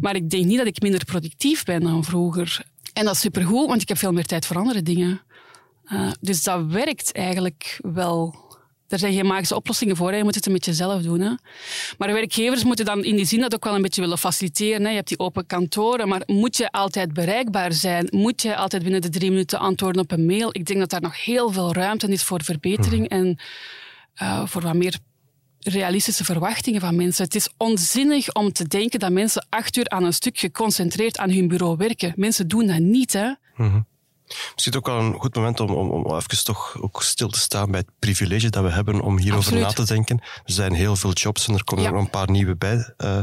Maar 0.00 0.16
ik 0.16 0.30
denk 0.30 0.44
niet 0.44 0.58
dat 0.58 0.66
ik 0.66 0.82
minder 0.82 1.04
productief 1.04 1.64
ben 1.64 1.80
dan 1.80 2.04
vroeger. 2.04 2.64
En 2.92 3.04
dat 3.04 3.14
is 3.14 3.20
supergoed, 3.20 3.68
want 3.68 3.82
ik 3.82 3.88
heb 3.88 3.98
veel 3.98 4.12
meer 4.12 4.26
tijd 4.26 4.46
voor 4.46 4.56
andere 4.56 4.82
dingen. 4.82 5.20
Uh, 5.92 6.10
dus 6.20 6.42
dat 6.42 6.66
werkt 6.66 7.12
eigenlijk 7.12 7.78
wel 7.82 8.42
er 8.88 8.98
zijn 8.98 9.12
geen 9.12 9.26
magische 9.26 9.54
oplossingen 9.54 9.96
voor. 9.96 10.10
Hè. 10.10 10.16
Je 10.16 10.24
moet 10.24 10.34
het 10.34 10.46
een 10.46 10.52
beetje 10.52 10.72
zelf 10.72 11.02
doen. 11.02 11.20
Hè. 11.20 11.32
Maar 11.98 12.12
werkgevers 12.12 12.64
moeten 12.64 12.84
dan 12.84 13.04
in 13.04 13.16
die 13.16 13.24
zin 13.24 13.40
dat 13.40 13.54
ook 13.54 13.64
wel 13.64 13.74
een 13.74 13.82
beetje 13.82 14.00
willen 14.00 14.18
faciliteren. 14.18 14.82
Hè. 14.82 14.88
Je 14.88 14.94
hebt 14.94 15.08
die 15.08 15.18
open 15.18 15.46
kantoren, 15.46 16.08
maar 16.08 16.22
moet 16.26 16.56
je 16.56 16.70
altijd 16.70 17.12
bereikbaar 17.12 17.72
zijn? 17.72 18.08
Moet 18.10 18.42
je 18.42 18.56
altijd 18.56 18.82
binnen 18.82 19.00
de 19.00 19.08
drie 19.08 19.30
minuten 19.30 19.58
antwoorden 19.58 20.02
op 20.02 20.10
een 20.10 20.26
mail? 20.26 20.48
Ik 20.52 20.66
denk 20.66 20.78
dat 20.78 20.90
daar 20.90 21.00
nog 21.00 21.24
heel 21.24 21.52
veel 21.52 21.72
ruimte 21.72 22.08
is 22.08 22.22
voor 22.22 22.44
verbetering 22.44 23.08
mhm. 23.08 23.18
en 23.18 23.38
uh, 24.22 24.46
voor 24.46 24.62
wat 24.62 24.74
meer 24.74 24.98
realistische 25.58 26.24
verwachtingen 26.24 26.80
van 26.80 26.96
mensen. 26.96 27.24
Het 27.24 27.34
is 27.34 27.48
onzinnig 27.56 28.32
om 28.32 28.52
te 28.52 28.68
denken 28.68 28.98
dat 28.98 29.12
mensen 29.12 29.46
acht 29.48 29.76
uur 29.76 29.88
aan 29.88 30.04
een 30.04 30.12
stuk 30.12 30.38
geconcentreerd 30.38 31.18
aan 31.18 31.30
hun 31.30 31.48
bureau 31.48 31.76
werken. 31.76 32.12
Mensen 32.16 32.48
doen 32.48 32.66
dat 32.66 32.78
niet, 32.78 33.12
hè. 33.12 33.32
Mm 33.56 33.86
Misschien 34.54 34.76
ook 34.76 34.86
wel 34.86 34.98
een 34.98 35.14
goed 35.14 35.34
moment 35.34 35.60
om, 35.60 35.70
om, 35.70 35.90
om 35.90 36.16
even 36.16 36.44
toch 36.44 36.76
ook 36.80 37.02
stil 37.02 37.28
te 37.28 37.38
staan 37.38 37.70
bij 37.70 37.80
het 37.80 37.90
privilege 37.98 38.50
dat 38.50 38.62
we 38.62 38.70
hebben 38.70 39.00
om 39.00 39.18
hierover 39.18 39.58
na 39.58 39.72
te 39.72 39.84
denken. 39.84 40.20
Er 40.20 40.52
zijn 40.52 40.72
heel 40.72 40.96
veel 40.96 41.12
jobs 41.12 41.48
en 41.48 41.54
er 41.54 41.64
komen 41.64 41.84
er 41.84 41.92
nog 41.92 42.00
een 42.00 42.10
paar 42.10 42.30
nieuwe 42.30 42.56
bij. 42.56 42.94
Uh, 42.98 43.18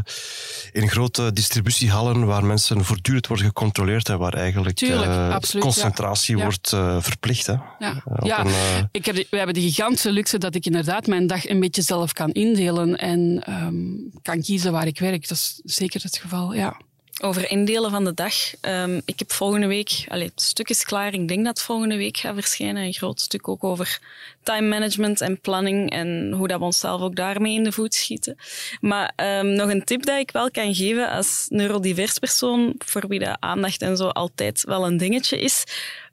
in 0.72 0.90
grote 0.90 1.34
distributiehallen 1.34 2.26
waar 2.26 2.46
mensen 2.46 2.86
voortdurend 2.86 3.28
worden 3.28 3.46
gecontroleerd 3.46 4.10
en 4.10 4.18
waar 4.18 4.34
eigenlijk 4.34 4.76
Tuurlijk, 4.76 5.12
uh, 5.12 5.62
concentratie 5.62 6.38
wordt 6.38 6.72
uh, 6.72 6.98
verplicht. 7.00 7.46
Hè. 7.46 7.56
Ja, 7.80 8.04
ja. 8.24 8.46
Een, 8.46 8.90
ik 8.92 9.06
heb 9.06 9.16
we 9.16 9.38
hebben 9.38 9.56
de 9.56 9.62
gigantische 9.62 10.12
luxe 10.12 10.38
dat 10.38 10.56
ik 10.56 10.66
inderdaad 10.66 11.08
mijn 11.08 11.28
dag 11.28 11.48
een 11.48 11.60
beetje 11.60 11.82
zelf 11.82 12.14
kan 12.14 12.32
indelen 12.32 12.96
en 12.96 13.44
um, 13.50 14.12
kan 14.22 14.42
kiezen 14.42 14.72
waar 14.72 14.88
ik 14.88 15.00
werk. 15.00 15.28
Dat 15.28 15.38
is 15.38 15.62
zeker 15.64 16.02
het 16.04 16.18
geval, 16.18 16.54
ja. 16.54 16.82
Over 17.24 17.52
indelen 17.52 17.92
van 17.92 18.04
de 18.04 18.14
dag. 18.14 18.34
Um, 18.62 19.02
ik 19.06 19.20
heb 19.20 19.32
volgende 19.32 19.68
week, 19.68 20.06
allez, 20.08 20.30
het 20.30 20.42
stuk 20.42 20.70
is 20.70 20.84
klaar, 20.84 21.14
ik 21.14 21.28
denk 21.28 21.46
dat 21.46 21.58
het 21.58 21.66
volgende 21.66 21.98
week 21.98 22.18
gaat 22.18 22.34
verschijnen. 22.34 22.84
Een 22.84 22.94
groot 22.94 23.22
stuk 23.22 23.48
ook 23.48 23.64
over 23.64 24.00
time 24.44 24.68
management 24.68 25.22
en 25.22 25.42
planning 25.42 25.92
en 25.92 26.32
hoe 26.32 26.48
dat 26.48 26.60
we 26.60 26.66
onszelf 26.66 27.02
ook 27.02 27.16
daarmee 27.16 27.54
in 27.54 27.64
de 27.64 27.72
voet 27.72 27.94
schieten. 27.94 28.38
Maar 28.80 29.14
um, 29.16 29.54
nog 29.54 29.70
een 29.70 29.84
tip 29.84 30.06
dat 30.06 30.20
ik 30.20 30.32
wel 30.32 30.52
kan 30.52 30.76
geven 30.76 31.10
als 31.10 31.46
neurodivers 31.50 32.20
persoon, 32.20 32.76
voor 32.78 33.08
wie 33.08 33.20
de 33.20 33.40
aandacht 33.40 33.82
en 33.82 33.98
zo 33.98 34.08
altijd 34.08 34.64
wel 34.64 34.86
een 34.86 34.98
dingetje 34.98 35.40
is, 35.40 35.64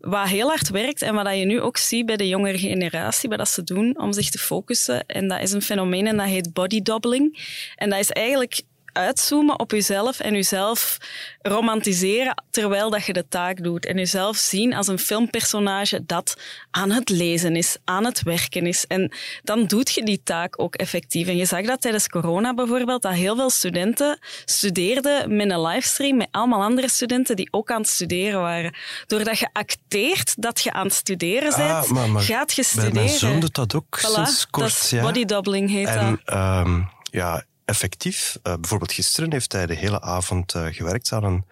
wat 0.01 0.29
heel 0.29 0.49
hard 0.49 0.71
werkt 0.71 1.03
en 1.03 1.15
wat 1.15 1.37
je 1.37 1.45
nu 1.45 1.61
ook 1.61 1.77
ziet 1.77 2.07
bij 2.07 2.17
de 2.17 2.29
jongere 2.29 2.59
generatie, 2.59 3.29
wat 3.29 3.39
dat 3.39 3.49
ze 3.49 3.65
doen 3.65 3.99
om 3.99 4.13
zich 4.13 4.31
te 4.31 4.39
focussen. 4.39 5.07
En 5.07 5.29
dat 5.29 5.41
is 5.41 5.53
een 5.53 5.63
fenomeen 5.63 6.07
en 6.07 6.17
dat 6.17 6.27
heet 6.27 6.53
body 6.53 6.83
doubling. 6.83 7.39
En 7.77 7.91
dat 7.91 7.99
is 7.99 8.11
eigenlijk 8.11 8.61
uitzoomen 8.99 9.59
op 9.59 9.71
jezelf 9.71 10.21
en 10.21 10.35
jezelf 10.35 10.99
romantiseren 11.43 12.43
terwijl 12.51 12.91
dat 12.91 13.05
je 13.05 13.13
de 13.13 13.29
taak 13.29 13.63
doet. 13.63 13.87
En 13.87 13.97
jezelf 13.97 14.37
zien 14.37 14.75
als 14.75 14.87
een 14.87 14.99
filmpersonage 14.99 16.05
dat 16.07 16.37
aan 16.71 16.91
het 16.91 17.09
lezen 17.09 17.57
is, 17.57 17.77
aan 17.85 18.05
het 18.05 18.23
werken 18.23 18.67
is. 18.67 18.87
En 18.87 19.13
dan 19.43 19.67
doet 19.67 19.91
je 19.91 20.05
die 20.05 20.21
taak 20.25 20.61
ook 20.61 20.75
effectief. 20.75 21.27
En 21.29 21.37
je 21.37 21.45
zag 21.45 21.63
dat 21.63 21.81
tijdens 21.81 22.09
corona 22.09 22.55
bijvoorbeeld, 22.55 23.03
dat 23.03 23.13
heel 23.13 23.37
veel 23.37 23.51
studenten 23.51 24.19
studeerden 24.45 25.37
met 25.37 25.51
een 25.51 25.61
livestream 25.61 26.17
met 26.17 26.29
allemaal 26.31 26.63
andere 26.63 26.89
studenten 26.89 27.37
die 27.37 27.49
ook 27.51 27.71
aan 27.71 27.81
het 27.81 27.91
studeren 27.91 28.41
waren. 28.41 28.75
Doordat 29.07 29.39
je 29.39 29.49
acteert 29.53 30.43
dat 30.43 30.61
je 30.61 30.73
aan 30.73 30.87
het 30.87 30.95
studeren 30.95 31.57
bent, 31.57 31.71
ah, 31.71 31.91
maar, 31.91 32.11
maar 32.11 32.23
gaat 32.23 32.53
je 32.53 32.63
studeren. 32.63 32.95
Mijn 32.95 33.09
zoon 33.09 33.41
doet 33.41 33.55
dat 33.55 33.75
ook 33.75 33.99
voilà, 33.99 34.13
sinds 34.13 34.47
kort. 34.51 34.91
Dat 34.91 34.93
is 34.93 35.01
body 35.01 35.25
doubling 35.25 35.71
heet 35.71 35.87
en, 35.87 36.21
dat. 36.25 36.37
Um, 36.67 36.89
ja, 37.11 37.45
effectief. 37.69 38.39
Uh, 38.43 38.55
bijvoorbeeld 38.55 38.93
gisteren 38.93 39.33
heeft 39.33 39.53
hij 39.53 39.67
de 39.67 39.75
hele 39.75 40.01
avond 40.01 40.55
uh, 40.55 40.67
gewerkt 40.71 41.13
aan 41.13 41.25
een, 41.25 41.45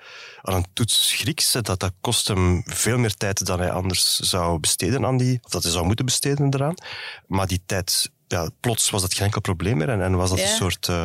aan 0.42 0.54
een 0.54 0.66
toets 0.72 1.12
Grieks. 1.12 1.52
Dat, 1.52 1.66
dat 1.66 1.92
kost 2.00 2.28
hem 2.28 2.62
veel 2.64 2.98
meer 2.98 3.14
tijd 3.14 3.46
dan 3.46 3.58
hij 3.58 3.70
anders 3.70 4.18
zou 4.18 4.58
besteden 4.58 5.06
aan 5.06 5.16
die, 5.16 5.40
of 5.42 5.50
dat 5.50 5.62
hij 5.62 5.72
zou 5.72 5.86
moeten 5.86 6.04
besteden 6.04 6.54
eraan. 6.54 6.74
Maar 7.26 7.46
die 7.46 7.62
tijd, 7.66 8.10
ja, 8.28 8.48
plots 8.60 8.90
was 8.90 9.00
dat 9.02 9.14
geen 9.14 9.24
enkel 9.24 9.40
probleem 9.40 9.76
meer 9.76 9.88
en, 9.88 10.02
en 10.02 10.16
was 10.16 10.30
dat 10.30 10.38
een 10.38 10.48
soort... 10.48 10.88
Uh, 10.88 11.04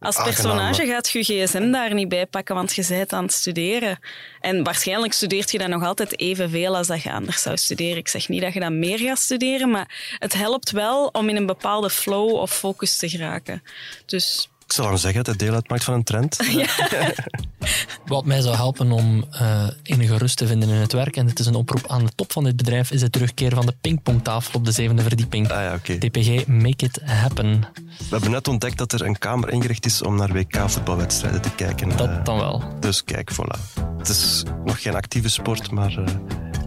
als 0.00 0.22
personage 0.22 0.86
gaat 0.86 1.10
je 1.10 1.22
gsm 1.22 1.70
daar 1.70 1.94
niet 1.94 2.08
bij 2.08 2.26
pakken, 2.26 2.54
want 2.54 2.74
je 2.74 2.84
bent 2.88 3.12
aan 3.12 3.22
het 3.22 3.32
studeren. 3.32 3.98
En 4.40 4.64
waarschijnlijk 4.64 5.12
studeert 5.12 5.50
je 5.50 5.58
dan 5.58 5.70
nog 5.70 5.84
altijd 5.84 6.20
evenveel 6.20 6.76
als 6.76 6.86
dat 6.86 7.02
je 7.02 7.12
anders 7.12 7.42
zou 7.42 7.56
studeren. 7.56 7.96
Ik 7.96 8.08
zeg 8.08 8.28
niet 8.28 8.42
dat 8.42 8.52
je 8.52 8.60
dan 8.60 8.78
meer 8.78 8.98
gaat 8.98 9.18
studeren, 9.18 9.70
maar 9.70 10.16
het 10.18 10.34
helpt 10.34 10.70
wel 10.70 11.06
om 11.06 11.28
in 11.28 11.36
een 11.36 11.46
bepaalde 11.46 11.90
flow 11.90 12.34
of 12.34 12.52
focus 12.52 12.96
te 12.96 13.08
geraken. 13.08 13.62
Dus 14.06 14.48
Ik 14.66 14.72
zal 14.72 14.86
dan 14.86 14.98
zeggen 14.98 15.24
dat 15.24 15.32
het 15.34 15.38
deel 15.38 15.54
uitmaakt 15.54 15.84
van 15.84 15.94
een 15.94 16.04
trend. 16.04 16.36
Wat 18.06 18.24
mij 18.24 18.40
zou 18.40 18.56
helpen 18.56 18.92
om 18.92 19.24
eh, 19.30 19.66
enige 19.82 20.16
rust 20.16 20.36
te 20.36 20.46
vinden 20.46 20.68
in 20.68 20.74
het 20.74 20.92
werk, 20.92 21.16
en 21.16 21.26
het 21.26 21.38
is 21.38 21.46
een 21.46 21.54
oproep 21.54 21.84
aan 21.86 22.04
de 22.04 22.12
top 22.14 22.32
van 22.32 22.44
dit 22.44 22.56
bedrijf, 22.56 22.90
is 22.90 23.00
de 23.00 23.10
terugkeer 23.10 23.54
van 23.54 23.66
de 23.66 23.74
pingpongtafel 23.80 24.50
op 24.54 24.64
de 24.64 24.72
zevende 24.72 25.02
verdieping. 25.02 25.50
Ah 25.50 25.60
ja, 25.62 25.74
oké. 25.74 25.98
DPG, 25.98 26.46
make 26.46 26.84
it 26.84 27.00
happen. 27.04 27.60
We 27.98 28.04
hebben 28.10 28.30
net 28.30 28.48
ontdekt 28.48 28.78
dat 28.78 28.92
er 28.92 29.04
een 29.04 29.18
kamer 29.18 29.50
ingericht 29.50 29.84
is 29.86 30.02
om 30.02 30.16
naar 30.16 30.32
WK-voetbalwedstrijden 30.32 31.40
te 31.42 31.50
kijken. 31.50 31.90
Eh, 31.90 31.96
Dat 31.96 32.24
dan 32.26 32.36
wel. 32.36 32.62
Dus 32.80 33.04
kijk, 33.04 33.32
voilà. 33.32 33.74
Het 33.98 34.08
is 34.08 34.42
nog 34.64 34.82
geen 34.82 34.94
actieve 34.94 35.28
sport, 35.28 35.70
maar 35.70 35.90
eh, 35.98 36.04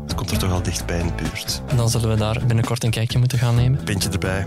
het 0.04 0.16
komt 0.16 0.32
er 0.32 0.38
toch 0.38 0.52
al 0.52 0.62
dichtbij 0.62 1.00
in 1.00 1.08
de 1.08 1.14
buurt. 1.24 1.62
Dan 1.76 1.90
zullen 1.90 2.10
we 2.10 2.16
daar 2.16 2.46
binnenkort 2.46 2.84
een 2.84 2.92
kijkje 2.92 3.20
moeten 3.20 3.38
gaan 3.38 3.56
nemen. 3.56 3.84
Pintje 3.84 4.10
erbij. 4.10 4.46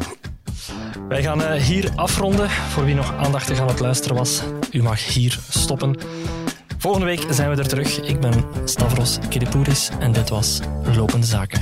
Wij 1.13 1.23
gaan 1.23 1.43
eh, 1.43 1.63
hier 1.63 1.91
afronden. 1.95 2.51
Voor 2.51 2.85
wie 2.85 2.95
nog 2.95 3.15
aandachtig 3.17 3.61
aan 3.61 3.69
het 3.69 3.81
luisteren 3.81 4.17
was, 4.17 4.43
u 4.71 4.83
mag 4.83 5.07
hier 5.07 5.39
stoppen. 5.49 5.97
Volgende 6.79 7.07
week 7.07 7.25
zijn 7.31 7.51
we 7.51 7.57
er 7.57 7.69
terug. 7.69 8.01
Ik 8.01 8.21
ben 8.21 8.45
Stavros 8.65 9.19
Kiripouris 9.29 9.91
en 10.01 10.13
dit 10.13 10.29
was 10.29 10.61
Lopende 10.97 11.27
Zaken. 11.27 11.61